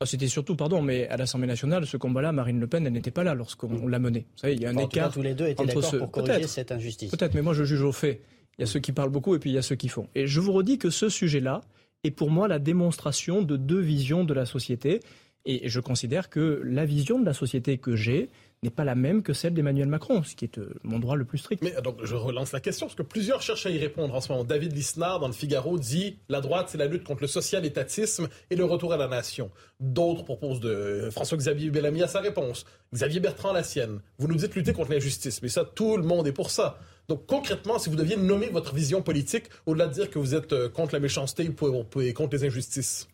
Ah, 0.01 0.07
c'était 0.07 0.27
surtout, 0.27 0.55
pardon, 0.55 0.81
mais 0.81 1.07
à 1.09 1.15
l'Assemblée 1.15 1.45
nationale, 1.45 1.85
ce 1.85 1.95
combat-là, 1.95 2.31
Marine 2.31 2.59
Le 2.59 2.65
Pen, 2.65 2.87
elle 2.87 2.93
n'était 2.93 3.11
pas 3.11 3.23
là 3.23 3.35
lorsqu'on 3.35 3.87
l'a 3.87 3.99
mené. 3.99 4.21
Vous 4.21 4.39
savez, 4.39 4.55
il 4.55 4.61
y 4.61 4.65
a 4.65 4.71
un 4.71 4.77
écart. 4.77 5.13
tous 5.13 5.21
les 5.21 5.35
deux 5.35 5.45
étaient 5.45 5.63
d'accord 5.63 5.95
pour 5.99 6.09
corriger 6.09 6.47
cette 6.47 6.71
injustice. 6.71 7.11
Peut-être, 7.11 7.35
mais 7.35 7.43
moi 7.43 7.53
je 7.53 7.63
juge 7.63 7.83
au 7.83 7.91
fait. 7.91 8.21
Il 8.57 8.61
y 8.61 8.63
a 8.63 8.67
ceux 8.67 8.79
qui 8.79 8.93
parlent 8.93 9.11
beaucoup 9.11 9.35
et 9.35 9.39
puis 9.39 9.51
il 9.51 9.53
y 9.53 9.59
a 9.59 9.61
ceux 9.61 9.75
qui 9.75 9.89
font. 9.89 10.07
Et 10.15 10.25
je 10.25 10.39
vous 10.39 10.53
redis 10.53 10.79
que 10.79 10.89
ce 10.89 11.07
sujet-là 11.07 11.61
est 12.03 12.09
pour 12.09 12.31
moi 12.31 12.47
la 12.47 12.57
démonstration 12.57 13.43
de 13.43 13.57
deux 13.57 13.79
visions 13.79 14.23
de 14.23 14.33
la 14.33 14.47
société. 14.47 15.01
Et 15.45 15.69
je 15.69 15.79
considère 15.79 16.31
que 16.31 16.61
la 16.65 16.85
vision 16.85 17.19
de 17.19 17.25
la 17.25 17.33
société 17.33 17.77
que 17.77 17.95
j'ai, 17.95 18.29
n'est 18.63 18.69
pas 18.69 18.83
la 18.83 18.93
même 18.93 19.23
que 19.23 19.33
celle 19.33 19.55
d'Emmanuel 19.55 19.87
Macron, 19.87 20.21
ce 20.21 20.35
qui 20.35 20.45
est 20.45 20.59
euh, 20.59 20.73
mon 20.83 20.99
droit 20.99 21.15
le 21.15 21.25
plus 21.25 21.39
strict. 21.39 21.63
Mais 21.63 21.73
donc 21.81 21.97
je 22.03 22.13
relance 22.13 22.51
la 22.51 22.59
question, 22.59 22.85
parce 22.85 22.95
que 22.95 23.01
plusieurs 23.01 23.41
cherchent 23.41 23.65
à 23.65 23.71
y 23.71 23.79
répondre 23.79 24.13
en 24.13 24.21
ce 24.21 24.31
moment. 24.31 24.43
David 24.43 24.73
Lisnard, 24.73 25.19
dans 25.19 25.27
le 25.27 25.33
Figaro, 25.33 25.79
dit 25.79 26.17
la 26.29 26.41
droite, 26.41 26.69
c'est 26.69 26.77
la 26.77 26.85
lutte 26.85 27.03
contre 27.03 27.21
le 27.21 27.27
social-étatisme 27.27 28.29
et 28.51 28.55
le 28.55 28.63
retour 28.63 28.93
à 28.93 28.97
la 28.97 29.07
nation. 29.07 29.49
D'autres 29.79 30.23
proposent 30.23 30.59
de 30.59 31.09
François-Xavier 31.11 31.71
Bellamy 31.71 32.03
à 32.03 32.07
sa 32.07 32.19
réponse, 32.19 32.65
Xavier 32.93 33.19
Bertrand 33.19 33.51
la 33.51 33.63
sienne. 33.63 33.99
Vous 34.19 34.27
nous 34.27 34.35
dites 34.35 34.53
lutter 34.53 34.73
contre 34.73 34.91
l'injustice, 34.91 35.41
mais 35.41 35.49
ça, 35.49 35.65
tout 35.65 35.97
le 35.97 36.03
monde 36.03 36.27
est 36.27 36.33
pour 36.33 36.51
ça. 36.51 36.77
Donc 37.07 37.25
concrètement, 37.25 37.79
si 37.79 37.89
vous 37.89 37.95
deviez 37.95 38.15
nommer 38.15 38.49
votre 38.49 38.75
vision 38.75 39.01
politique, 39.01 39.45
au-delà 39.65 39.87
de 39.87 39.93
dire 39.93 40.09
que 40.11 40.19
vous 40.19 40.35
êtes 40.35 40.53
euh, 40.53 40.69
contre 40.69 40.93
la 40.93 40.99
méchanceté 40.99 41.49
et 41.49 42.13
contre 42.13 42.35
les 42.35 42.43
injustices. 42.45 43.07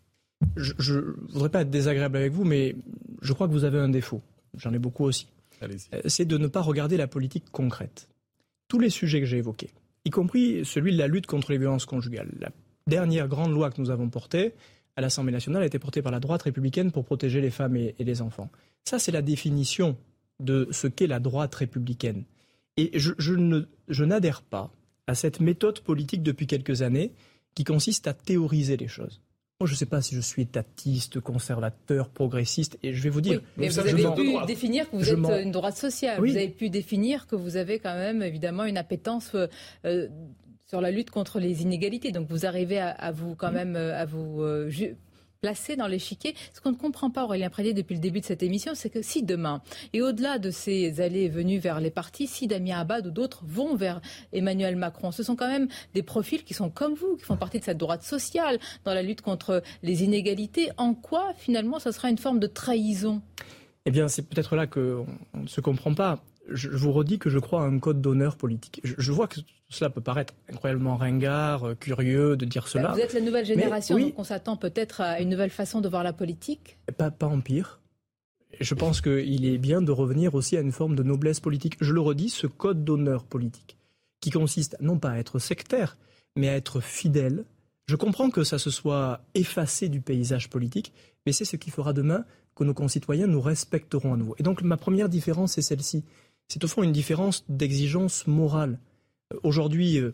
Je 0.55 0.93
ne 0.93 1.31
voudrais 1.31 1.49
pas 1.49 1.61
être 1.61 1.69
désagréable 1.69 2.17
avec 2.17 2.33
vous, 2.33 2.43
mais 2.43 2.75
je 3.21 3.33
crois 3.33 3.47
que 3.47 3.53
vous 3.53 3.63
avez 3.63 3.79
un 3.79 3.89
défaut. 3.89 4.21
J'en 4.57 4.73
ai 4.73 4.79
beaucoup 4.79 5.05
aussi. 5.05 5.27
Euh, 5.63 6.01
c'est 6.05 6.25
de 6.25 6.37
ne 6.37 6.47
pas 6.47 6.61
regarder 6.61 6.97
la 6.97 7.07
politique 7.07 7.45
concrète. 7.51 8.09
Tous 8.67 8.79
les 8.79 8.89
sujets 8.89 9.19
que 9.19 9.25
j'ai 9.25 9.37
évoqués, 9.37 9.71
y 10.05 10.09
compris 10.09 10.65
celui 10.65 10.91
de 10.93 10.97
la 10.97 11.07
lutte 11.07 11.27
contre 11.27 11.51
les 11.51 11.57
violences 11.57 11.85
conjugales. 11.85 12.31
La 12.39 12.51
dernière 12.87 13.27
grande 13.27 13.51
loi 13.51 13.71
que 13.71 13.81
nous 13.81 13.89
avons 13.89 14.09
portée 14.09 14.53
à 14.95 15.01
l'Assemblée 15.01 15.31
nationale 15.31 15.63
a 15.63 15.65
été 15.65 15.79
portée 15.79 16.01
par 16.01 16.11
la 16.11 16.19
droite 16.19 16.43
républicaine 16.43 16.91
pour 16.91 17.05
protéger 17.05 17.39
les 17.39 17.51
femmes 17.51 17.77
et, 17.77 17.95
les 17.99 18.21
enfants. 18.21 18.49
Ça, 18.83 18.99
c'est 18.99 19.11
la 19.11 19.21
définition 19.21 19.97
de 20.39 20.67
ce 20.71 20.87
qu'est 20.87 21.07
la 21.07 21.19
droite 21.19 21.53
républicaine. 21.55 22.23
Et 22.77 22.97
je, 22.99 23.13
je 23.17 24.03
n'adhère 24.03 24.41
pas 24.41 24.71
à 25.07 25.15
cette 25.15 25.39
méthode 25.39 25.79
politique 25.81 26.23
depuis 26.23 26.47
quelques 26.47 26.81
années 26.81 27.11
qui 27.55 27.63
consiste 27.63 28.07
à 28.07 28.13
théoriser 28.13 28.77
les 28.77 28.87
choses. 28.87 29.21
Moi, 29.59 29.67
je 29.67 29.73
ne 29.73 29.77
sais 29.77 29.87
pas 29.87 30.03
si 30.03 30.13
je 30.13 30.21
suis 30.21 30.43
étatiste, 30.43 31.19
conservateur, 31.19 32.09
progressiste, 32.09 32.77
et 32.83 32.93
je 32.93 33.01
vais 33.01 33.09
vous 33.09 33.21
dire. 33.21 33.41
mais 33.57 33.69
vous, 33.69 33.79
avez 33.79 33.91
pu 34.15 34.45
définir 34.45 34.87
que 34.87 34.97
vous 34.97 35.09
êtes 35.09 35.43
une 35.43 35.51
droite 35.51 35.75
sociale. 35.75 36.19
Vous 36.19 36.35
avez 36.35 36.49
pu 36.49 36.69
définir 36.69 37.25
que 37.25 37.35
vous 37.35 37.57
avez 37.57 37.79
quand 37.79 37.95
même 37.95 38.21
évidemment 38.21 38.65
une 38.65 38.77
appétence 38.77 39.35
euh, 39.85 40.07
sur 40.67 40.79
la 40.79 40.91
lutte 40.91 41.09
contre 41.09 41.39
les 41.39 41.63
inégalités. 41.63 42.11
Donc 42.11 42.27
vous 42.29 42.45
arrivez 42.45 42.77
à, 42.79 43.11
vous 43.11 43.33
quand 43.33 43.51
même 43.51 43.75
à 43.75 44.05
vous 44.05 44.43
euh, 44.43 44.69
placé 45.41 45.75
dans 45.75 45.87
l'échiquier. 45.87 46.35
Ce 46.53 46.61
qu'on 46.61 46.71
ne 46.71 46.77
comprend 46.77 47.09
pas, 47.09 47.23
Aurélien 47.23 47.49
Prédier, 47.49 47.73
depuis 47.73 47.95
le 47.95 48.01
début 48.01 48.21
de 48.21 48.25
cette 48.25 48.43
émission, 48.43 48.73
c'est 48.75 48.89
que 48.89 49.01
si 49.01 49.23
demain, 49.23 49.61
et 49.93 50.01
au-delà 50.01 50.39
de 50.39 50.51
ces 50.51 51.01
allées 51.01 51.23
et 51.23 51.29
venues 51.29 51.59
vers 51.59 51.79
les 51.79 51.91
partis, 51.91 52.27
si 52.27 52.47
Damien 52.47 52.79
Abad 52.79 53.07
ou 53.07 53.11
d'autres 53.11 53.43
vont 53.45 53.75
vers 53.75 54.01
Emmanuel 54.33 54.75
Macron, 54.75 55.11
ce 55.11 55.23
sont 55.23 55.35
quand 55.35 55.47
même 55.47 55.67
des 55.93 56.03
profils 56.03 56.43
qui 56.43 56.53
sont 56.53 56.69
comme 56.69 56.93
vous, 56.93 57.15
qui 57.17 57.23
font 57.23 57.37
partie 57.37 57.59
de 57.59 57.63
cette 57.63 57.77
droite 57.77 58.03
sociale 58.03 58.59
dans 58.85 58.93
la 58.93 59.03
lutte 59.03 59.21
contre 59.21 59.63
les 59.83 60.03
inégalités. 60.03 60.69
En 60.77 60.93
quoi, 60.93 61.33
finalement, 61.37 61.79
ce 61.79 61.91
sera 61.91 62.09
une 62.09 62.17
forme 62.17 62.39
de 62.39 62.47
trahison? 62.47 63.21
Eh 63.85 63.91
bien, 63.91 64.07
c'est 64.07 64.23
peut-être 64.23 64.55
là 64.55 64.67
qu'on 64.67 65.07
ne 65.33 65.47
se 65.47 65.61
comprend 65.61 65.93
pas. 65.93 66.21
Je 66.49 66.69
vous 66.69 66.91
redis 66.91 67.19
que 67.19 67.29
je 67.29 67.39
crois 67.39 67.63
à 67.63 67.65
un 67.65 67.79
code 67.79 68.01
d'honneur 68.01 68.37
politique. 68.37 68.81
Je, 68.83 69.11
vois 69.11 69.27
que 69.27 69.39
cela 69.69 69.89
peut 69.89 70.01
paraître 70.01 70.33
incroyablement 70.51 70.95
ringard, 70.95 71.65
euh, 71.65 71.75
curieux 71.75 72.37
de 72.37 72.45
dire 72.45 72.67
cela. 72.67 72.93
Vous 72.93 72.99
êtes 72.99 73.13
la 73.13 73.21
nouvelle 73.21 73.45
génération, 73.45 73.97
donc 73.99 74.17
on 74.17 74.23
s'attend 74.23 74.57
peut-être 74.57 75.01
à 75.01 75.19
une 75.19 75.29
nouvelle 75.29 75.49
façon 75.49 75.81
de 75.81 75.89
voir 75.89 76.03
la 76.03 76.13
politique 76.13 76.77
Pas, 76.97 77.11
pas 77.11 77.27
en 77.27 77.41
pire. 77.41 77.79
Je 78.59 78.73
pense 78.73 79.01
qu'il 79.01 79.45
est 79.45 79.57
bien 79.57 79.81
de 79.81 79.91
revenir 79.91 80.33
aussi 80.35 80.57
à 80.57 80.61
une 80.61 80.71
forme 80.71 80.95
de 80.95 81.03
noblesse 81.03 81.39
politique. 81.39 81.75
Je 81.81 81.93
le 81.93 82.01
redis, 82.01 82.29
ce 82.29 82.47
code 82.47 82.83
d'honneur 82.83 83.23
politique, 83.25 83.77
qui 84.21 84.31
consiste 84.31 84.77
non 84.79 84.97
pas 84.97 85.11
à 85.11 85.17
être 85.17 85.39
sectaire, 85.39 85.97
mais 86.35 86.49
à 86.49 86.55
être 86.55 86.79
fidèle. 86.79 87.45
Je 87.87 87.95
comprends 87.95 88.29
que 88.29 88.43
ça 88.43 88.57
se 88.57 88.69
soit 88.69 89.21
effacé 89.33 89.89
du 89.89 90.01
paysage 90.01 90.49
politique, 90.49 90.93
mais 91.25 91.33
c'est 91.33 91.45
ce 91.45 91.55
qui 91.55 91.71
fera 91.71 91.93
demain 91.93 92.25
que 92.55 92.63
nos 92.63 92.73
concitoyens 92.73 93.27
nous 93.27 93.41
respecteront 93.41 94.13
à 94.13 94.17
nouveau. 94.17 94.35
Et 94.39 94.43
donc 94.43 94.61
ma 94.61 94.77
première 94.77 95.09
différence 95.09 95.57
est 95.57 95.61
celle-ci. 95.61 96.03
C'est 96.47 96.63
au 96.63 96.67
fond 96.67 96.83
une 96.83 96.91
différence 96.91 97.43
d'exigence 97.49 98.25
morale. 98.27 98.79
Euh, 99.33 99.37
aujourd'hui, 99.43 99.99
euh, 99.99 100.13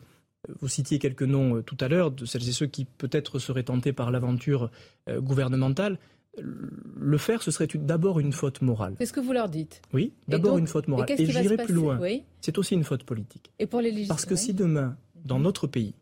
vous 0.59 0.67
citiez 0.67 0.99
quelques 0.99 1.23
noms 1.23 1.57
euh, 1.57 1.61
tout 1.61 1.77
à 1.79 1.88
l'heure 1.88 2.11
de 2.11 2.25
celles 2.25 2.47
et 2.47 2.51
ceux 2.51 2.65
qui 2.65 2.86
peut-être 2.86 3.39
seraient 3.39 3.63
tentés 3.63 3.93
par 3.93 4.11
l'aventure 4.11 4.69
gouvernementale. 5.09 5.99
Le 6.38 7.17
faire, 7.19 7.43
ce 7.43 7.51
serait 7.51 7.67
d'abord 7.75 8.19
une 8.19 8.34
faute 8.34 8.61
morale. 8.61 8.95
C'est 8.97 9.05
ce 9.05 9.13
que 9.13 9.19
vous 9.19 9.34
leur 9.34 9.49
dites 9.49 9.81
Oui, 9.93 10.13
d'abord 10.27 10.57
une 10.57 10.65
faute 10.65 10.88
morale. 10.88 11.05
Et, 11.11 11.25
j'irai 11.25 11.57
plus 11.57 11.73
loin. 11.73 11.99
C'est 12.41 12.57
aussi 12.57 12.73
une 12.73 12.84
faute 12.84 13.03
politique. 13.03 13.51
Et 13.59 13.67
pour 13.67 13.81
les 13.81 14.07
Parce 14.07 14.25
que 14.25 14.36
si 14.36 14.53
demain, 14.53 14.97
dans 15.23 15.39
notre 15.39 15.67
pays, 15.67 15.93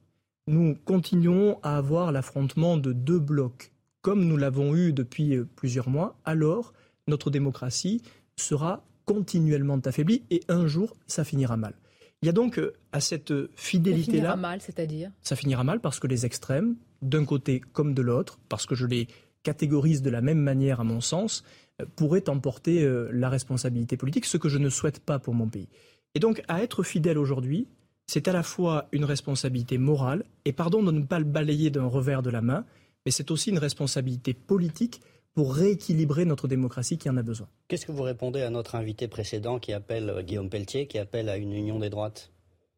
nous 0.47 0.75
continuons 0.85 1.59
à 1.63 1.77
avoir 1.77 2.11
l'affrontement 2.11 2.77
de 2.77 2.93
deux 2.93 3.19
blocs, 3.19 3.73
comme 4.01 4.25
nous 4.25 4.37
l'avons 4.37 4.73
eu 4.73 4.93
depuis 4.93 5.37
plusieurs 5.55 5.89
mois, 5.89 6.17
alors 6.23 6.71
notre 7.07 7.29
démocratie 7.29 8.01
sera 8.37 8.83
continuellement 9.13 9.79
affaibli 9.85 10.23
et 10.29 10.41
un 10.47 10.67
jour, 10.67 10.95
ça 11.07 11.23
finira 11.23 11.57
mal. 11.57 11.73
Il 12.21 12.27
y 12.27 12.29
a 12.29 12.33
donc 12.33 12.59
euh, 12.59 12.73
à 12.91 12.99
cette 12.99 13.33
fidélité-là. 13.55 14.11
Ça 14.11 14.19
finira 14.19 14.35
mal, 14.35 14.61
c'est-à-dire? 14.61 15.11
Ça 15.21 15.35
finira 15.35 15.63
mal 15.63 15.79
parce 15.79 15.99
que 15.99 16.07
les 16.07 16.25
extrêmes, 16.25 16.75
d'un 17.01 17.25
côté 17.25 17.61
comme 17.73 17.93
de 17.93 18.01
l'autre, 18.01 18.39
parce 18.47 18.65
que 18.65 18.75
je 18.75 18.85
les 18.85 19.07
catégorise 19.43 20.01
de 20.01 20.09
la 20.09 20.21
même 20.21 20.39
manière 20.39 20.79
à 20.81 20.83
mon 20.83 21.01
sens, 21.01 21.43
euh, 21.81 21.85
pourraient 21.95 22.29
emporter 22.29 22.83
euh, 22.83 23.09
la 23.11 23.29
responsabilité 23.29 23.97
politique, 23.97 24.25
ce 24.25 24.37
que 24.37 24.49
je 24.49 24.59
ne 24.59 24.69
souhaite 24.69 24.99
pas 24.99 25.19
pour 25.19 25.33
mon 25.33 25.47
pays. 25.47 25.67
Et 26.13 26.19
donc, 26.19 26.43
à 26.47 26.61
être 26.61 26.83
fidèle 26.83 27.17
aujourd'hui, 27.17 27.67
c'est 28.05 28.27
à 28.27 28.33
la 28.33 28.43
fois 28.43 28.87
une 28.91 29.05
responsabilité 29.05 29.77
morale, 29.77 30.23
et 30.45 30.53
pardon 30.53 30.83
de 30.83 30.91
ne 30.91 31.03
pas 31.03 31.19
le 31.19 31.25
balayer 31.25 31.69
d'un 31.69 31.85
revers 31.85 32.21
de 32.21 32.29
la 32.29 32.41
main, 32.41 32.65
mais 33.05 33.11
c'est 33.11 33.31
aussi 33.31 33.49
une 33.49 33.57
responsabilité 33.57 34.33
politique 34.33 35.01
pour 35.33 35.55
rééquilibrer 35.55 36.25
notre 36.25 36.47
démocratie 36.47 36.97
qui 36.97 37.09
en 37.09 37.17
a 37.17 37.23
besoin. 37.23 37.47
Qu'est-ce 37.67 37.85
que 37.85 37.91
vous 37.91 38.03
répondez 38.03 38.41
à 38.41 38.49
notre 38.49 38.75
invité 38.75 39.07
précédent 39.07 39.59
qui 39.59 39.73
appelle, 39.73 40.09
euh, 40.09 40.21
Guillaume 40.21 40.49
Pelletier, 40.49 40.87
qui 40.87 40.97
appelle 40.97 41.29
à 41.29 41.37
une 41.37 41.53
union 41.53 41.79
des 41.79 41.89
droites? 41.89 42.31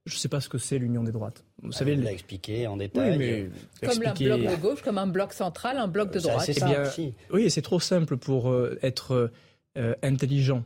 Je 0.05 0.15
ne 0.15 0.19
sais 0.19 0.27
pas 0.27 0.41
ce 0.41 0.49
que 0.49 0.57
c'est 0.57 0.77
l'union 0.77 1.03
des 1.03 1.13
droites. 1.13 1.45
Vous 1.61 1.71
ah, 1.73 1.77
savez, 1.77 1.95
l'a 1.95 2.11
expliqué 2.11 2.67
en 2.67 2.75
détail. 2.75 3.17
mais 3.17 3.49
comme 3.81 4.05
un 4.05 4.13
bloc 4.13 4.41
de 4.41 4.61
gauche, 4.61 4.81
comme 4.81 4.97
un 4.97 5.07
bloc 5.07 5.31
central, 5.31 5.77
un 5.77 5.87
bloc 5.87 6.11
de 6.11 6.19
droite. 6.19 6.41
C'est 6.45 6.61
eh 6.61 6.65
bien, 6.65 6.83
oui, 7.31 7.49
c'est 7.49 7.61
trop 7.61 7.79
simple 7.79 8.17
pour 8.17 8.51
euh, 8.51 8.77
être 8.81 9.31
euh, 9.77 9.95
intelligent. 10.03 10.63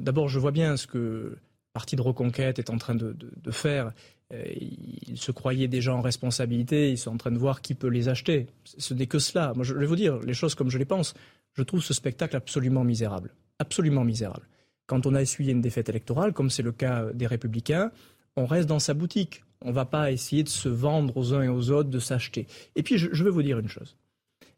D'abord, 0.00 0.28
je 0.28 0.38
vois 0.38 0.52
bien 0.52 0.76
ce 0.76 0.86
que 0.86 0.98
le 0.98 1.38
parti 1.72 1.96
de 1.96 2.00
Reconquête 2.00 2.60
est 2.60 2.70
en 2.70 2.78
train 2.78 2.94
de, 2.94 3.12
de 3.12 3.50
faire. 3.50 3.92
Ils 4.32 5.18
se 5.18 5.30
croyaient 5.30 5.68
déjà 5.68 5.94
en 5.94 6.00
responsabilité, 6.00 6.90
ils 6.90 6.98
sont 6.98 7.12
en 7.12 7.16
train 7.16 7.30
de 7.30 7.38
voir 7.38 7.60
qui 7.60 7.74
peut 7.74 7.88
les 7.88 8.08
acheter. 8.08 8.48
Ce 8.64 8.94
n'est 8.94 9.06
que 9.06 9.18
cela. 9.18 9.52
Moi, 9.54 9.64
je 9.64 9.74
vais 9.74 9.86
vous 9.86 9.96
dire 9.96 10.18
les 10.20 10.34
choses 10.34 10.54
comme 10.54 10.70
je 10.70 10.78
les 10.78 10.84
pense 10.84 11.14
je 11.54 11.62
trouve 11.62 11.82
ce 11.82 11.94
spectacle 11.94 12.36
absolument 12.36 12.84
misérable. 12.84 13.32
Absolument 13.58 14.04
misérable. 14.04 14.46
Quand 14.86 15.06
on 15.06 15.14
a 15.14 15.22
essuyé 15.22 15.52
une 15.52 15.62
défaite 15.62 15.88
électorale, 15.88 16.32
comme 16.32 16.50
c'est 16.50 16.62
le 16.62 16.72
cas 16.72 17.06
des 17.12 17.26
Républicains, 17.26 17.90
on 18.36 18.44
reste 18.44 18.68
dans 18.68 18.80
sa 18.80 18.92
boutique. 18.92 19.44
On 19.62 19.68
ne 19.68 19.74
va 19.74 19.86
pas 19.86 20.12
essayer 20.12 20.42
de 20.42 20.48
se 20.48 20.68
vendre 20.68 21.16
aux 21.16 21.32
uns 21.32 21.42
et 21.42 21.48
aux 21.48 21.70
autres, 21.70 21.88
de 21.88 21.98
s'acheter. 21.98 22.46
Et 22.76 22.82
puis, 22.82 22.98
je, 22.98 23.24
veux 23.24 23.30
vous 23.30 23.42
dire 23.42 23.58
une 23.58 23.68
chose. 23.68 23.96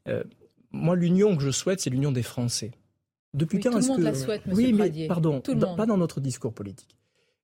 Euh, 0.08 0.24
moi, 0.72 0.96
l'union 0.96 1.36
que 1.36 1.42
je 1.42 1.50
souhaite, 1.50 1.80
c'est 1.80 1.90
l'union 1.90 2.10
des 2.10 2.22
Français. 2.22 2.72
Depuis 3.34 3.60
quand 3.60 3.76
est-ce 3.76 3.94
que. 3.94 4.00
La 4.00 4.14
souhaite, 4.14 4.42
oui, 4.50 4.72
mais 4.72 5.06
pardon, 5.06 5.40
pas 5.40 5.86
dans 5.86 5.98
notre 5.98 6.20
discours 6.20 6.54
politique. 6.54 6.96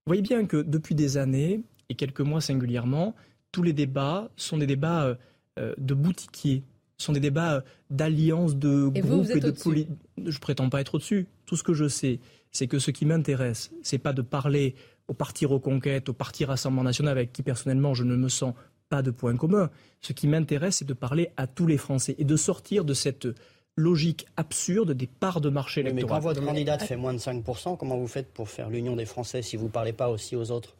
Vous 0.04 0.10
voyez 0.10 0.22
bien 0.22 0.46
que 0.46 0.56
depuis 0.56 0.96
des 0.96 1.18
années, 1.18 1.62
et 1.93 1.95
quelques 1.95 2.22
mois 2.22 2.40
singulièrement, 2.40 3.14
tous 3.53 3.62
les 3.62 3.74
débats 3.74 4.30
sont 4.36 4.57
des 4.57 4.66
débats 4.66 5.05
euh, 5.05 5.14
euh, 5.59 5.74
de 5.76 5.93
boutiquiers 5.93 6.64
sont 6.97 7.12
des 7.12 7.20
débats 7.20 7.57
euh, 7.57 7.61
d'alliance, 7.90 8.57
de 8.57 8.86
groupes 8.86 9.30
et 9.30 9.40
de 9.40 9.51
politique. 9.51 9.90
Je 10.24 10.38
prétends 10.38 10.70
pas 10.70 10.80
être 10.80 10.95
au-dessus. 10.95 11.26
Tout 11.47 11.57
ce 11.57 11.62
que 11.62 11.74
je 11.74 11.88
sais, 11.88 12.20
c'est 12.51 12.66
que 12.66 12.78
ce 12.78 12.90
qui 12.90 13.05
m'intéresse, 13.05 13.72
c'est 13.82 13.99
pas 13.99 14.12
de 14.12 14.22
parler 14.22 14.74
au 15.09 15.14
parti 15.14 15.45
Reconquête, 15.45 16.09
au 16.09 16.12
parti 16.12 16.45
Rassemblement 16.45 16.84
National, 16.84 17.18
avec 17.18 17.32
qui 17.32 17.43
personnellement 17.43 17.93
je 17.93 18.05
ne 18.05 18.16
me 18.16 18.28
sens 18.28 18.55
pas 18.88 19.03
de 19.03 19.11
point 19.11 19.36
commun. 19.36 19.68
Ce 20.01 20.12
qui 20.12 20.28
m'intéresse, 20.28 20.76
c'est 20.76 20.88
de 20.88 20.95
parler 20.95 21.30
à 21.36 21.47
tous 21.47 21.66
les 21.66 21.76
Français 21.76 22.14
et 22.18 22.24
de 22.24 22.36
sortir 22.36 22.84
de 22.84 22.95
cette 22.95 23.28
logique 23.76 24.26
absurde 24.36 24.93
des 24.93 25.07
parts 25.09 25.40
de 25.40 25.51
marché 25.51 25.80
électoral. 25.80 26.05
mais 26.05 26.09
quand 26.09 26.20
votre 26.20 26.45
candidate 26.45 26.82
fait 26.82 26.97
moins 26.97 27.14
de 27.14 27.18
5%, 27.18 27.76
comment 27.76 27.99
vous 27.99 28.07
faites 28.07 28.32
pour 28.32 28.49
faire 28.49 28.70
l'union 28.70 28.97
des 28.97 29.07
Français 29.07 29.43
si 29.43 29.57
vous 29.57 29.66
ne 29.66 29.70
parlez 29.70 29.93
pas 29.93 30.09
aussi 30.09 30.36
aux 30.36 30.51
autres? 30.51 30.76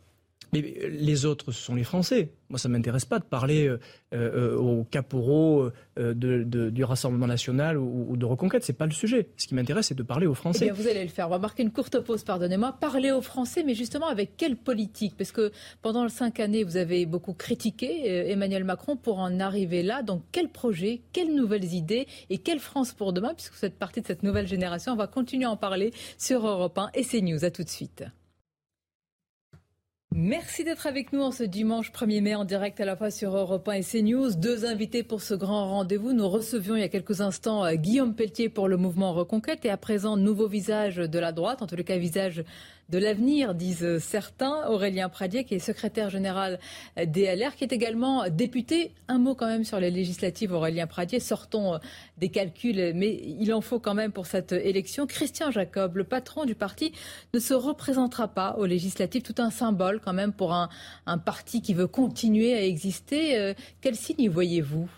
Mais 0.53 0.61
les 0.91 1.25
autres, 1.25 1.51
ce 1.51 1.63
sont 1.63 1.75
les 1.75 1.85
Français. 1.85 2.29
Moi, 2.51 2.59
ça 2.59 2.69
ne 2.69 2.75
m'intéresse 2.77 3.07
pas 3.07 3.19
de 3.19 3.25
parler 3.25 3.69
euh, 3.69 3.79
euh, 4.13 4.55
aux 4.59 4.85
caporaux 4.85 5.71
euh, 5.99 6.13
du 6.15 6.85
Rassemblement 6.85 7.27
national 7.27 7.79
ou, 7.79 8.15
de 8.19 8.27
Reconquête. 8.27 8.63
Ce 8.63 8.71
n'est 8.71 8.77
pas 8.77 8.85
le 8.85 8.93
sujet. 8.93 9.29
Ce 9.39 9.47
qui 9.47 9.55
m'intéresse, 9.55 9.87
c'est 9.87 9.95
de 9.95 10.03
parler 10.03 10.27
aux 10.27 10.35
Français. 10.35 10.67
Eh 10.69 10.71
vous 10.71 10.87
allez 10.87 11.05
le 11.05 11.09
faire. 11.09 11.29
On 11.29 11.31
va 11.31 11.39
marquer 11.39 11.63
une 11.63 11.71
courte 11.71 11.99
pause, 12.01 12.23
pardonnez-moi. 12.25 12.77
Parler 12.79 13.11
aux 13.13 13.23
Français, 13.23 13.63
mais 13.65 13.75
justement 13.75 14.09
avec 14.09 14.37
quelle 14.37 14.57
politique? 14.57 15.15
Parce 15.17 15.33
que 15.33 15.53
pendant 15.81 16.05
les 16.05 16.11
cinq 16.11 16.39
années, 16.39 16.65
vous 16.65 16.77
avez 16.77 17.07
beaucoup 17.07 17.33
critiqué 17.33 18.31
Emmanuel 18.31 18.65
Macron 18.65 18.97
pour 18.97 19.21
en 19.21 19.41
arriver 19.41 19.83
là. 19.83 20.03
Donc, 20.03 20.23
quel 20.33 20.51
projet, 20.51 21.01
quelles 21.15 21.35
nouvelles 21.35 21.73
idées 21.73 22.07
et 22.29 22.37
quelle 22.37 22.61
France 22.61 22.93
pour 22.93 23.15
demain? 23.15 23.33
Puisque 23.33 23.55
vous 23.55 23.65
êtes 23.65 23.79
partie 23.79 24.03
de 24.03 24.07
cette 24.07 24.23
nouvelle 24.23 24.47
génération, 24.47 24.93
on 24.93 24.97
va 24.97 25.07
continuer 25.07 25.47
à 25.47 25.51
en 25.51 25.57
parler 25.57 25.93
sur 26.19 26.47
Europe 26.47 26.77
1 26.77 26.91
et 26.93 27.05
CNews. 27.05 27.43
À 27.47 27.51
tout 27.51 27.65
de 27.65 27.71
suite. 27.71 28.05
Merci 30.15 30.63
d'être 30.63 30.87
avec 30.87 31.15
nous 31.15 31.23
en 31.23 31.31
ce 31.31 31.43
dimanche 31.43 31.91
1er 31.91 32.21
mai 32.21 32.35
en 32.35 32.45
direct 32.45 32.79
à 32.81 32.85
la 32.85 32.97
fois 32.97 33.11
sur 33.11 33.35
Europe 33.35 33.67
1 33.67 33.73
et 33.73 33.83
CNews. 33.83 34.35
Deux 34.35 34.67
invités 34.67 35.03
pour 35.03 35.23
ce 35.23 35.33
grand 35.33 35.71
rendez-vous. 35.71 36.13
Nous 36.13 36.29
recevions 36.29 36.77
il 36.77 36.81
y 36.81 36.85
a 36.85 36.91
quelques 36.91 37.23
instants 37.23 37.65
euh, 37.65 37.75
Guillaume 37.77 38.15
Pelletier 38.15 38.51
pour 38.51 38.69
le 38.69 38.77
mouvement 38.77 39.15
Reconquête 39.15 39.65
et 39.65 39.71
à 39.71 39.79
présent 39.79 40.19
nouveau 40.19 40.49
visage 40.49 40.97
de 40.97 41.19
la 41.19 41.33
droite, 41.33 41.63
en 41.63 41.67
tout 41.67 41.77
cas 41.77 41.97
visage 41.97 42.45
de 42.89 42.99
l'avenir, 42.99 43.55
disent 43.55 43.99
certains. 43.99 44.69
Aurélien 44.69 45.09
Pradier, 45.09 45.45
qui 45.45 45.55
est 45.55 45.59
secrétaire 45.59 46.11
général 46.11 46.59
DLR, 46.97 47.55
qui 47.57 47.65
est 47.65 47.73
également 47.73 48.29
député. 48.29 48.93
Un 49.09 49.19
mot 49.19 49.35
quand 49.35 49.47
même 49.47 49.65
sur 49.65 49.81
les 49.81 49.91
législatives, 49.91 50.53
Aurélien 50.53 50.87
Pradier. 50.87 51.21
Sortons 51.21 51.79
des 52.19 52.29
calculs, 52.29 52.93
mais 52.95 53.21
il 53.41 53.53
en 53.55 53.61
faut 53.61 53.81
quand 53.81 53.95
même 53.95 54.13
pour 54.13 54.27
cette 54.27 54.53
élection. 54.53 55.07
Christian 55.07 55.51
Jacob, 55.51 55.97
le 55.97 56.05
patron 56.05 56.45
du 56.45 56.55
parti, 56.55 56.93
ne 57.35 57.39
se 57.39 57.55
représentera 57.55 58.29
pas 58.29 58.57
aux 58.59 58.67
législatives. 58.67 59.23
Tout 59.23 59.35
un 59.39 59.51
symbole 59.51 60.01
quand 60.01 60.13
même 60.13 60.33
pour 60.33 60.53
un, 60.53 60.69
parti 61.25 61.63
qui 61.63 61.75
veut 61.75 61.87
continuer 61.87 62.55
à 62.55 62.65
exister. 62.65 63.39
Euh, 63.39 63.55
quel 63.81 63.95
signe 63.95 64.29
voyez-vous? 64.29 64.89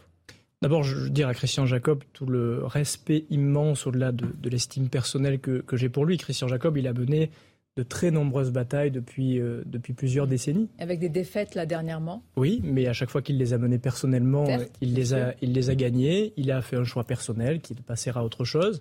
D'abord, 0.62 0.82
je 0.82 0.96
veux 0.96 1.10
dire 1.10 1.28
à 1.28 1.34
Christian 1.34 1.66
Jacob 1.66 2.02
tout 2.12 2.26
le 2.26 2.64
respect 2.64 3.26
immense 3.28 3.86
au-delà 3.86 4.12
de, 4.12 4.48
l'estime 4.48 4.88
personnelle 4.88 5.38
que, 5.38 5.60
que 5.60 5.76
j'ai 5.76 5.90
pour 5.90 6.06
lui. 6.06 6.16
Christian 6.16 6.48
Jacob, 6.48 6.76
il 6.78 6.88
a 6.88 6.94
mené 6.94 7.30
de 7.76 7.82
très 7.82 8.10
nombreuses 8.10 8.52
batailles 8.52 8.92
depuis, 8.92 9.40
euh, 9.40 9.62
depuis 9.66 9.94
plusieurs 9.94 10.28
décennies. 10.28 10.68
Avec 10.78 11.00
des 11.00 11.08
défaites 11.08 11.54
là 11.54 11.66
dernièrement 11.66 12.22
Oui, 12.36 12.60
mais 12.62 12.86
à 12.86 12.92
chaque 12.92 13.10
fois 13.10 13.20
qu'il 13.20 13.36
les 13.36 13.52
a 13.52 13.58
menées 13.58 13.78
personnellement, 13.78 14.46
il, 14.80 14.94
les 14.94 15.12
a, 15.12 15.34
il 15.42 15.52
les 15.52 15.70
a 15.70 15.74
gagnées. 15.74 16.32
Il 16.36 16.52
a 16.52 16.62
fait 16.62 16.76
un 16.76 16.84
choix 16.84 17.04
personnel 17.04 17.60
qui 17.60 17.72
est 17.72 17.76
de 17.76 17.82
passer 17.82 18.10
à 18.14 18.22
autre 18.24 18.44
chose, 18.44 18.80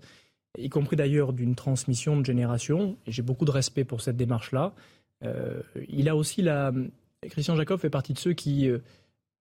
y 0.58 0.70
compris 0.70 0.96
d'ailleurs 0.96 1.34
d'une 1.34 1.56
transmission 1.56 2.18
de 2.18 2.26
génération. 2.26 2.98
Et 3.08 3.12
j'ai 3.12 3.24
beaucoup 3.24 3.46
de 3.46 3.52
respect 3.52 3.84
pour 3.84 4.02
cette 4.02 4.18
démarche-là. 4.18 4.74
Euh, 5.24 5.62
il 5.90 6.08
a 6.08 6.16
aussi 6.16 6.42
la. 6.42 6.72
Christian 7.30 7.56
Jacob 7.56 7.80
fait 7.80 7.90
partie 7.90 8.14
de 8.14 8.20
ceux 8.20 8.34
qui 8.34 8.70
euh, 8.70 8.80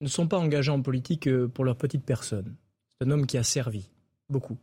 ne 0.00 0.06
sont 0.06 0.28
pas 0.28 0.38
engagés 0.38 0.70
en 0.70 0.80
politique 0.80 1.28
pour 1.48 1.64
leur 1.64 1.76
petite 1.76 2.04
personne. 2.04 2.54
C'est 2.88 3.06
un 3.06 3.10
homme 3.10 3.26
qui 3.26 3.36
a 3.36 3.42
servi 3.42 3.90
beaucoup. 4.30 4.56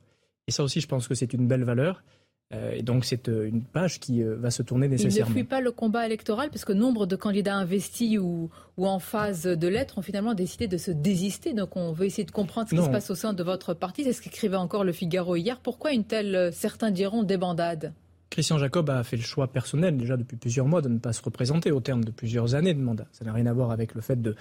Et 0.48 0.52
ça 0.52 0.64
aussi, 0.64 0.82
je 0.82 0.88
pense 0.88 1.08
que 1.08 1.14
c'est 1.14 1.34
une 1.34 1.48
belle 1.48 1.64
valeur. 1.64 2.04
Euh, 2.52 2.72
et 2.72 2.82
donc 2.82 3.06
c'est 3.06 3.30
euh, 3.30 3.48
une 3.48 3.64
page 3.64 4.00
qui 4.00 4.24
euh, 4.24 4.36
va 4.36 4.50
se 4.50 4.64
tourner 4.64 4.88
nécessairement. 4.88 5.28
Il 5.28 5.36
ne 5.36 5.40
fuit 5.42 5.48
pas 5.48 5.62
le 5.62 5.72
combat 5.72 6.08
électoral 6.08 6.50
parce 6.50 6.66
que 6.66 6.74
nombre 6.74 7.06
de 7.06 7.16
candidats 7.16 7.56
investis 7.56 8.18
ou, 8.18 8.50
ou 8.78 8.88
en 8.88 8.98
phase 8.98 9.44
de 9.44 9.68
lettres 9.68 10.00
ont 10.00 10.02
finalement 10.02 10.34
décidé 10.34 10.68
de 10.68 10.78
se 10.78 10.90
désister. 10.90 11.54
Donc 11.54 11.76
on 11.76 11.92
veut 11.92 12.08
essayer 12.08 12.24
de 12.24 12.32
comprendre 12.32 12.68
ce 12.68 12.76
qui 12.76 12.84
se 12.84 12.90
passe 12.90 13.12
au 13.12 13.16
sein 13.16 13.34
de 13.34 13.44
votre 13.44 13.76
parti. 13.76 14.04
C'est 14.04 14.14
ce 14.14 14.22
qu'écrivait 14.22 14.56
encore 14.56 14.84
le 14.84 14.94
Figaro 14.94 15.36
hier. 15.36 15.60
Pourquoi 15.60 15.92
une 15.92 16.06
telle, 16.06 16.50
certains 16.52 16.90
diront, 16.90 17.22
débandade? 17.22 17.94
Christian 18.32 18.58
Jacob 18.58 18.90
a 18.90 19.04
fait 19.04 19.18
le 19.18 19.24
choix 19.24 19.52
personnel 19.52 19.98
déjà 19.98 20.18
depuis 20.18 20.38
plusieurs 20.38 20.66
mois 20.66 20.82
de 20.82 20.90
ne 20.90 21.00
pas 21.00 21.14
se 21.14 21.22
représenter 21.22 21.72
au 21.72 21.82
terme 21.82 22.04
de 22.04 22.12
plusieurs 22.12 22.56
années 22.56 22.74
de 22.74 22.82
mandat. 22.82 23.08
Ça 23.12 23.26
n'a 23.26 23.34
rien 23.34 23.46
à 23.46 23.54
voir 23.54 23.72
avec 23.72 23.94
le 23.94 24.02
fait 24.02 24.22
de 24.22 24.36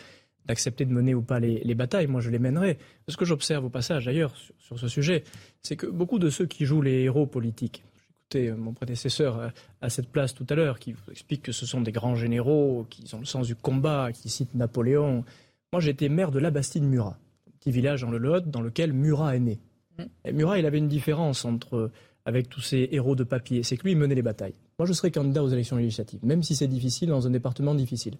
d'accepter 0.48 0.86
de 0.86 0.92
mener 0.92 1.14
ou 1.14 1.20
pas 1.22 1.38
les, 1.38 1.74
batailles. 1.74 2.06
Moi, 2.06 2.22
je 2.22 2.30
les 2.30 2.38
mènerai. 2.38 2.78
Ce 3.06 3.18
que 3.18 3.26
j'observe 3.26 3.66
au 3.66 3.68
passage, 3.68 4.06
d'ailleurs, 4.06 4.34
sur, 4.59 4.78
ce 4.78 4.88
sujet, 4.88 5.24
c'est 5.61 5.76
que 5.76 5.86
beaucoup 5.86 6.18
de 6.18 6.30
ceux 6.30 6.46
qui 6.46 6.64
jouent 6.64 6.80
les 6.80 7.02
héros 7.02 7.26
politiques, 7.26 7.84
écouté 8.29 8.53
mon 8.53 8.72
prédécesseur 8.72 9.53
à 9.81 9.91
cette 9.91 10.09
place 10.09 10.35
tout 10.35 10.47
à 10.51 10.55
l'heure, 10.55 10.79
qui 10.79 10.93
vous 10.93 11.11
explique 11.11 11.43
que 11.43 11.53
ce 11.53 11.66
sont 11.66 11.81
des 11.81 11.93
grands 11.93 12.14
généraux, 12.14 12.87
qui 12.91 13.03
ont 13.14 13.20
le 13.20 13.24
sens 13.24 13.47
du 13.47 13.55
combat, 13.55 14.12
qui 14.12 14.29
citent 14.29 14.55
Napoléon. 14.55 15.24
Moi, 15.72 15.81
j'étais 15.81 16.09
maire 16.09 16.31
de 16.31 16.39
la 16.39 16.51
Bastide-Murat, 16.51 17.18
petit 17.59 17.70
village 17.70 18.03
dans 18.03 18.11
le 18.11 18.18
Lot 18.18 18.51
dans 18.51 18.61
lequel 18.61 18.93
Murat 18.93 19.37
est 19.37 19.41
né. 19.41 19.59
Mmh. 19.99 20.03
Et 20.26 20.33
Murat, 20.33 20.59
il 20.59 20.66
avait 20.66 20.79
une 20.79 20.89
différence 20.89 21.45
entre 21.45 21.91
avec 22.26 22.51
tous 22.51 22.61
ces 22.61 22.91
héros 22.93 23.16
de 23.16 23.24
papier, 23.24 23.62
c'est 23.62 23.79
que 23.79 23.85
lui, 23.85 23.93
il 23.93 23.97
menait 23.97 24.14
les 24.14 24.20
batailles. 24.20 24.55
Moi, 24.79 24.87
je 24.87 24.93
serais 24.93 25.11
candidat 25.11 25.43
aux 25.43 25.49
élections 25.49 25.76
législatives, 25.76 26.20
même 26.22 26.43
si 26.43 26.55
c'est 26.55 26.66
difficile 26.66 27.09
dans 27.09 27.26
un 27.26 27.31
département 27.31 27.74
difficile. 27.74 28.18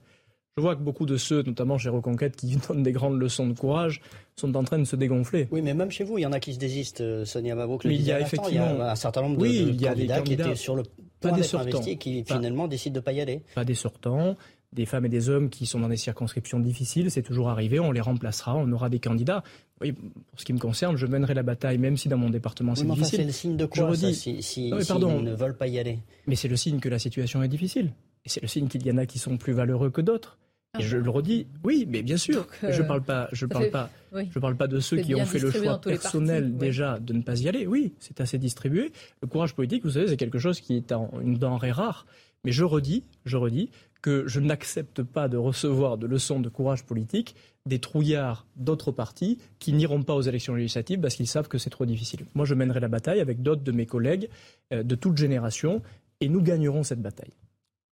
Je 0.59 0.61
vois 0.61 0.75
que 0.75 0.83
beaucoup 0.83 1.07
de 1.07 1.17
ceux, 1.17 1.43
notamment 1.43 1.79
chez 1.79 1.89
Reconquête, 1.89 2.35
qui 2.35 2.57
donnent 2.69 2.83
des 2.83 2.91
grandes 2.91 3.17
leçons 3.17 3.47
de 3.47 3.53
courage, 3.53 4.01
sont 4.35 4.57
en 4.57 4.65
train 4.65 4.81
de 4.81 4.85
se 4.85 4.97
dégonfler. 4.97 5.47
Oui, 5.53 5.63
mais 5.63 5.73
même 5.73 5.93
chez 5.93 6.03
vous, 6.03 6.19
il 6.19 6.23
y 6.23 6.27
en 6.27 6.33
a 6.33 6.41
qui 6.41 6.53
se 6.53 6.59
désistent, 6.59 7.01
euh, 7.01 7.25
Sonia 7.25 7.55
Mabrouk. 7.55 7.85
il 7.85 8.03
y 8.03 8.11
a 8.11 8.21
effectivement 8.21 8.49
il 8.49 8.57
y 8.57 8.59
a 8.59 8.91
un 8.91 8.97
certain 8.97 9.23
nombre 9.23 9.37
de, 9.37 9.43
oui, 9.43 9.67
il 9.69 9.81
y 9.81 9.87
a 9.87 9.91
candidats, 9.91 10.21
qui 10.23 10.33
étaient 10.33 10.57
sur 10.57 10.75
le 10.75 10.83
point 11.21 11.31
d'être 11.31 11.55
investis 11.55 11.87
et 11.87 11.97
qui 11.97 12.25
finalement 12.25 12.67
décident 12.67 12.95
de 12.95 12.99
ne 12.99 13.05
pas 13.05 13.13
y 13.13 13.21
aller. 13.21 13.43
Pas 13.55 13.65
des 13.65 13.75
sortants, 13.75 14.35
des 14.73 14.85
femmes 14.85 15.07
et 15.07 15.09
des 15.09 15.29
hommes 15.29 15.49
qui 15.49 15.65
sont 15.65 15.79
dans 15.79 15.89
des 15.89 15.97
circonscriptions 15.97 16.59
difficiles, 16.59 17.13
c'est 17.13 17.23
toujours 17.23 17.51
arrivé, 17.51 17.79
on 17.79 17.93
les 17.93 18.01
remplacera, 18.01 18.57
on 18.57 18.73
aura 18.73 18.89
des 18.89 18.99
candidats. 18.99 19.45
Oui, 19.81 19.93
pour 19.93 20.41
ce 20.41 20.45
qui 20.45 20.53
me 20.53 20.59
concerne, 20.59 20.97
je 20.97 21.07
mènerai 21.07 21.35
la 21.35 21.45
bataille, 21.45 21.79
même 21.79 21.97
si 21.97 22.09
dans 22.09 22.19
mon 22.19 22.31
département 22.31 22.75
c'est 22.75 22.85
difficile. 22.85 23.19
c'est 23.19 23.25
le 23.25 23.33
signe 23.33 23.57
de 23.57 23.67
quoi, 23.67 23.95
ça, 23.95 24.13
si, 24.13 24.43
si, 24.43 24.73
ne 24.73 25.35
veulent 25.37 25.57
pas 25.57 25.69
y 25.69 25.79
aller 25.79 26.01
Mais 26.27 26.35
c'est 26.35 26.49
le 26.49 26.57
signe 26.57 26.81
que 26.81 26.89
la 26.89 26.99
situation 26.99 27.45
est 27.45 27.49
difficile. 27.49 27.93
Et 28.25 28.29
c'est 28.29 28.43
le 28.43 28.49
signe 28.49 28.67
qu'il 28.67 28.85
y 28.85 28.91
en 28.91 28.99
a 28.99 29.07
qui 29.07 29.21
sont 29.21 29.37
plus 29.37 29.53
valeureux 29.53 29.91
que 29.91 30.01
d'autres. 30.01 30.39
Et 30.79 30.83
je 30.83 30.99
le 30.99 31.09
redis, 31.09 31.47
oui, 31.65 31.87
mais 31.89 32.03
bien 32.03 32.19
sûr. 32.19 32.47
je 32.63 32.83
parle 32.83 33.03
pas, 33.03 33.29
je 33.33 33.47
parle 33.47 33.71
pas, 33.71 33.91
je 34.13 34.39
parle 34.39 34.57
pas 34.57 34.67
de 34.67 34.81
ceux 34.81 34.99
qui 34.99 35.15
ont 35.15 35.25
fait 35.25 35.39
le 35.39 35.51
choix 35.51 35.81
personnel 35.81 36.57
déjà 36.57 36.99
de 36.99 37.15
ne 37.15 37.23
pas 37.23 37.41
y 37.41 37.49
aller. 37.49 37.67
Oui, 37.67 37.95
c'est 38.01 38.21
assez 38.21 38.37
distribué. 38.39 38.93
Le 39.23 39.29
courage 39.29 39.55
politique, 39.55 39.85
vous 39.85 39.93
savez, 39.93 40.09
c'est 40.09 40.19
quelque 40.19 40.39
chose 40.39 40.61
qui 40.61 40.77
est 40.77 40.93
une 41.23 41.39
denrée 41.39 41.73
rare. 41.73 42.07
Mais 42.45 42.53
je 42.53 42.65
redis, 42.65 43.03
je 43.25 43.37
redis 43.37 43.71
que 44.01 44.25
je 44.29 44.41
n'accepte 44.41 45.03
pas 45.03 45.29
de 45.29 45.37
recevoir 45.37 45.99
de 45.99 46.07
leçons 46.07 46.39
de 46.39 46.49
courage 46.49 46.85
politique 46.85 47.35
des 47.67 47.81
trouillards 47.81 48.47
d'autres 48.57 48.93
partis 48.93 49.39
qui 49.59 49.73
n'iront 49.73 50.03
pas 50.03 50.15
aux 50.15 50.23
élections 50.23 50.55
législatives 50.55 51.01
parce 51.01 51.17
qu'ils 51.17 51.27
savent 51.27 51.49
que 51.49 51.59
c'est 51.59 51.71
trop 51.71 51.85
difficile. 51.85 52.21
Moi, 52.35 52.45
je 52.47 52.55
mènerai 52.55 52.81
la 52.81 52.89
bataille 52.89 53.21
avec 53.21 53.43
d'autres 53.43 53.63
de 53.63 53.73
mes 53.73 53.87
collègues 53.87 54.29
euh, 54.73 54.83
de 54.83 54.95
toute 54.95 55.17
génération 55.17 55.83
et 56.21 56.29
nous 56.29 56.43
gagnerons 56.43 56.85
cette 56.85 57.03
bataille. 57.03 57.33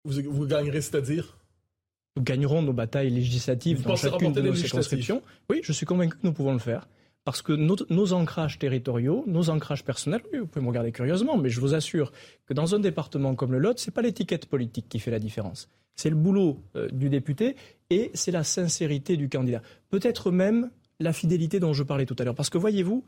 Vous, 0.03 0.21
vous 0.29 0.45
gagnerez, 0.45 0.81
c'est-à-dire? 0.81 1.37
Nous 2.15 2.23
gagnerons 2.23 2.61
nos 2.61 2.73
batailles 2.73 3.09
législatives 3.09 3.83
dans 3.83 3.95
chacune 3.95 4.31
de 4.31 4.41
nos 4.41 4.55
circonscriptions. 4.55 5.21
Oui, 5.49 5.61
je 5.63 5.71
suis 5.73 5.85
convaincu 5.85 6.17
que 6.17 6.23
nous 6.23 6.33
pouvons 6.33 6.53
le 6.53 6.59
faire. 6.59 6.87
Parce 7.25 7.41
que 7.41 7.53
nos, 7.53 8.13
ancrages 8.13 8.59
territoriaux, 8.59 9.23
nos 9.25 9.49
ancrages 9.49 9.83
personnels, 9.83 10.21
vous 10.31 10.45
pouvez 10.45 10.63
me 10.63 10.69
regarder 10.69 10.91
curieusement, 10.91 11.37
mais 11.37 11.49
je 11.49 11.59
vous 11.59 11.73
assure 11.73 12.11
que 12.45 12.53
dans 12.53 12.75
un 12.75 12.79
département 12.79 13.33
comme 13.33 13.51
le 13.51 13.57
Lot, 13.57 13.79
ce 13.79 13.89
n'est 13.89 13.93
pas 13.93 14.03
l'étiquette 14.03 14.45
politique 14.45 14.87
qui 14.87 14.99
fait 14.99 15.09
la 15.09 15.17
différence. 15.17 15.67
C'est 15.95 16.11
le 16.11 16.15
boulot 16.15 16.61
euh, 16.75 16.87
du 16.89 17.09
député 17.09 17.55
et 17.89 18.11
c'est 18.13 18.31
la 18.31 18.43
sincérité 18.43 19.17
du 19.17 19.27
candidat. 19.27 19.63
Peut-être 19.89 20.29
même 20.29 20.69
la 20.99 21.13
fidélité 21.13 21.59
dont 21.59 21.73
je 21.73 21.81
parlais 21.81 22.05
tout 22.05 22.15
à 22.19 22.23
l'heure. 22.23 22.35
Parce 22.35 22.51
que 22.51 22.59
voyez-vous, 22.59 23.03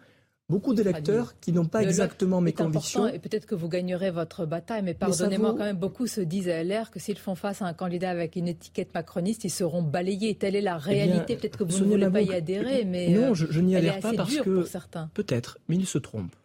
beaucoup 0.50 0.74
d'électeurs 0.74 1.40
qui 1.40 1.52
n'ont 1.52 1.66
pas 1.66 1.84
exactement 1.84 2.42
mes 2.42 2.54
convictions. 2.54 3.08
Et 3.08 3.20
peut-être 3.20 3.46
que 3.46 3.56
vous 3.56 3.68
gagnerez 3.68 4.12
votre 4.12 4.46
bataille, 4.46 4.82
mais 4.82 4.94
pardonnez-moi 4.94 5.52
quand 5.52 5.66
même, 5.66 5.78
beaucoup 5.78 6.08
se 6.08 6.22
disent 6.22 6.50
à 6.50 6.64
LR 6.64 6.92
que 6.92 7.00
s'ils 7.00 7.18
font 7.18 7.36
face 7.36 7.62
à 7.62 7.66
un 7.66 7.74
candidat 7.74 8.10
avec 8.10 8.36
une 8.36 8.48
étiquette 8.48 8.94
macroniste, 8.94 9.44
ils 9.44 9.50
seront 9.50 9.82
balayés. 9.82 10.36
Telle 10.36 10.56
est 10.56 10.62
la 10.62 10.78
eh 10.78 10.90
réalité. 10.90 11.36
peut-être 11.36 11.58
que 11.58 11.64
vous 11.64 11.80
ne 11.80 11.92
voulez 11.92 12.10
pas 12.10 12.22
y 12.22 12.34
adhérer, 12.34 12.86
mais 12.86 13.10
non, 13.10 13.34
je, 13.34 13.60
n'y 13.60 13.76
adhère 13.76 14.00
pas 14.00 14.14
parce 14.14 14.38
que 14.38 14.66
peut-être, 15.14 15.60
mais 15.68 15.76
ils 15.76 15.88
se 15.88 15.98
trompent. 15.98 16.36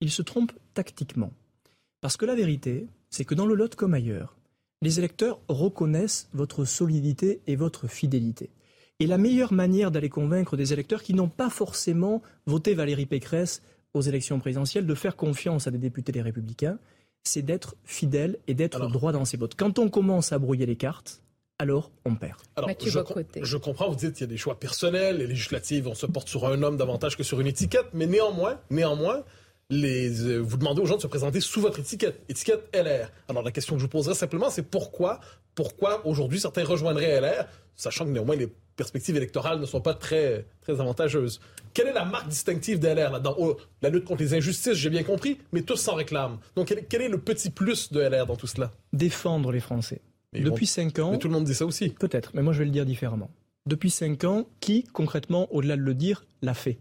Ils 0.00 0.10
se 0.10 0.22
trompent 0.22 0.52
tactiquement, 0.74 1.32
parce 2.00 2.16
que 2.16 2.24
la 2.24 2.36
vérité, 2.36 2.86
c'est 3.10 3.24
que 3.24 3.34
dans 3.34 3.46
le 3.46 3.54
Lot 3.54 3.74
comme 3.74 3.94
ailleurs, 3.94 4.36
les 4.80 5.00
électeurs 5.00 5.40
reconnaissent 5.48 6.28
votre 6.32 6.64
solidité 6.64 7.40
et 7.48 7.56
votre 7.56 7.88
fidélité. 7.88 8.50
Et 9.00 9.06
la 9.06 9.18
meilleure 9.18 9.52
manière 9.52 9.92
d'aller 9.92 10.08
convaincre 10.08 10.56
des 10.56 10.72
électeurs 10.72 11.04
qui 11.04 11.14
n'ont 11.14 11.28
pas 11.28 11.50
forcément 11.50 12.20
voté 12.46 12.74
Valérie 12.74 13.06
Pécresse 13.06 13.62
aux 13.94 14.00
élections 14.00 14.40
présidentielles 14.40 14.86
de 14.86 14.94
faire 14.94 15.14
confiance 15.14 15.68
à 15.68 15.70
des 15.70 15.78
députés 15.78 16.10
des 16.10 16.20
Républicains, 16.20 16.78
c'est 17.22 17.42
d'être 17.42 17.76
fidèle 17.84 18.38
et 18.48 18.54
d'être 18.54 18.88
droit 18.88 19.12
dans 19.12 19.24
ses 19.24 19.36
votes. 19.36 19.54
Quand 19.54 19.78
on 19.78 19.88
commence 19.88 20.32
à 20.32 20.38
brouiller 20.40 20.66
les 20.66 20.74
cartes, 20.74 21.22
alors 21.60 21.92
on 22.04 22.16
perd. 22.16 22.38
Alors, 22.56 22.70
je, 22.70 23.00
je, 23.42 23.56
comprends, 23.56 23.88
vous 23.88 23.94
dites 23.94 24.14
qu'il 24.14 24.22
y 24.22 24.24
a 24.24 24.26
des 24.28 24.36
choix 24.36 24.58
personnels, 24.58 25.18
les 25.18 25.26
législatives, 25.26 25.86
on 25.86 25.94
se 25.94 26.06
porte 26.06 26.28
sur 26.28 26.46
un 26.46 26.62
homme 26.62 26.76
davantage 26.76 27.16
que 27.16 27.22
sur 27.22 27.40
une 27.40 27.46
étiquette, 27.46 27.86
mais 27.92 28.06
néanmoins, 28.06 28.60
néanmoins, 28.70 29.24
les, 29.70 30.22
euh, 30.22 30.38
vous 30.38 30.56
demandez 30.56 30.80
aux 30.80 30.86
gens 30.86 30.96
de 30.96 31.02
se 31.02 31.06
présenter 31.06 31.40
sous 31.40 31.60
votre 31.60 31.78
étiquette, 31.78 32.20
étiquette 32.28 32.68
LR. 32.74 33.10
Alors 33.28 33.42
la 33.42 33.52
question 33.52 33.74
que 33.74 33.80
je 33.80 33.84
vous 33.84 33.90
poserai 33.90 34.14
simplement, 34.14 34.50
c'est 34.50 34.62
pourquoi, 34.62 35.20
pourquoi 35.54 36.04
aujourd'hui 36.06 36.40
certains 36.40 36.64
rejoindraient 36.64 37.20
LR, 37.20 37.46
sachant 37.76 38.04
que 38.04 38.10
néanmoins 38.10 38.36
les 38.36 38.48
perspectives 38.78 39.16
électorales 39.16 39.60
ne 39.60 39.66
sont 39.66 39.82
pas 39.82 39.92
très, 39.92 40.46
très 40.62 40.80
avantageuses. 40.80 41.40
Quelle 41.74 41.88
est 41.88 41.92
la 41.92 42.06
marque 42.06 42.28
distinctive 42.28 42.78
de 42.78 42.88
LR 42.88 43.10
là-dedans? 43.10 43.34
Oh, 43.38 43.56
La 43.82 43.90
lutte 43.90 44.04
contre 44.04 44.22
les 44.22 44.32
injustices, 44.32 44.74
j'ai 44.74 44.88
bien 44.88 45.02
compris, 45.02 45.38
mais 45.52 45.60
tous 45.60 45.76
s'en 45.76 45.94
réclament. 45.94 46.38
Donc 46.56 46.74
quel, 46.88 47.02
est 47.02 47.08
le 47.08 47.18
petit 47.18 47.50
plus 47.50 47.92
de 47.92 48.00
LR 48.00 48.24
dans 48.24 48.36
tout 48.36 48.46
cela? 48.46 48.72
Défendre 48.94 49.52
les 49.52 49.60
Français. 49.60 50.00
Depuis 50.32 50.66
cinq 50.66 50.98
ans. 50.98 51.10
Mais 51.10 51.18
tout 51.18 51.28
le 51.28 51.34
monde 51.34 51.44
dit 51.44 51.54
ça 51.54 51.66
aussi. 51.66 51.90
Peut-être, 51.90 52.30
mais 52.34 52.42
moi 52.42 52.54
je 52.54 52.60
vais 52.60 52.64
le 52.64 52.70
dire 52.70 52.86
différemment. 52.86 53.30
Depuis 53.66 53.90
cinq 53.90 54.24
ans, 54.24 54.46
qui, 54.60 54.84
concrètement, 54.84 55.52
au-delà 55.52 55.76
de 55.76 55.82
le 55.82 55.94
dire, 55.94 56.24
l'a 56.40 56.54
fait? 56.54 56.78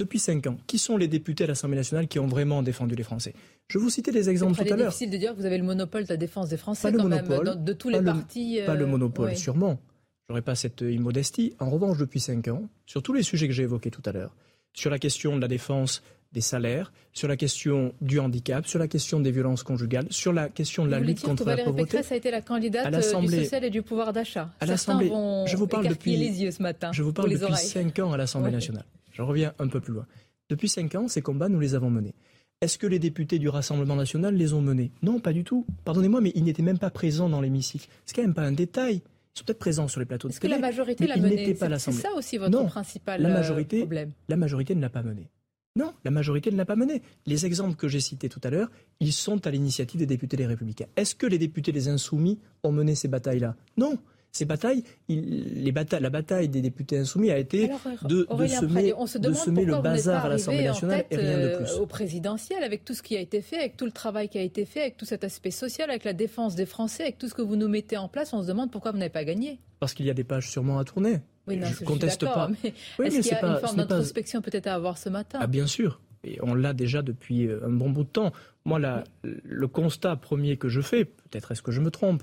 Depuis 0.00 0.18
cinq 0.18 0.46
ans, 0.46 0.56
qui 0.66 0.78
sont 0.78 0.96
les 0.96 1.08
députés 1.08 1.44
à 1.44 1.46
l'Assemblée 1.46 1.76
nationale 1.76 2.08
qui 2.08 2.18
ont 2.18 2.26
vraiment 2.26 2.62
défendu 2.62 2.94
les 2.94 3.02
Français? 3.02 3.34
Je 3.68 3.78
vous 3.78 3.90
citais 3.90 4.12
des 4.12 4.30
exemples 4.30 4.54
tout 4.54 4.62
à 4.62 4.76
l'heure. 4.76 4.92
C'est 4.92 5.06
difficile 5.06 5.10
de 5.10 5.16
dire 5.16 5.32
que 5.32 5.38
vous 5.38 5.46
avez 5.46 5.58
le 5.58 5.64
monopole 5.64 6.04
de 6.04 6.08
la 6.08 6.16
défense 6.16 6.48
des 6.48 6.56
Français 6.56 6.92
quand 6.92 7.08
même, 7.08 7.26
de, 7.26 7.72
tous 7.72 7.88
les 7.88 8.02
partis. 8.02 8.60
Pas 8.64 8.74
le 8.74 8.84
euh, 8.84 8.88
monopole, 8.88 9.36
sûrement. 9.36 9.80
J'aurais 10.28 10.42
pas 10.42 10.54
cette 10.54 10.80
immodestie. 10.80 11.54
En 11.58 11.70
revanche, 11.70 11.98
depuis 11.98 12.20
cinq 12.20 12.48
ans, 12.48 12.68
sur 12.86 13.02
tous 13.02 13.12
les 13.12 13.22
sujets 13.22 13.46
que 13.46 13.52
j'ai 13.52 13.64
évoqués 13.64 13.90
tout 13.90 14.02
à 14.06 14.12
l'heure, 14.12 14.34
sur 14.72 14.90
la 14.90 14.98
question 14.98 15.36
de 15.36 15.40
la 15.40 15.48
défense 15.48 16.02
des 16.32 16.40
salaires, 16.40 16.92
sur 17.12 17.28
la 17.28 17.36
question 17.36 17.94
du 18.00 18.18
handicap, 18.18 18.66
sur 18.66 18.80
la 18.80 18.88
question 18.88 19.20
des 19.20 19.30
violences 19.30 19.62
conjugales, 19.62 20.06
sur 20.10 20.32
la 20.32 20.48
question 20.48 20.84
de 20.84 20.90
la 20.90 20.98
lutte 20.98 21.20
contre 21.20 21.44
la 21.44 21.58
pauvreté. 21.58 21.84
Pécresse 21.84 22.10
a 22.10 22.16
été 22.16 22.30
la 22.30 22.40
candidate 22.40 22.92
du 22.92 23.02
social 23.02 23.64
et 23.64 23.70
du 23.70 23.82
pouvoir 23.82 24.12
d'achat. 24.12 24.50
À 24.60 24.66
l'Assemblée, 24.66 25.08
je 25.46 25.56
vous 25.56 25.68
parle 25.68 25.86
depuis 25.88 26.16
les 26.16 26.42
yeux 26.42 26.50
ce 26.50 26.62
matin. 26.62 26.90
Je 26.92 27.02
vous 27.02 27.12
parle 27.12 27.30
depuis 27.30 27.54
cinq 27.56 27.98
ans 28.00 28.12
à 28.12 28.16
l'Assemblée 28.16 28.50
nationale. 28.50 28.84
Je 29.12 29.22
reviens 29.22 29.54
un 29.60 29.68
peu 29.68 29.80
plus 29.80 29.92
loin. 29.92 30.06
Depuis 30.48 30.68
cinq 30.68 30.94
ans, 30.96 31.06
ces 31.06 31.22
combats, 31.22 31.48
nous 31.48 31.60
les 31.60 31.74
avons 31.74 31.90
menés. 31.90 32.14
Est-ce 32.60 32.78
que 32.78 32.86
les 32.86 32.98
députés 32.98 33.38
du 33.38 33.48
Rassemblement 33.48 33.94
national 33.94 34.34
les 34.34 34.54
ont 34.54 34.60
menés? 34.60 34.90
Non, 35.02 35.20
pas 35.20 35.32
du 35.32 35.44
tout. 35.44 35.66
Pardonnez-moi, 35.84 36.20
mais 36.20 36.32
ils 36.34 36.44
n'étaient 36.44 36.62
même 36.62 36.78
pas 36.78 36.90
présents 36.90 37.28
dans 37.28 37.40
l'hémicycle. 37.40 37.88
C'est 38.06 38.16
quand 38.16 38.22
même 38.22 38.34
pas 38.34 38.42
un 38.42 38.52
détail. 38.52 39.02
Ils 39.34 39.40
sont 39.40 39.44
peut-être 39.46 39.58
présents 39.58 39.88
sur 39.88 39.98
les 39.98 40.06
plateaux 40.06 40.28
de 40.28 40.32
Est-ce 40.32 40.40
que 40.40 40.46
la 40.46 40.58
majorité 40.58 41.06
l'a 41.08 41.16
mené 41.16 41.56
C'est 41.56 41.92
ça 41.92 42.12
aussi 42.14 42.38
votre 42.38 42.66
principal 42.66 43.20
la 43.20 43.28
majorité, 43.30 43.78
problème 43.78 44.12
La 44.28 44.36
majorité 44.36 44.74
ne 44.74 44.80
l'a 44.80 44.90
pas 44.90 45.02
mené. 45.02 45.28
Non, 45.76 45.92
la 46.04 46.12
majorité 46.12 46.52
ne 46.52 46.56
l'a 46.56 46.64
pas 46.64 46.76
mené. 46.76 47.02
Les 47.26 47.46
exemples 47.46 47.74
que 47.74 47.88
j'ai 47.88 47.98
cités 47.98 48.28
tout 48.28 48.40
à 48.44 48.50
l'heure, 48.50 48.70
ils 49.00 49.12
sont 49.12 49.44
à 49.44 49.50
l'initiative 49.50 49.98
des 49.98 50.06
députés 50.06 50.36
des 50.36 50.46
Républicains. 50.46 50.86
Est-ce 50.94 51.16
que 51.16 51.26
les 51.26 51.38
députés 51.38 51.72
des 51.72 51.88
Insoumis 51.88 52.38
ont 52.62 52.70
mené 52.70 52.94
ces 52.94 53.08
batailles-là? 53.08 53.56
Non 53.76 53.98
ces 54.34 54.44
batailles, 54.46 54.82
les 55.08 55.70
batailles, 55.70 56.02
la 56.02 56.10
bataille 56.10 56.48
des 56.48 56.60
députés 56.60 56.98
insoumis 56.98 57.30
a 57.30 57.38
été 57.38 57.70
de, 58.02 58.26
semer, 58.48 59.64
le 59.64 59.80
bazar 59.80 60.26
à 60.26 60.28
l'Assemblée 60.28 60.64
nationale 60.64 61.04
et 61.08 61.16
rien 61.16 61.38
de 61.38 61.42
euh, 61.44 61.56
plus. 61.58 61.72
Au 61.74 61.86
présidentiel, 61.86 62.64
avec 62.64 62.84
tout 62.84 62.94
ce 62.94 63.02
qui 63.02 63.16
a 63.16 63.20
été 63.20 63.40
fait, 63.40 63.58
avec 63.58 63.76
tout 63.76 63.84
le 63.84 63.92
travail 63.92 64.28
qui 64.28 64.38
a 64.38 64.42
été 64.42 64.64
fait, 64.64 64.80
avec 64.80 64.96
tout 64.96 65.04
cet 65.04 65.22
aspect 65.22 65.52
social, 65.52 65.88
avec 65.88 66.02
la 66.02 66.12
défense 66.12 66.56
des 66.56 66.66
Français, 66.66 67.04
avec 67.04 67.18
tout 67.18 67.28
ce 67.28 67.34
que 67.34 67.42
vous 67.42 67.54
nous 67.54 67.68
mettez 67.68 67.96
en 67.96 68.08
place, 68.08 68.32
on 68.32 68.42
se 68.42 68.48
demande 68.48 68.72
pourquoi 68.72 68.90
vous 68.90 68.98
n'avez 68.98 69.08
pas 69.08 69.24
gagné. 69.24 69.60
Parce 69.78 69.94
qu'il 69.94 70.04
y 70.04 70.10
a 70.10 70.14
des 70.14 70.24
pages 70.24 70.50
sûrement 70.50 70.80
à 70.80 70.84
tourner. 70.84 71.20
Oui, 71.46 71.56
non, 71.56 71.68
je 71.68 71.84
conteste 71.84 72.24
pas. 72.24 72.50
Mais 72.98 73.06
est-ce 73.06 73.20
qu'il 73.20 73.30
y 73.30 73.34
a 73.34 73.46
une 73.46 73.60
forme 73.60 73.76
d'introspection 73.76 74.42
peut-être 74.42 74.66
à 74.66 74.74
avoir 74.74 74.98
ce 74.98 75.10
matin? 75.10 75.38
Ah 75.40 75.46
bien 75.46 75.68
sûr. 75.68 76.00
Et 76.24 76.38
on 76.42 76.54
l'a 76.54 76.72
déjà 76.72 77.02
depuis 77.02 77.46
euh, 77.46 77.64
un 77.66 77.70
bon 77.70 77.90
bout 77.90 78.02
de 78.02 78.08
temps. 78.08 78.32
Moi, 78.64 78.80
le 79.22 79.68
constat 79.68 80.16
premier 80.16 80.56
que 80.56 80.68
je 80.68 80.80
fais, 80.80 81.04
peut-être 81.04 81.52
est-ce 81.52 81.62
que 81.62 81.70
je 81.70 81.80
me 81.80 81.90
trompe, 81.90 82.22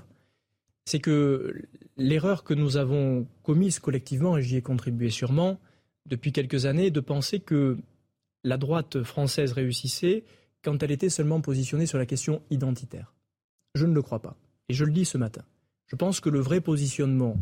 c'est 0.84 1.00
que 1.00 1.54
l'erreur 1.96 2.44
que 2.44 2.54
nous 2.54 2.76
avons 2.76 3.26
commise 3.42 3.78
collectivement, 3.78 4.36
et 4.36 4.42
j'y 4.42 4.56
ai 4.56 4.62
contribué 4.62 5.10
sûrement, 5.10 5.60
depuis 6.06 6.32
quelques 6.32 6.66
années, 6.66 6.90
de 6.90 7.00
penser 7.00 7.40
que 7.40 7.78
la 8.44 8.56
droite 8.56 9.02
française 9.02 9.52
réussissait 9.52 10.24
quand 10.62 10.82
elle 10.82 10.90
était 10.90 11.10
seulement 11.10 11.40
positionnée 11.40 11.86
sur 11.86 11.98
la 11.98 12.06
question 12.06 12.42
identitaire. 12.50 13.14
Je 13.74 13.86
ne 13.86 13.94
le 13.94 14.02
crois 14.02 14.20
pas. 14.20 14.36
Et 14.68 14.74
je 14.74 14.84
le 14.84 14.92
dis 14.92 15.04
ce 15.04 15.18
matin. 15.18 15.42
Je 15.86 15.96
pense 15.96 16.20
que 16.20 16.28
le 16.28 16.40
vrai 16.40 16.60
positionnement 16.60 17.36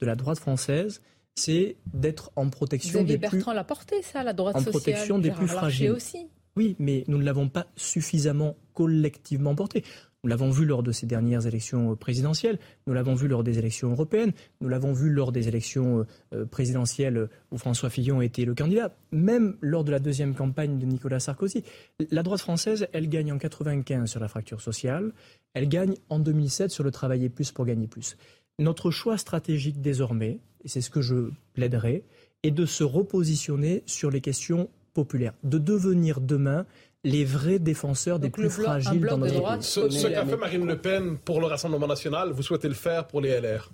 de 0.00 0.06
la 0.06 0.14
droite 0.14 0.38
française, 0.38 1.00
c'est 1.34 1.76
d'être 1.92 2.30
en 2.36 2.48
protection 2.48 3.04
des 3.04 3.18
Bertrand 3.18 3.52
l'a 3.52 3.64
porté, 3.64 4.02
ça, 4.02 4.22
la 4.22 4.32
droite 4.32 4.56
en 4.56 4.60
sociale. 4.60 4.80
protection 4.80 5.18
des 5.18 5.30
plus 5.30 5.48
fragiles. 5.48 5.90
aussi. 5.90 6.28
Oui, 6.56 6.76
mais 6.78 7.04
nous 7.08 7.18
ne 7.18 7.24
l'avons 7.24 7.48
pas 7.48 7.66
suffisamment 7.76 8.56
collectivement 8.72 9.54
porté. 9.54 9.84
Nous 10.26 10.30
l'avons 10.30 10.50
vu 10.50 10.64
lors 10.64 10.82
de 10.82 10.90
ces 10.90 11.06
dernières 11.06 11.46
élections 11.46 11.94
présidentielles, 11.94 12.58
nous 12.88 12.94
l'avons 12.94 13.14
vu 13.14 13.28
lors 13.28 13.44
des 13.44 13.60
élections 13.60 13.92
européennes, 13.92 14.32
nous 14.60 14.68
l'avons 14.68 14.92
vu 14.92 15.08
lors 15.08 15.30
des 15.30 15.46
élections 15.46 16.04
présidentielles 16.50 17.28
où 17.52 17.58
François 17.58 17.90
Fillon 17.90 18.20
était 18.20 18.44
le 18.44 18.56
candidat, 18.56 18.92
même 19.12 19.56
lors 19.60 19.84
de 19.84 19.92
la 19.92 20.00
deuxième 20.00 20.34
campagne 20.34 20.80
de 20.80 20.84
Nicolas 20.84 21.20
Sarkozy. 21.20 21.62
La 22.10 22.24
droite 22.24 22.40
française, 22.40 22.88
elle 22.92 23.08
gagne 23.08 23.30
en 23.30 23.38
95 23.38 24.10
sur 24.10 24.18
la 24.18 24.26
fracture 24.26 24.60
sociale, 24.60 25.12
elle 25.54 25.68
gagne 25.68 25.94
en 26.08 26.18
2007 26.18 26.72
sur 26.72 26.82
le 26.82 26.90
travailler 26.90 27.28
plus 27.28 27.52
pour 27.52 27.64
gagner 27.64 27.86
plus. 27.86 28.16
Notre 28.58 28.90
choix 28.90 29.18
stratégique 29.18 29.80
désormais, 29.80 30.40
et 30.64 30.68
c'est 30.68 30.80
ce 30.80 30.90
que 30.90 31.02
je 31.02 31.30
plaiderai, 31.52 32.02
est 32.42 32.50
de 32.50 32.66
se 32.66 32.82
repositionner 32.82 33.84
sur 33.86 34.10
les 34.10 34.20
questions 34.20 34.70
populaires, 34.92 35.34
de 35.44 35.58
devenir 35.58 36.20
demain 36.20 36.66
les 37.06 37.24
vrais 37.24 37.60
défenseurs 37.60 38.18
des 38.18 38.30
plus 38.30 38.50
fragiles 38.50 39.06
dans 39.06 39.18
notre 39.18 39.40
pays. 39.40 39.62
Ce, 39.62 40.08
qu'a 40.08 40.26
fait 40.26 40.36
Marine 40.36 40.66
Le 40.66 40.76
Pen 40.76 41.18
pour 41.18 41.40
le 41.40 41.46
Rassemblement 41.46 41.86
national, 41.86 42.32
vous 42.32 42.42
souhaitez 42.42 42.68
le 42.68 42.74
faire 42.74 43.06
pour 43.06 43.20
les 43.20 43.40
LR 43.40 43.70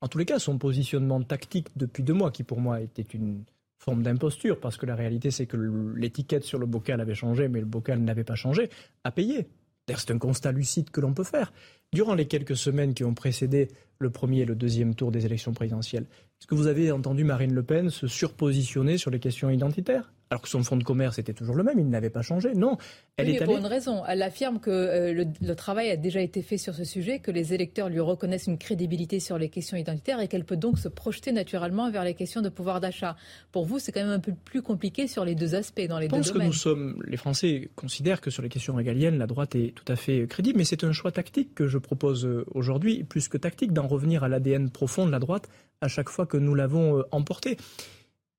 En 0.00 0.08
tous 0.08 0.18
les 0.18 0.24
cas, 0.24 0.38
son 0.38 0.56
positionnement 0.56 1.20
tactique 1.20 1.68
depuis 1.74 2.04
deux 2.04 2.14
mois, 2.14 2.30
qui 2.30 2.44
pour 2.44 2.60
moi 2.60 2.80
était 2.80 3.02
une 3.02 3.42
forme 3.76 4.04
d'imposture, 4.04 4.60
parce 4.60 4.76
que 4.76 4.86
la 4.86 4.94
réalité 4.94 5.32
c'est 5.32 5.46
que 5.46 5.56
l'étiquette 5.96 6.44
sur 6.44 6.58
le 6.58 6.66
bocal 6.66 7.00
avait 7.00 7.14
changé, 7.14 7.48
mais 7.48 7.58
le 7.58 7.66
bocal 7.66 7.98
n'avait 7.98 8.24
pas 8.24 8.36
changé, 8.36 8.70
a 9.02 9.10
payé. 9.10 9.48
C'est 9.88 10.10
un 10.10 10.18
constat 10.18 10.52
lucide 10.52 10.90
que 10.90 11.00
l'on 11.00 11.12
peut 11.12 11.24
faire. 11.24 11.52
Durant 11.92 12.14
les 12.14 12.26
quelques 12.26 12.56
semaines 12.56 12.94
qui 12.94 13.04
ont 13.04 13.14
précédé 13.14 13.68
le 13.98 14.10
premier 14.10 14.40
et 14.40 14.44
le 14.44 14.54
deuxième 14.54 14.94
tour 14.94 15.10
des 15.10 15.26
élections 15.26 15.52
présidentielles, 15.52 16.06
est-ce 16.40 16.46
que 16.46 16.54
vous 16.54 16.66
avez 16.66 16.90
entendu 16.92 17.24
Marine 17.24 17.54
Le 17.54 17.62
Pen 17.62 17.90
se 17.90 18.06
surpositionner 18.06 18.98
sur 18.98 19.10
les 19.10 19.20
questions 19.20 19.50
identitaires? 19.50 20.12
Alors 20.30 20.42
que 20.42 20.48
son 20.48 20.62
fonds 20.64 20.76
de 20.76 20.82
commerce 20.82 21.18
était 21.18 21.32
toujours 21.32 21.54
le 21.54 21.62
même, 21.62 21.78
il 21.78 21.88
n'avait 21.88 22.10
pas 22.10 22.22
changé. 22.22 22.54
Non, 22.54 22.78
elle 23.16 23.28
est 23.28 23.36
allée... 23.36 23.44
pour 23.44 23.56
une 23.56 23.66
raison. 23.66 24.02
Elle 24.08 24.22
affirme 24.22 24.58
que 24.58 24.70
euh, 24.70 25.24
le, 25.40 25.54
travail 25.54 25.90
a 25.90 25.96
déjà 25.96 26.20
été 26.20 26.42
fait 26.42 26.58
sur 26.58 26.74
ce 26.74 26.84
sujet, 26.84 27.20
que 27.20 27.30
les 27.30 27.54
électeurs 27.54 27.88
lui 27.88 28.00
reconnaissent 28.00 28.48
une 28.48 28.58
crédibilité 28.58 29.20
sur 29.20 29.38
les 29.38 29.48
questions 29.48 29.76
identitaires 29.76 30.20
et 30.20 30.26
qu'elle 30.26 30.44
peut 30.44 30.56
donc 30.56 30.78
se 30.78 30.88
projeter 30.88 31.30
naturellement 31.30 31.90
vers 31.90 32.02
les 32.02 32.14
questions 32.14 32.42
de 32.42 32.48
pouvoir 32.48 32.80
d'achat. 32.80 33.16
Pour 33.52 33.66
vous, 33.66 33.78
c'est 33.78 33.92
quand 33.92 34.00
même 34.00 34.10
un 34.10 34.20
peu 34.20 34.32
plus 34.32 34.62
compliqué 34.62 35.06
sur 35.06 35.24
les 35.24 35.36
deux 35.36 35.54
aspects, 35.54 35.86
dans 35.88 35.98
les 35.98 36.08
deux 36.08 36.20
domaines. 36.20 36.24
Je 36.24 36.32
pense 36.32 36.42
que 36.42 36.46
nous 36.46 36.52
sommes, 36.52 37.02
les 37.06 37.16
Français 37.16 37.70
considèrent 37.76 38.20
que 38.20 38.30
sur 38.30 38.42
les 38.42 38.48
questions 38.48 38.74
régaliennes, 38.74 39.18
la 39.18 39.26
droite 39.26 39.54
est 39.54 39.74
tout 39.74 39.90
à 39.90 39.96
fait 39.96 40.26
crédible, 40.26 40.58
mais 40.58 40.64
c'est 40.64 40.82
un 40.82 40.92
choix 40.92 41.12
tactique 41.12 41.54
que 41.54 41.68
je 41.68 41.78
propose 41.78 42.26
euh, 42.26 42.44
aujourd'hui, 42.52 43.04
plus 43.04 43.28
que 43.28 43.38
tactique, 43.38 43.72
d'en 43.72 43.86
revenir 43.86 44.24
à 44.24 44.28
l'ADN 44.28 44.70
profond 44.70 45.06
de 45.06 45.12
la 45.12 45.20
droite 45.20 45.48
à 45.80 45.88
chaque 45.88 46.08
fois 46.08 46.26
que 46.26 46.36
nous 46.36 46.54
l'avons 46.54 46.98
euh, 46.98 47.02
emporté. 47.12 47.56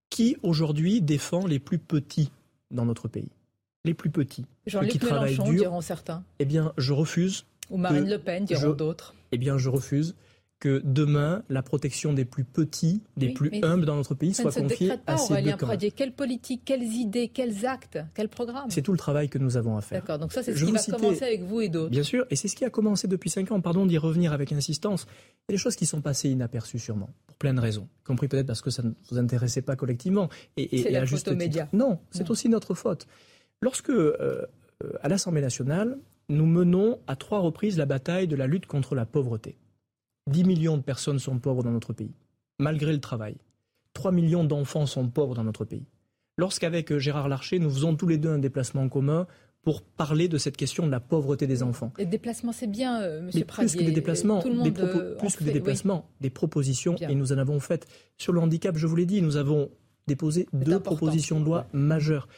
Qui 0.10 0.38
aujourd'hui 0.44 1.02
défend 1.02 1.46
les 1.46 1.60
plus 1.60 1.80
petits 1.80 2.32
dans 2.72 2.86
notre 2.86 3.08
pays 3.08 3.30
Les 3.86 3.94
plus 3.94 4.10
petits. 4.10 4.46
Jean-Luc 4.66 5.02
Mélenchon, 5.04 5.52
diront 5.52 5.82
certains. 5.82 6.24
Eh 6.40 6.46
bien, 6.46 6.74
je 6.78 6.94
refuse. 6.94 7.46
Ou 7.70 7.78
Marine 7.78 8.10
Le 8.10 8.18
Pen, 8.18 8.46
diront 8.46 8.72
d'autres. 8.72 9.14
Eh 9.32 9.38
bien, 9.38 9.58
je 9.58 9.70
refuse 9.70 10.16
que 10.60 10.82
demain, 10.84 11.44
la 11.50 11.62
protection 11.62 12.14
des 12.14 12.26
plus 12.26 12.44
petits, 12.44 13.02
des 13.16 13.30
plus 13.30 13.52
humbles 13.64 13.86
dans 13.86 13.96
notre 13.96 14.16
pays 14.16 14.34
soit 14.34 14.52
confiée 14.52 14.90
pas, 15.06 15.14
à 15.14 15.18
ces 15.18 15.34
Aurélien 15.34 15.56
deux 15.56 15.90
Quelle 15.92 16.14
politique, 16.14 16.64
quelles 16.66 16.84
idées, 16.84 17.28
quels 17.28 17.66
actes, 17.66 18.00
quel 18.16 18.28
programme 18.28 18.70
C'est 18.70 18.82
tout 18.82 18.92
le 18.92 18.98
travail 18.98 19.30
que 19.30 19.38
nous 19.38 19.56
avons 19.56 19.78
à 19.78 19.82
faire. 19.82 20.02
D'accord, 20.02 20.18
donc 20.18 20.34
ça 20.34 20.42
c'est 20.42 20.56
ce 20.56 20.66
qui 20.66 20.72
va 20.72 20.98
commencer 20.98 21.24
avec 21.24 21.44
vous 21.44 21.62
et 21.62 21.70
d'autres. 21.70 21.92
Bien 21.92 22.04
sûr, 22.04 22.26
et 22.32 22.36
c'est 22.36 22.48
ce 22.48 22.56
qui 22.56 22.66
a 22.66 22.70
commencé 22.70 23.08
depuis 23.08 23.30
cinq 23.30 23.52
ans. 23.52 23.62
Pardon 23.62 23.86
d'y 23.86 23.98
revenir 23.98 24.34
avec 24.34 24.52
insistance. 24.52 25.06
Il 25.48 25.52
y 25.52 25.54
a 25.54 25.58
des 25.58 25.62
choses 25.62 25.76
qui 25.76 25.86
sont 25.86 26.02
passées 26.02 26.30
inaperçues 26.30 26.80
sûrement, 26.80 27.10
plein 27.40 27.54
de 27.54 27.60
raisons, 27.60 27.88
y 28.02 28.04
compris 28.04 28.28
peut-être 28.28 28.48
parce 28.48 28.62
que 28.62 28.70
ça 28.70 28.84
ne 28.84 28.92
vous 29.10 29.18
intéressait 29.18 29.62
pas 29.62 29.76
collectivement. 29.76 30.30
Et, 30.56 30.82
c'est 30.82 30.92
la 30.92 31.02
à 31.02 31.06
juste 31.06 31.32
média. 31.32 31.68
Non, 31.74 32.00
c'est 32.12 32.30
aussi 32.30 32.50
notre 32.50 32.74
faute. 32.74 33.08
Lorsque, 33.62 33.90
euh, 33.90 34.46
à 35.02 35.10
l'Assemblée 35.10 35.42
nationale, 35.42 35.98
nous 36.30 36.46
menons 36.46 37.00
à 37.08 37.16
trois 37.16 37.40
reprises 37.40 37.78
la 37.78 37.86
bataille 37.86 38.28
de 38.28 38.36
la 38.36 38.48
lutte 38.48 38.66
contre 38.66 38.96
la 38.96 39.06
pauvreté 39.06 39.58
10 40.28 40.44
millions 40.44 40.78
de 40.78 40.84
personnes 40.84 41.20
sont 41.20 41.40
pauvres 41.40 41.64
dans 41.64 41.72
notre 41.72 41.94
pays, 41.94 42.14
malgré 42.60 42.92
le 42.92 43.00
travail. 43.00 43.38
3 43.94 44.12
millions 44.12 44.44
d'enfants 44.44 44.86
sont 44.86 45.08
pauvres 45.08 45.36
dans 45.36 45.44
notre 45.44 45.66
pays. 45.66 45.86
Lorsqu'avec 46.38 46.92
euh, 46.92 47.00
Gérard 47.00 47.30
Larcher, 47.30 47.60
nous 47.60 47.70
faisons 47.70 47.96
tous 47.96 48.08
les 48.08 48.18
deux 48.18 48.30
un 48.30 48.38
déplacement 48.38 48.84
en 48.84 48.90
commun 48.90 49.26
pour 49.68 49.82
parler 49.82 50.30
de 50.30 50.38
cette 50.38 50.56
question 50.56 50.86
de 50.86 50.92
la 50.92 51.02
pauvreté 51.02 51.46
des 51.46 51.62
enfants. 51.62 51.92
Les 51.98 52.06
déplacements, 52.06 52.54
c'est 52.54 52.68
bien, 52.68 53.02
euh, 53.02 53.22
Monsieur 53.22 53.44
Pradier. 53.44 53.68
Plus 53.68 53.78
que 53.78 53.84
des 53.84 53.92
déplacements, 53.92 54.42
des, 54.42 54.74
euh, 54.80 55.16
plus 55.18 55.36
que 55.36 55.44
des 55.44 55.52
déplacements, 55.52 56.10
des 56.22 56.30
propositions, 56.30 56.96
et 56.96 57.14
nous 57.16 57.34
en 57.34 57.38
avons 57.38 57.60
fait. 57.60 57.86
Sur 58.18 58.32
le 58.32 58.40
handicap, 58.40 58.78
je 58.78 58.88
vous 58.88 58.96
l'ai 58.96 59.06
dit, 59.06 59.22
nous 59.22 59.36
avons 59.36 59.70
déposé 60.08 60.48
deux 60.54 60.80
propositions 60.80 61.42
de 61.42 61.46
loi 61.46 61.68
majeures. 61.74 62.30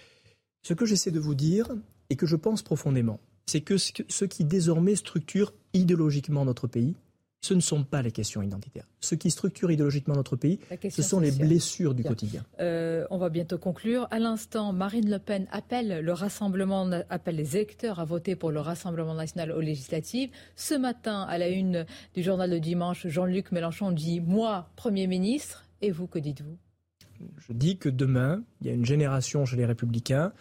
Ce 0.64 0.74
que 0.74 0.88
j'essaie 0.88 1.12
de 1.12 1.20
vous 1.20 1.36
dire, 1.36 1.68
et 2.10 2.16
que 2.16 2.26
je 2.26 2.36
pense 2.36 2.64
profondément, 2.64 3.20
c'est 3.46 3.62
que 3.62 3.78
ce 3.78 4.26
qui 4.26 4.44
désormais 4.44 4.96
structure 4.96 5.54
idéologiquement 5.76 6.46
notre 6.46 6.66
pays, 6.66 6.96
ce 7.42 7.54
ne 7.54 7.62
sont 7.62 7.84
pas 7.84 8.02
les 8.02 8.12
questions 8.12 8.42
identitaires. 8.42 8.86
Ce 9.00 9.16
qui 9.16 9.32
structure 9.32 9.72
idéologiquement 9.72 10.16
notre 10.16 10.36
pays, 10.36 10.60
ce 10.90 11.02
sont 11.02 11.20
les 11.20 11.32
blessures 11.32 11.94
du 11.94 12.04
quotidien. 12.04 12.44
Euh, 12.60 13.06
on 13.12 13.18
va 13.18 13.30
bientôt 13.30 13.58
conclure. 13.58 14.08
À 14.12 14.20
l'instant, 14.20 14.74
Marine 14.74 15.10
Le 15.10 15.20
Pen 15.20 15.48
appelle 15.52 16.02
le 16.02 16.14
rassemblement, 16.14 16.90
appelle 17.10 17.38
les 17.38 17.56
électeurs 17.56 18.00
à 18.00 18.06
voter 18.06 18.36
pour 18.36 18.52
le 18.52 18.60
Rassemblement 18.60 19.14
national 19.14 19.52
aux 19.52 19.62
législatives. 19.62 20.30
Ce 20.56 20.74
matin, 20.74 21.24
à 21.24 21.38
la 21.38 21.48
une 21.48 21.86
du 22.14 22.24
journal 22.24 22.50
de 22.50 22.58
dimanche, 22.58 23.08
Jean-Luc 23.08 23.52
Mélenchon 23.52 23.92
dit 23.92 24.20
Moi, 24.20 24.70
Premier 24.76 25.08
ministre. 25.08 25.66
Et 25.82 25.92
vous, 25.92 26.08
que 26.08 26.20
dites-vous? 26.20 26.58
Je 27.38 27.54
dis 27.54 27.78
que 27.78 27.90
demain, 27.90 28.44
il 28.62 28.68
y 28.68 28.70
a 28.70 28.74
une 28.74 28.86
génération 28.86 29.46
chez 29.46 29.56
les 29.56 29.66
Républicains, 29.66 30.34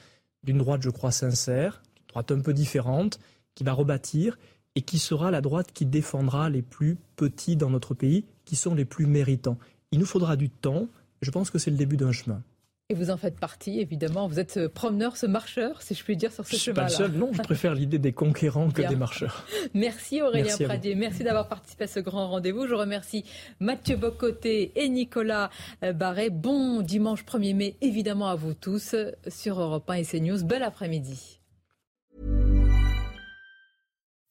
d'une 0.43 0.59
droite, 0.59 0.83
je 0.83 0.91
crois, 0.91 1.13
sincère, 1.13 1.83
d'une 1.97 2.09
droite 2.09 2.33
un 2.33 2.41
peu 2.41 2.53
différente, 2.53 3.21
qui 3.55 3.65
va 3.65 3.73
rebâtir 3.73 4.37
et 4.79 4.83
qui 4.83 5.01
sera 5.01 5.33
la 5.33 5.41
droite 5.41 5.73
qui 5.75 5.87
défendra 5.87 6.49
les 6.51 6.63
plus 6.63 6.99
petits 7.17 7.57
dans 7.57 7.69
notre 7.69 7.95
pays, 7.95 8.25
qui 8.45 8.55
sont 8.55 8.77
les 8.77 8.85
plus 8.85 9.07
méritants. 9.07 9.59
Il 9.91 9.99
nous 9.99 10.07
faudra 10.07 10.37
du 10.37 10.51
temps, 10.51 10.87
je 11.21 11.33
pense 11.33 11.51
que 11.51 11.59
c'est 11.59 11.73
le 11.73 11.77
début 11.77 11.97
d'un 11.97 12.13
chemin. 12.13 12.45
Et 12.89 12.95
vous 12.95 13.11
en 13.11 13.17
faites 13.17 13.41
partie, 13.41 13.81
évidemment. 13.81 14.29
Vous 14.29 14.39
êtes 14.39 14.53
ce 14.53 14.69
promeneur, 14.69 15.17
ce 15.17 15.27
marcheur, 15.27 15.83
si 15.83 15.97
je 15.97 16.05
puis 16.05 16.17
dire, 16.17 16.31
sur 16.31 16.47
ce 16.47 16.55
chemin-là. 16.55 16.87
Je 16.87 16.95
suis 16.95 17.03
pas 17.03 17.07
le 17.07 17.11
seul, 17.11 17.19
non. 17.19 17.33
Je 17.33 17.43
préfère 17.43 17.75
l'idée 17.75 17.99
des 17.99 18.13
conquérants 18.13 18.71
que 18.71 18.83
des 18.83 18.95
marcheurs. 18.95 19.45
Merci 19.75 20.23
Aurélien 20.23 20.57
Pradier. 20.57 20.95
Merci 20.95 21.25
d'avoir 21.25 21.49
participé 21.49 21.83
à 21.83 21.89
ce 21.89 21.99
grand 21.99 22.29
rendez-vous. 22.29 22.69
Je 22.69 22.75
remercie 22.75 23.25
Mathieu 23.59 23.97
Bocoté 23.97 24.71
et 24.77 24.89
Nicolas 24.89 25.51
euh, 25.83 25.93
Barret. 25.93 26.31
Bon 26.31 26.83
dimanche 26.83 27.25
1er 27.25 27.57
mai, 27.57 27.77
évidemment, 27.81 28.29
à 28.29 28.37
vous 28.37 28.55
tous 28.55 28.95
sur 29.27 29.61
Europe 29.61 29.91
1 29.91 29.95
et 29.95 30.05
CNews. 30.05 30.45
Bel 30.45 30.63
après-midi. 30.63 31.38